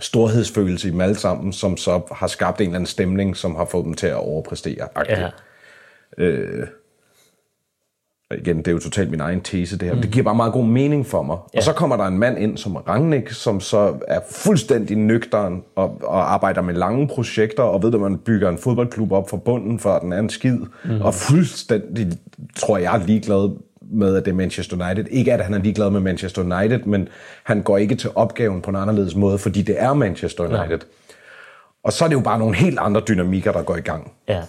storhedsfølelse 0.00 0.88
i 0.88 0.90
dem 0.90 1.00
alle 1.00 1.16
sammen, 1.16 1.52
som 1.52 1.76
så 1.76 2.00
har 2.12 2.26
skabt 2.26 2.60
en 2.60 2.66
eller 2.66 2.74
anden 2.74 2.86
stemning, 2.86 3.36
som 3.36 3.54
har 3.56 3.64
fået 3.64 3.84
dem 3.84 3.94
til 3.94 4.06
at 4.06 4.16
overpræstere. 4.16 4.88
ja. 5.08 5.30
Og 8.30 8.36
igen, 8.36 8.58
det 8.58 8.68
er 8.68 8.72
jo 8.72 8.78
totalt 8.78 9.10
min 9.10 9.20
egen 9.20 9.40
tese, 9.40 9.78
det 9.78 9.88
her. 9.88 9.94
Mm. 9.94 10.00
Det 10.00 10.10
giver 10.10 10.24
bare 10.24 10.34
meget 10.34 10.52
god 10.52 10.64
mening 10.64 11.06
for 11.06 11.22
mig. 11.22 11.36
Ja. 11.54 11.58
Og 11.58 11.62
så 11.62 11.72
kommer 11.72 11.96
der 11.96 12.04
en 12.04 12.18
mand 12.18 12.38
ind 12.38 12.56
som 12.58 12.76
Rangnick, 12.76 13.30
som 13.30 13.60
så 13.60 13.94
er 14.08 14.20
fuldstændig 14.30 14.96
nøgteren 14.96 15.62
og, 15.76 16.00
og 16.02 16.32
arbejder 16.32 16.62
med 16.62 16.74
lange 16.74 17.08
projekter, 17.08 17.62
og 17.62 17.82
ved, 17.82 17.94
at 17.94 18.00
man 18.00 18.18
bygger 18.18 18.48
en 18.48 18.58
fodboldklub 18.58 19.12
op 19.12 19.30
fra 19.30 19.36
bunden, 19.36 19.78
for 19.78 19.98
den 19.98 20.12
er 20.12 20.18
en 20.18 20.28
skid. 20.30 20.58
Mm. 20.84 21.00
Og 21.00 21.14
fuldstændig, 21.14 22.12
tror 22.56 22.78
jeg, 22.78 23.02
ligeglad 23.06 23.56
med, 23.90 24.16
at 24.16 24.24
det 24.24 24.30
er 24.30 24.34
Manchester 24.34 24.86
United. 24.86 25.04
Ikke 25.10 25.32
at 25.32 25.40
han 25.44 25.54
er 25.54 25.58
ligeglad 25.58 25.90
med 25.90 26.00
Manchester 26.00 26.42
United, 26.42 26.84
men 26.84 27.08
han 27.44 27.62
går 27.62 27.78
ikke 27.78 27.94
til 27.94 28.10
opgaven 28.14 28.62
på 28.62 28.70
en 28.70 28.76
anderledes 28.76 29.14
måde, 29.14 29.38
fordi 29.38 29.62
det 29.62 29.82
er 29.82 29.94
Manchester 29.94 30.44
United. 30.44 30.78
Og 31.84 31.92
så 31.92 32.04
er 32.04 32.08
det 32.08 32.14
jo 32.14 32.20
bare 32.20 32.38
nogle 32.38 32.56
helt 32.56 32.78
andre 32.78 33.00
dynamikker, 33.08 33.52
der 33.52 33.62
går 33.62 33.76
i 33.76 33.80
gang. 33.80 34.12
ja. 34.28 34.42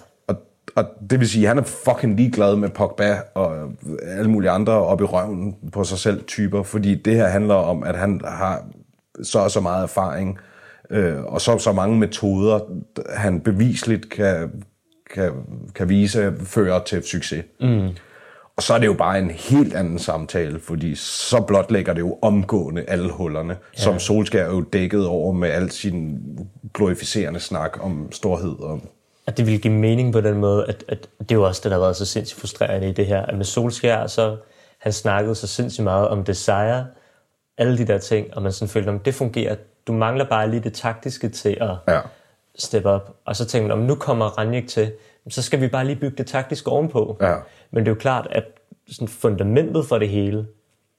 Og, 0.76 0.86
det 1.10 1.20
vil 1.20 1.30
sige, 1.30 1.44
at 1.44 1.48
han 1.48 1.58
er 1.58 1.64
fucking 1.64 2.16
ligeglad 2.16 2.56
med 2.56 2.70
Pogba 2.70 3.18
og 3.36 3.72
alle 4.08 4.30
mulige 4.30 4.52
andre 4.52 4.74
op 4.74 5.02
i 5.02 5.04
røven 5.04 5.56
på 5.72 5.84
sig 5.84 5.98
selv 5.98 6.24
typer, 6.26 6.64
fordi 6.64 6.96
det 6.96 7.16
her 7.16 7.28
handler 7.28 7.56
om, 7.56 7.84
at 7.84 7.98
han 7.98 8.22
har 8.26 8.64
så 9.24 9.40
og 9.40 9.52
så 9.52 9.62
meget 9.62 9.84
erfaring, 9.84 10.38
øh, 10.90 11.24
og 11.24 11.42
så 11.42 11.58
så 11.58 11.72
mange 11.72 11.98
metoder, 11.98 12.60
han 13.16 13.42
bevisligt 13.42 14.10
kan, 14.10 14.52
kan, 15.14 15.32
kan 15.76 15.90
vise, 15.90 16.34
fører 16.44 16.84
til 16.84 17.04
succes. 17.04 17.44
Mm. 17.62 17.90
Og 18.58 18.64
så 18.64 18.74
er 18.74 18.78
det 18.78 18.86
jo 18.86 18.94
bare 18.94 19.20
en 19.20 19.32
helt 19.32 19.74
anden 19.74 20.00
samtale, 20.00 20.60
fordi 20.60 20.96
så 20.96 21.42
blotlægger 21.42 21.94
det 21.94 22.02
jo 22.02 22.18
omgående 22.22 22.84
alle 22.88 23.12
hullerne, 23.12 23.58
ja. 23.78 23.82
som 23.82 24.00
Solskjaer 24.00 24.46
er 24.46 24.50
jo 24.50 24.62
dækket 24.62 25.08
over 25.08 25.34
med 25.34 25.50
al 25.50 25.72
sin 25.72 26.20
glorificerende 26.74 27.40
snak 27.40 27.78
om 27.82 28.12
storhed 28.12 28.60
og 28.60 28.82
at 29.30 29.38
det 29.38 29.46
ville 29.46 29.60
give 29.60 29.74
mening 29.74 30.13
på 30.13 30.22
den 30.22 30.38
måde, 30.38 30.65
at, 30.68 30.84
at 30.88 31.10
det 31.20 31.32
er 31.32 31.36
jo 31.36 31.44
også 31.44 31.62
det, 31.63 31.72
der 31.72 31.78
har 31.78 31.84
været 31.84 31.96
så 31.96 32.06
sindssygt 32.06 32.39
frustrerende 32.39 32.89
i 32.89 32.92
det 32.92 33.06
her, 33.06 33.22
at 33.26 33.38
med 33.38 33.46
Solskjær, 33.46 34.08
så 34.08 34.38
han 34.80 34.94
snakkede 34.94 35.36
så 35.36 35.48
sindssygt 35.48 35.84
meget 35.84 36.08
om 36.08 36.24
desire, 36.24 36.88
alle 37.58 37.78
de 37.78 37.88
der 37.88 37.98
ting, 37.98 38.34
og 38.36 38.42
man 38.42 38.52
sådan 38.52 38.70
følte, 38.70 38.89
om 38.89 39.00
det 39.00 39.15
fungerer, 39.15 39.56
du 39.88 39.94
mangler 39.94 40.26
bare 40.26 40.50
lige 40.50 40.60
det 40.63 40.74
taktiske 40.74 41.30
til 41.30 41.58
at 41.62 41.70
Ja. 41.88 42.00
steppe 42.58 42.89
op, 42.89 43.15
og 43.26 43.36
så 43.36 43.46
tænkte 43.46 43.68
man, 43.68 43.78
om 43.80 43.86
nu 43.86 43.96
kommer 43.96 44.26
Ranjik 44.26 44.68
til, 44.68 44.92
så 45.30 45.42
skal 45.42 45.62
vi 45.62 45.68
bare 45.68 45.86
lige 45.86 45.96
bygge 45.96 46.18
det 46.18 46.28
taktiske 46.28 46.70
ovenpå. 46.72 47.18
Ja. 47.22 47.36
Men 47.72 47.86
det 47.86 47.92
er 47.92 47.96
jo 47.96 48.00
klart, 48.00 48.28
at 48.32 48.44
sådan 48.88 49.08
fundamentet 49.08 49.86
for 49.86 49.98
det 49.98 50.10
hele, 50.10 50.48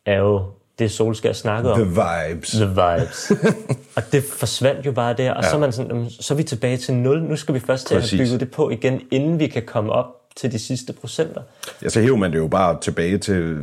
er 0.07 0.17
jo 0.19 0.45
det 0.81 0.91
Solskjær 0.91 1.33
snakkede 1.33 1.73
om. 1.73 1.81
The 1.81 1.89
vibes. 2.31 2.51
The 2.51 2.67
vibes. 2.69 3.33
og 3.97 4.03
det 4.13 4.25
forsvandt 4.25 4.87
jo 4.87 4.93
bare 4.93 5.15
der, 5.15 5.33
og 5.33 5.43
ja. 5.43 5.49
så, 5.51 5.57
er 5.57 5.61
man 5.61 5.73
sådan, 5.73 5.91
"Jamen, 5.91 6.11
så 6.11 6.35
er 6.35 6.37
vi 6.37 6.43
tilbage 6.43 6.77
til 6.77 6.95
nul. 6.95 7.23
Nu 7.23 7.37
skal 7.37 7.55
vi 7.55 7.61
først 7.61 7.87
til 7.87 7.95
at 7.95 8.01
have 8.01 8.05
Præcis. 8.05 8.21
bygget 8.21 8.41
det 8.41 8.51
på 8.51 8.71
igen, 8.71 9.01
inden 9.11 9.39
vi 9.39 9.47
kan 9.47 9.63
komme 9.67 9.93
op 9.93 10.07
til 10.37 10.53
de 10.53 10.59
sidste 10.59 10.93
procenter. 10.93 11.41
Ja, 11.83 11.89
så 11.89 12.01
hæver 12.01 12.17
man 12.17 12.33
det 12.33 12.39
jo 12.39 12.47
bare 12.49 12.79
tilbage 12.81 13.19
til, 13.19 13.59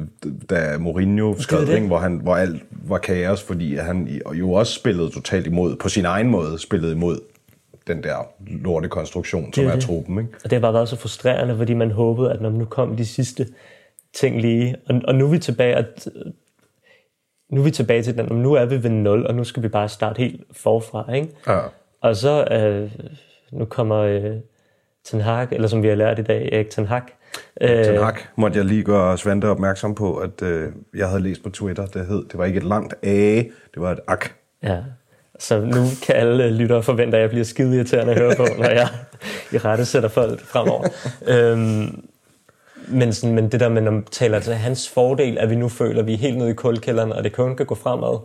da 0.49 0.77
Mourinho 0.77 1.35
skrev 1.39 1.59
det. 1.59 1.67
det, 1.67 1.81
hvor, 1.81 1.97
han, 1.97 2.19
hvor 2.23 2.35
alt 2.35 2.63
var 2.71 2.97
kaos, 2.97 3.43
fordi 3.43 3.75
han 3.75 4.21
jo 4.33 4.51
også 4.51 4.73
spillede 4.73 5.09
totalt 5.09 5.47
imod, 5.47 5.75
på 5.75 5.89
sin 5.89 6.05
egen 6.05 6.27
måde 6.27 6.59
spillede 6.59 6.91
imod 6.91 7.19
den 7.87 8.03
der 8.03 8.27
lortekonstruktion, 8.63 9.53
som 9.53 9.63
Det 9.63 9.67
er, 9.69 9.71
er 9.71 9.75
det. 9.75 9.83
truppen. 9.85 10.17
Ikke? 10.17 10.29
Og 10.43 10.49
det 10.49 10.51
har 10.53 10.59
bare 10.59 10.73
været 10.73 10.89
så 10.89 10.95
frustrerende, 10.95 11.57
fordi 11.57 11.73
man 11.73 11.91
håbede, 11.91 12.31
at 12.31 12.41
når 12.41 12.49
nu 12.49 12.65
kom 12.65 12.95
de 12.95 13.05
sidste 13.05 13.47
ting 14.13 14.41
lige, 14.41 14.75
og, 14.89 15.01
og 15.07 15.15
nu 15.15 15.25
er 15.25 15.29
vi 15.29 15.39
tilbage, 15.39 15.75
at, 15.75 16.07
nu 17.49 17.59
er 17.61 17.63
vi 17.63 17.71
tilbage 17.71 18.03
til 18.03 18.17
den, 18.17 18.25
nu 18.25 18.53
er 18.53 18.65
vi 18.65 18.83
ved 18.83 18.89
0, 18.89 19.27
og 19.27 19.35
nu 19.35 19.43
skal 19.43 19.63
vi 19.63 19.67
bare 19.67 19.89
starte 19.89 20.19
helt 20.19 20.41
forfra, 20.51 21.13
ikke? 21.13 21.29
Ja. 21.47 21.59
Og 22.01 22.15
så, 22.15 22.43
øh, 22.51 22.91
nu 23.51 23.65
kommer 23.65 23.97
øh, 23.97 24.35
Ten 25.03 25.21
Hag, 25.21 25.47
eller 25.51 25.67
som 25.67 25.83
vi 25.83 25.87
har 25.87 25.95
lært 25.95 26.19
i 26.19 26.21
dag, 26.21 26.49
Erik 26.53 26.69
Ten 26.69 26.85
Hag. 26.85 27.01
Øh, 27.61 27.85
Ten 27.85 28.03
Hag 28.03 28.15
måtte 28.35 28.57
jeg 28.57 28.65
lige 28.65 28.83
gøre 28.83 29.17
Svante 29.17 29.45
opmærksom 29.45 29.95
på, 29.95 30.17
at 30.17 30.41
øh, 30.41 30.71
jeg 30.95 31.07
havde 31.07 31.21
læst 31.21 31.43
på 31.43 31.49
Twitter, 31.49 31.85
det 31.85 32.05
hed, 32.05 32.25
det 32.31 32.37
var 32.37 32.45
ikke 32.45 32.57
et 32.57 32.63
langt 32.63 32.93
A, 33.03 33.43
det 33.73 33.81
var 33.81 33.91
et 33.91 33.99
ak. 34.07 34.31
Ja, 34.63 34.77
så 35.39 35.59
nu 35.59 35.83
kan 36.05 36.15
alle 36.15 36.49
lyttere 36.49 36.83
forvente, 36.83 37.17
at 37.17 37.21
jeg 37.21 37.29
bliver 37.29 37.45
skide 37.45 37.75
irriterende 37.75 38.13
at 38.13 38.19
høre 38.19 38.35
på, 38.35 38.45
når 38.57 38.69
jeg 38.69 38.87
i 39.51 39.57
rette 39.57 39.85
sætter 39.85 40.09
folk 40.09 40.39
fremover. 40.39 40.87
øhm, 41.33 42.03
men, 42.87 43.13
sådan, 43.13 43.35
men 43.35 43.51
det 43.51 43.59
der 43.59 43.69
med, 43.69 43.81
når 43.81 43.91
man 43.91 44.03
taler 44.03 44.39
til 44.39 44.53
hans 44.53 44.89
fordel, 44.89 45.37
at 45.37 45.49
vi 45.49 45.55
nu 45.55 45.69
føler, 45.69 45.99
at 45.99 46.07
vi 46.07 46.13
er 46.13 46.17
helt 46.17 46.37
nede 46.37 46.49
i 46.49 46.53
kulkælderen, 46.53 47.11
og 47.11 47.23
det 47.23 47.33
kun 47.33 47.55
kan 47.55 47.65
gå 47.65 47.75
fremad, 47.75 48.19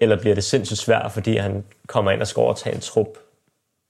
eller 0.00 0.20
bliver 0.20 0.34
det 0.34 0.44
sindssygt 0.44 0.78
svært, 0.78 1.12
fordi 1.12 1.36
han 1.36 1.64
kommer 1.86 2.10
ind 2.10 2.20
og 2.20 2.26
skal 2.26 2.40
overtage 2.40 2.74
en 2.74 2.80
trup, 2.80 3.18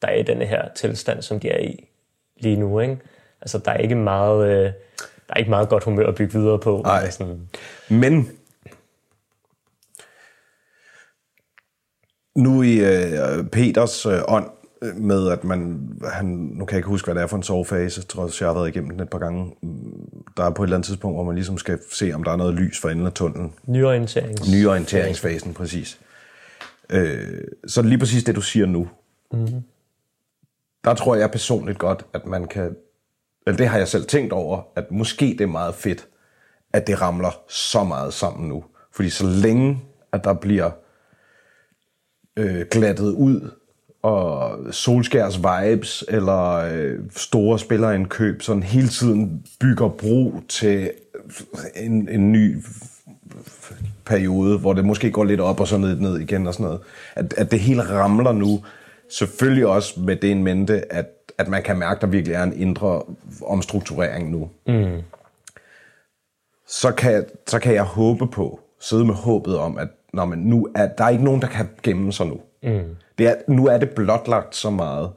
der 0.03 0.09
er 0.09 0.15
i 0.15 0.23
denne 0.23 0.47
her 0.47 0.69
tilstand, 0.75 1.23
som 1.23 1.41
de 1.41 1.49
er 1.49 1.59
i 1.59 1.89
lige 2.37 2.57
nu. 2.57 2.81
Ikke? 2.81 2.99
Altså, 3.41 3.59
der 3.59 3.71
er 3.71 3.79
ikke 3.79 3.95
meget, 3.95 4.47
øh, 4.47 4.73
der 5.29 5.35
er 5.35 5.39
ikke 5.39 5.51
meget 5.51 5.69
godt 5.69 5.85
humør 5.85 6.07
at 6.07 6.15
bygge 6.15 6.39
videre 6.39 6.59
på. 6.59 6.83
Nej. 6.85 7.11
Sådan, 7.11 7.49
Men 7.89 8.31
nu 12.37 12.63
i 12.63 12.79
øh, 12.79 13.45
Peters 13.53 14.07
øh, 14.07 14.21
ånd 14.29 14.51
med, 14.83 15.29
at 15.29 15.45
man, 15.45 15.89
han, 16.13 16.27
nu 16.27 16.65
kan 16.65 16.75
jeg 16.75 16.79
ikke 16.79 16.89
huske, 16.89 17.07
hvad 17.07 17.15
det 17.15 17.23
er 17.23 17.27
for 17.27 17.37
en 17.37 17.43
sovefase, 17.43 17.99
jeg 18.01 18.09
tror 18.09 18.31
jeg 18.41 18.49
har 18.49 18.55
været 18.55 18.69
igennem 18.69 18.91
den 18.91 19.01
et 19.01 19.11
par 19.11 19.19
gange. 19.19 19.55
Der 20.37 20.45
er 20.45 20.51
på 20.51 20.63
et 20.63 20.67
eller 20.67 20.77
andet 20.77 20.87
tidspunkt, 20.87 21.17
hvor 21.17 21.25
man 21.25 21.35
ligesom 21.35 21.59
skal 21.59 21.79
se, 21.93 22.13
om 22.13 22.25
der 22.25 22.33
er 22.33 22.37
noget 22.37 22.55
lys 22.55 22.81
for 22.81 22.89
enden 22.89 23.07
af 23.07 23.13
tunnelen. 23.13 23.53
nyorienterings... 23.67 24.51
Nyorienteringsfasen, 24.53 25.55
præcis. 25.55 26.01
Øh, 26.91 27.45
så 27.67 27.83
lige 27.83 27.99
præcis 27.99 28.25
det, 28.25 28.37
du 28.37 28.41
siger 28.41 28.67
nu. 28.67 28.89
Mm-hmm. 29.33 29.63
Der 30.85 30.95
tror 30.95 31.17
jeg 31.17 31.31
personligt 31.31 31.79
godt, 31.79 32.07
at 32.13 32.27
man 32.27 32.47
kan... 32.47 32.77
Eller 33.47 33.57
det 33.57 33.69
har 33.69 33.79
jeg 33.79 33.89
selv 33.89 34.05
tænkt 34.05 34.33
over, 34.33 34.63
at 34.77 34.91
måske 34.91 35.27
det 35.27 35.41
er 35.41 35.47
meget 35.47 35.75
fedt, 35.75 36.09
at 36.73 36.87
det 36.87 37.01
ramler 37.01 37.43
så 37.49 37.85
meget 37.85 38.15
sammen 38.15 38.49
nu. 38.49 38.65
Fordi 38.93 39.11
så 39.11 39.27
længe, 39.27 39.83
at 40.13 40.25
der 40.25 40.35
bliver 40.35 40.71
øh, 42.37 42.67
glattet 42.71 43.13
ud, 43.13 43.51
og 44.03 44.59
Solskærs 44.71 45.39
vibes, 45.39 46.05
eller 46.09 46.55
øh, 46.55 46.99
store 47.17 47.59
spillerindkøb, 47.59 48.43
sådan 48.43 48.63
hele 48.63 48.89
tiden 48.89 49.47
bygger 49.61 49.89
bro 49.89 50.35
til 50.49 50.91
en, 51.77 52.09
en 52.09 52.33
ny 52.33 52.57
periode, 54.07 54.59
hvor 54.59 54.73
det 54.73 54.85
måske 54.85 55.11
går 55.11 55.25
lidt 55.25 55.41
op 55.41 55.61
og 55.61 55.69
så 55.69 55.79
ned, 55.79 56.01
ned 56.01 56.19
igen 56.19 56.47
og 56.47 56.55
sådan 56.55 56.65
noget. 56.65 56.81
At, 57.15 57.35
at 57.37 57.51
det 57.51 57.61
hele 57.61 57.83
ramler 57.83 58.33
nu, 58.33 58.65
selvfølgelig 59.11 59.67
også 59.67 60.01
med 60.01 60.17
det 60.17 60.31
en 60.31 60.45
mente, 60.45 60.93
at, 60.93 61.07
at 61.39 61.49
man 61.49 61.63
kan 61.63 61.79
mærke, 61.79 61.97
at 61.97 62.01
der 62.01 62.07
virkelig 62.07 62.35
er 62.35 62.43
en 62.43 62.61
indre 62.61 63.03
omstrukturering 63.47 64.31
nu. 64.31 64.51
Mm. 64.67 65.03
Så, 66.69 66.93
kan, 66.93 67.25
så 67.47 67.59
kan 67.59 67.75
jeg 67.75 67.83
håbe 67.83 68.27
på, 68.27 68.61
sidde 68.81 69.05
med 69.05 69.15
håbet 69.15 69.59
om, 69.59 69.79
at 69.79 69.89
når 70.13 70.25
man 70.25 70.39
nu 70.39 70.69
er, 70.75 70.89
der 70.99 71.05
er 71.05 71.09
ikke 71.09 71.25
nogen, 71.25 71.41
der 71.41 71.49
kan 71.49 71.69
gemme 71.83 72.13
sig 72.13 72.27
nu. 72.27 72.41
Mm. 72.63 72.97
Det 73.21 73.29
er, 73.29 73.35
nu 73.49 73.67
er 73.67 73.79
det 73.79 73.91
blotlagt 73.91 74.57
så 74.57 74.71
meget, 74.71 75.11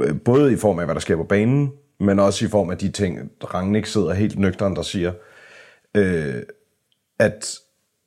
øh, 0.00 0.20
både 0.24 0.52
i 0.52 0.56
form 0.56 0.78
af, 0.78 0.84
hvad 0.84 0.94
der 0.94 1.00
sker 1.00 1.16
på 1.16 1.24
banen, 1.24 1.72
men 2.00 2.18
også 2.18 2.44
i 2.44 2.48
form 2.48 2.70
af 2.70 2.78
de 2.78 2.88
ting, 2.88 3.30
Rangnick 3.54 3.86
sidder 3.86 4.12
helt 4.12 4.38
nøgteren, 4.38 4.76
der 4.76 4.82
siger, 4.82 5.12
øh, 5.94 6.42
at 7.18 7.58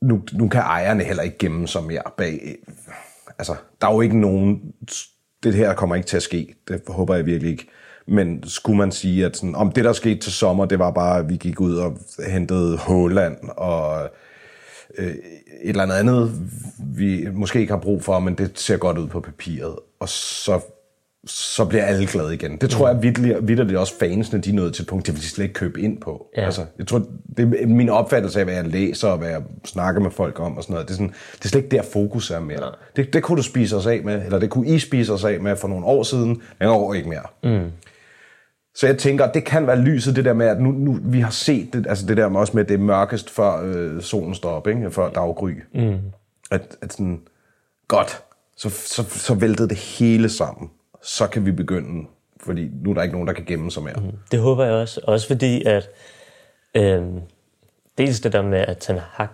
nu, 0.02 0.22
nu 0.34 0.48
kan 0.48 0.62
ejerne 0.62 1.04
heller 1.04 1.24
ikke 1.24 1.38
gemme 1.38 1.67
sig 1.67 1.84
mere 1.84 2.02
bag. 2.17 2.39
Øh, 2.43 2.96
altså, 3.38 3.56
der 3.82 3.88
er 3.88 3.93
jo 3.93 4.02
ikke 4.02 4.20
nogen... 4.20 4.62
Det 5.43 5.54
her 5.54 5.74
kommer 5.74 5.96
ikke 5.96 6.08
til 6.08 6.17
at 6.17 6.24
ske. 6.24 6.56
Det 6.67 6.82
håber 6.88 7.15
jeg 7.15 7.26
virkelig 7.26 7.52
ikke. 7.52 7.67
Men 8.08 8.43
skulle 8.48 8.78
man 8.78 8.91
sige, 8.91 9.26
at 9.26 9.38
sådan, 9.38 9.56
om 9.56 9.72
det, 9.72 9.84
der 9.84 9.93
skete 9.93 10.20
til 10.20 10.32
sommer, 10.32 10.65
det 10.65 10.80
var 10.80 10.91
bare, 10.91 11.20
at 11.20 11.30
vi 11.30 11.38
gik 11.38 11.62
ud 11.62 11.76
og 11.76 11.98
hentede 12.28 12.78
Håland 12.78 13.38
og 13.50 14.10
øh, 14.98 15.08
et 15.08 15.16
eller 15.64 15.84
andet 15.84 15.96
andet, 15.96 16.32
vi 16.80 17.28
måske 17.34 17.60
ikke 17.60 17.74
har 17.74 17.80
brug 17.80 18.04
for, 18.04 18.20
men 18.20 18.36
det 18.36 18.60
ser 18.60 18.78
godt 18.78 18.98
ud 18.98 19.08
på 19.08 19.20
papiret. 19.20 19.76
Og 20.00 20.10
så 20.10 20.60
så 21.28 21.66
bliver 21.66 21.84
alle 21.84 22.08
glade 22.08 22.34
igen. 22.34 22.58
Det 22.58 22.70
tror 22.70 22.88
jeg 22.88 23.04
vidt, 23.04 23.18
det 23.48 23.78
også 23.78 24.00
fansene, 24.00 24.42
de 24.42 24.50
er 24.50 24.54
nået 24.54 24.74
til 24.74 24.82
et 24.82 24.88
punkt, 24.88 25.06
det 25.06 25.14
vil 25.14 25.22
de 25.22 25.28
slet 25.28 25.44
ikke 25.44 25.54
købe 25.54 25.82
ind 25.82 26.02
på. 26.02 26.28
Ja. 26.38 26.46
Altså, 26.46 26.66
jeg 26.78 26.88
tror, 26.88 27.06
det 27.38 27.62
er 27.62 27.68
min 27.68 27.90
opfattelse 27.90 28.40
af, 28.40 28.46
hvad 28.46 28.56
jeg 28.56 28.68
læser 28.68 29.08
og 29.08 29.18
hvad 29.18 29.30
jeg 29.30 29.42
snakker 29.66 30.02
med 30.02 30.12
folk 30.12 30.40
om 30.40 30.58
og 30.58 30.64
sådan 30.64 30.74
noget. 30.74 30.88
Det 30.88 30.94
er, 30.94 30.98
sådan, 30.98 31.14
det 31.38 31.46
er 31.46 31.50
slet 31.50 31.64
ikke 31.64 31.76
der 31.76 31.84
fokus 31.84 32.32
er 32.32 32.40
mere. 32.40 32.72
Det, 32.96 33.14
det 33.14 33.24
kunne 33.24 33.38
du 33.38 33.44
spise 33.44 33.76
os 33.76 33.86
af 33.86 34.02
med, 34.04 34.26
eller 34.26 34.40
det 34.40 34.50
kunne 34.50 34.68
I 34.68 34.80
spise 34.80 35.14
os 35.14 35.24
af 35.24 35.40
med 35.40 35.56
for 35.56 35.68
nogle 35.68 35.86
år 35.86 36.04
siden, 36.04 36.42
men 36.60 36.70
år 36.70 36.94
ikke 36.94 37.10
mere. 37.10 37.24
Mm. 37.44 37.72
Så 38.80 38.88
jeg 38.88 38.98
tænker, 38.98 39.32
det 39.32 39.46
kan 39.46 39.68
være 39.68 39.80
lyset, 39.80 40.16
det 40.16 40.26
der 40.26 40.34
med, 40.34 40.48
at 40.48 40.62
nu, 40.62 40.72
nu 40.72 41.00
vi 41.04 41.20
har 41.20 41.30
set 41.30 41.74
det, 41.74 41.88
altså 41.88 42.06
det 42.06 42.18
der 42.18 42.30
med 42.30 42.40
også 42.40 42.54
med, 42.56 42.66
det 42.66 42.80
mørkest, 42.80 43.30
før 43.30 43.62
øh, 43.63 44.02
solen 44.02 44.36
står 44.36 44.50
op, 44.50 44.68
ikke? 44.68 44.92
før 44.92 45.10
daggry. 45.10 45.52
Mm. 45.74 45.98
At, 46.52 46.78
at 46.82 46.94
sådan, 46.94 47.22
godt, 47.88 48.24
så, 48.58 48.70
så, 48.70 49.04
så 49.10 49.34
væltede 49.34 49.70
det 49.70 49.78
hele 49.78 50.30
sammen 50.30 50.70
så 51.08 51.28
kan 51.28 51.46
vi 51.46 51.52
begynde, 51.52 52.08
fordi 52.46 52.70
nu 52.84 52.90
er 52.90 52.94
der 52.94 53.02
ikke 53.02 53.13
nogen, 53.13 53.28
der 53.28 53.34
kan 53.34 53.46
gemme 53.46 53.72
sig 53.72 53.84
mere. 53.84 53.94
Mm. 53.96 54.18
Det 54.32 54.40
håber 54.40 54.66
jeg 54.66 54.74
også. 54.74 55.02
Også 55.04 55.28
fordi, 55.28 55.63
at 55.66 55.90
øh, 56.76 57.04
dels 57.98 58.20
det 58.20 58.34
der 58.34 58.42
med, 58.42 58.60
at 58.60 58.78
Ten 58.78 59.00
Hag, 59.12 59.28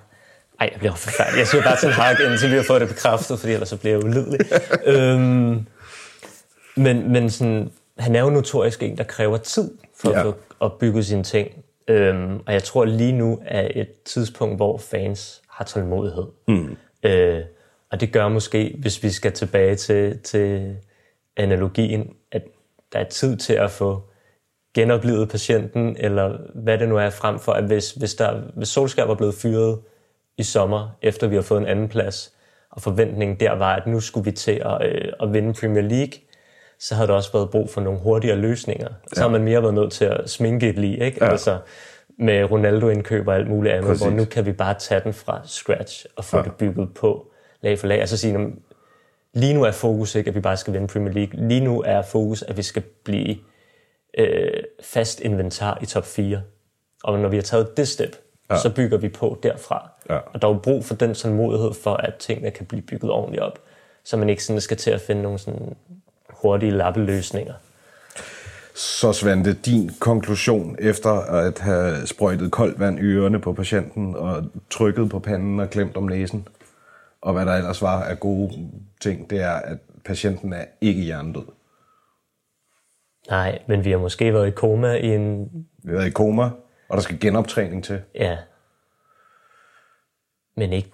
ej, 0.59 0.69
jeg 0.71 0.79
bliver 0.79 0.95
forfærdelig. 0.95 1.39
Jeg 1.39 1.47
siger 1.47 1.63
bare 1.63 1.77
Ten 1.81 1.89
Hag, 1.89 2.31
indtil 2.31 2.51
vi 2.51 2.55
har 2.55 2.63
fået 2.63 2.81
det 2.81 2.89
bekræftet, 2.89 3.39
fordi 3.39 3.53
ellers 3.53 3.69
så 3.69 3.77
bliver 3.77 3.95
jeg 3.95 4.05
ulidelig. 4.05 4.39
øhm, 4.95 5.65
men, 6.75 7.11
men 7.11 7.29
sådan, 7.29 7.71
han 7.97 8.15
er 8.15 8.21
jo 8.21 8.29
notorisk 8.29 8.83
en, 8.83 8.97
der 8.97 9.03
kræver 9.03 9.37
tid 9.37 9.71
for 9.95 10.11
ja. 10.11 10.27
at, 10.27 10.33
at 10.61 10.73
bygge 10.73 11.03
sine 11.03 11.23
ting. 11.23 11.63
Øhm, 11.87 12.39
og 12.45 12.53
jeg 12.53 12.63
tror 12.63 12.85
lige 12.85 13.11
nu 13.11 13.39
er 13.45 13.67
et 13.75 14.03
tidspunkt, 14.05 14.55
hvor 14.55 14.77
fans 14.77 15.41
har 15.49 15.65
tålmodighed. 15.65 16.25
Mm. 16.47 16.77
Øh, 17.03 17.41
og 17.91 18.01
det 18.01 18.11
gør 18.11 18.27
måske, 18.27 18.75
hvis 18.79 19.03
vi 19.03 19.09
skal 19.09 19.31
tilbage 19.31 19.75
til, 19.75 20.19
til 20.19 20.75
analogien, 21.37 22.13
at 22.31 22.43
der 22.93 22.99
er 22.99 23.09
tid 23.09 23.37
til 23.37 23.53
at 23.53 23.71
få 23.71 24.01
genoplevet 24.73 25.29
patienten, 25.29 25.95
eller 25.99 26.37
hvad 26.55 26.77
det 26.77 26.89
nu 26.89 26.97
er, 26.97 27.09
frem 27.09 27.39
for, 27.39 27.51
at 27.51 27.63
hvis, 27.63 27.91
hvis, 27.91 28.15
der, 28.15 28.41
hvis 28.55 28.67
Solskjaer 28.67 29.07
var 29.07 29.15
blevet 29.15 29.35
fyret 29.35 29.79
i 30.37 30.43
sommer, 30.43 30.97
efter 31.01 31.27
vi 31.27 31.35
har 31.35 31.41
fået 31.41 31.61
en 31.61 31.67
anden 31.67 31.89
plads, 31.89 32.33
og 32.71 32.81
forventningen 32.81 33.39
der 33.39 33.51
var, 33.51 33.75
at 33.75 33.87
nu 33.87 33.99
skulle 33.99 34.25
vi 34.25 34.31
til 34.31 34.61
at, 34.65 34.85
øh, 34.85 35.11
at 35.21 35.33
vinde 35.33 35.53
Premier 35.53 35.83
League, 35.83 36.13
så 36.83 36.95
havde 36.95 37.07
der 37.07 37.13
også 37.13 37.31
været 37.31 37.49
brug 37.49 37.69
for 37.69 37.81
nogle 37.81 37.99
hurtigere 37.99 38.37
løsninger. 38.37 38.87
Så 38.87 39.13
ja. 39.15 39.21
har 39.21 39.29
man 39.29 39.43
mere 39.43 39.61
været 39.61 39.73
nødt 39.73 39.91
til 39.91 40.05
at 40.05 40.29
sminke 40.29 40.69
et 40.69 40.79
lige, 40.79 41.05
ikke? 41.05 41.25
Ja. 41.25 41.31
Altså, 41.31 41.57
med 42.19 42.51
Ronaldo-indkøb 42.51 43.27
og 43.27 43.35
alt 43.35 43.49
muligt 43.49 43.73
andet, 43.73 43.87
Præcis. 43.87 44.03
hvor 44.03 44.11
nu 44.11 44.25
kan 44.25 44.45
vi 44.45 44.51
bare 44.51 44.73
tage 44.73 45.01
den 45.03 45.13
fra 45.13 45.41
scratch 45.45 46.05
og 46.15 46.25
få 46.25 46.37
ja. 46.37 46.43
det 46.43 46.53
bygget 46.53 46.93
på 46.93 47.27
lag 47.61 47.79
for 47.79 47.87
lag. 47.87 47.99
Altså 47.99 48.17
sige, 48.17 48.53
Lige 49.33 49.53
nu 49.53 49.63
er 49.63 49.71
fokus 49.71 50.15
ikke, 50.15 50.27
at 50.27 50.35
vi 50.35 50.39
bare 50.39 50.57
skal 50.57 50.73
vinde 50.73 50.87
Premier 50.87 51.13
League. 51.13 51.47
Lige 51.47 51.61
nu 51.61 51.81
er 51.81 52.01
fokus, 52.01 52.43
at 52.43 52.57
vi 52.57 52.61
skal 52.61 52.83
blive 53.03 53.37
øh, 54.17 54.63
fast 54.83 55.19
inventar 55.19 55.79
i 55.81 55.85
top 55.85 56.05
4. 56.05 56.41
Og 57.03 57.19
når 57.19 57.29
vi 57.29 57.35
har 57.35 57.43
taget 57.43 57.77
det 57.77 57.87
step, 57.87 58.15
ja. 58.51 58.57
så 58.57 58.73
bygger 58.75 58.97
vi 58.97 59.09
på 59.09 59.39
derfra. 59.43 59.89
Ja. 60.09 60.17
Og 60.17 60.41
der 60.41 60.47
er 60.47 60.51
jo 60.51 60.59
brug 60.59 60.85
for 60.85 60.95
den 60.95 61.15
sådan 61.15 61.37
modighed 61.37 61.73
for, 61.73 61.93
at 61.93 62.15
tingene 62.15 62.51
kan 62.51 62.65
blive 62.65 62.81
bygget 62.81 63.11
ordentligt 63.11 63.43
op. 63.43 63.59
Så 64.03 64.17
man 64.17 64.29
ikke 64.29 64.43
sådan 64.43 64.61
skal 64.61 64.77
til 64.77 64.91
at 64.91 65.01
finde 65.01 65.21
nogle 65.21 65.39
sådan 65.39 65.75
hurtige 66.43 66.71
lappeløsninger. 66.71 67.53
Så 68.75 69.13
Svante, 69.13 69.53
din 69.53 69.91
konklusion 69.99 70.75
efter 70.79 71.11
at 71.11 71.59
have 71.59 72.07
sprøjtet 72.07 72.51
koldt 72.51 72.79
vand 72.79 72.99
i 72.99 73.01
ørerne 73.01 73.39
på 73.39 73.53
patienten 73.53 74.15
og 74.15 74.43
trykket 74.69 75.09
på 75.09 75.19
panden 75.19 75.59
og 75.59 75.69
klemt 75.69 75.97
om 75.97 76.03
næsen? 76.03 76.47
og 77.23 77.33
hvad 77.33 77.45
der 77.45 77.53
ellers 77.53 77.81
var 77.81 78.03
af 78.03 78.19
gode 78.19 78.69
ting, 79.01 79.29
det 79.29 79.41
er, 79.41 79.53
at 79.53 79.77
patienten 80.05 80.53
er 80.53 80.65
ikke 80.81 81.01
hjernedød. 81.01 81.45
Nej, 83.29 83.61
men 83.67 83.85
vi 83.85 83.91
har 83.91 83.97
måske 83.97 84.33
været 84.33 84.47
i 84.47 84.51
koma 84.51 84.93
i 84.93 85.07
en... 85.07 85.49
Vi 85.83 85.91
har 85.91 85.97
været 85.97 86.07
i 86.07 86.11
koma, 86.11 86.43
og 86.89 86.97
der 86.97 86.99
skal 86.99 87.19
genoptræning 87.19 87.83
til. 87.83 88.01
Ja. 88.15 88.37
Men 90.55 90.73
ikke... 90.73 90.91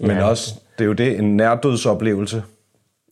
Ja. 0.00 0.06
Men 0.06 0.18
også, 0.18 0.54
det 0.78 0.84
er 0.84 0.88
jo 0.88 0.92
det, 0.92 1.18
en 1.18 1.36
nærdødsoplevelse. 1.36 2.42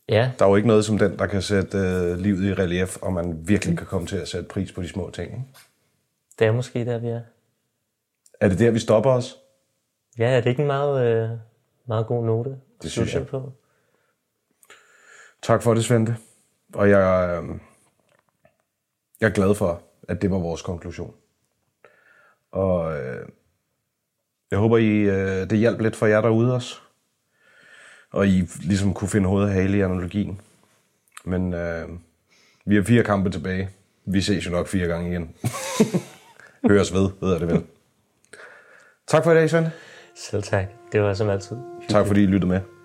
Ja. 0.09 0.31
Der 0.39 0.45
er 0.45 0.49
jo 0.49 0.55
ikke 0.55 0.67
noget 0.67 0.85
som 0.85 0.97
den, 0.97 1.19
der 1.19 1.27
kan 1.27 1.41
sætte 1.41 1.77
øh, 1.77 2.17
livet 2.17 2.43
i 2.43 2.53
relief, 2.53 2.97
og 3.01 3.13
man 3.13 3.47
virkelig 3.47 3.77
kan 3.77 3.87
komme 3.87 4.07
til 4.07 4.17
at 4.17 4.27
sætte 4.27 4.47
pris 4.47 4.71
på 4.71 4.81
de 4.81 4.87
små 4.87 5.09
ting. 5.09 5.31
Ikke? 5.31 5.45
Det 6.39 6.47
er 6.47 6.51
måske 6.51 6.85
der, 6.85 6.97
vi 6.97 7.07
er. 7.07 7.21
Er 8.41 8.49
det 8.49 8.59
der, 8.59 8.71
vi 8.71 8.79
stopper 8.79 9.11
os? 9.11 9.37
Ja, 10.17 10.29
er 10.29 10.41
det 10.41 10.49
ikke 10.49 10.61
en 10.61 10.67
meget... 10.67 11.05
Øh 11.05 11.37
meget 11.87 12.07
god 12.07 12.25
note. 12.25 12.57
Det 12.81 12.91
synes 12.91 13.13
jeg. 13.13 13.27
På. 13.27 13.53
Tak 15.41 15.63
for 15.63 15.73
det, 15.73 15.85
Svente. 15.85 16.17
Og 16.73 16.89
jeg, 16.89 17.29
øh, 17.43 17.59
jeg 19.21 19.27
er 19.27 19.33
glad 19.33 19.55
for, 19.55 19.81
at 20.07 20.21
det 20.21 20.31
var 20.31 20.39
vores 20.39 20.61
konklusion. 20.61 21.13
Og 22.51 22.99
øh, 22.99 23.29
jeg 24.51 24.59
håber, 24.59 24.77
I, 24.77 24.97
øh, 24.97 25.49
det 25.49 25.57
hjalp 25.57 25.81
lidt 25.81 25.95
for 25.95 26.05
jer 26.05 26.21
derude 26.21 26.53
også. 26.53 26.75
Og 28.11 28.27
I 28.27 28.49
ligesom 28.61 28.93
kunne 28.93 29.09
finde 29.09 29.29
hovedet 29.29 29.49
og 29.49 29.53
hale 29.53 29.77
i 29.77 29.81
analogien. 29.81 30.41
Men 31.25 31.53
øh, 31.53 31.89
vi 32.65 32.75
har 32.75 32.83
fire 32.83 33.03
kampe 33.03 33.29
tilbage. 33.29 33.69
Vi 34.05 34.21
ses 34.21 34.45
jo 34.45 34.51
nok 34.51 34.67
fire 34.67 34.87
gange 34.87 35.09
igen. 35.09 35.35
Høres 36.69 36.93
ved, 36.93 37.09
ved 37.21 37.31
jeg 37.31 37.39
det 37.39 37.47
vel. 37.47 37.63
Tak 39.07 39.23
for 39.23 39.31
i 39.31 39.35
dag, 39.35 39.49
Svend. 39.49 39.65
Selv 40.15 40.43
tak. 40.43 40.65
Det 40.91 41.01
var 41.01 41.13
som 41.13 41.29
altid. 41.29 41.57
Tak 41.89 42.07
fordi 42.07 42.23
I 42.23 42.25
lyttede 42.25 42.49
med. 42.49 42.76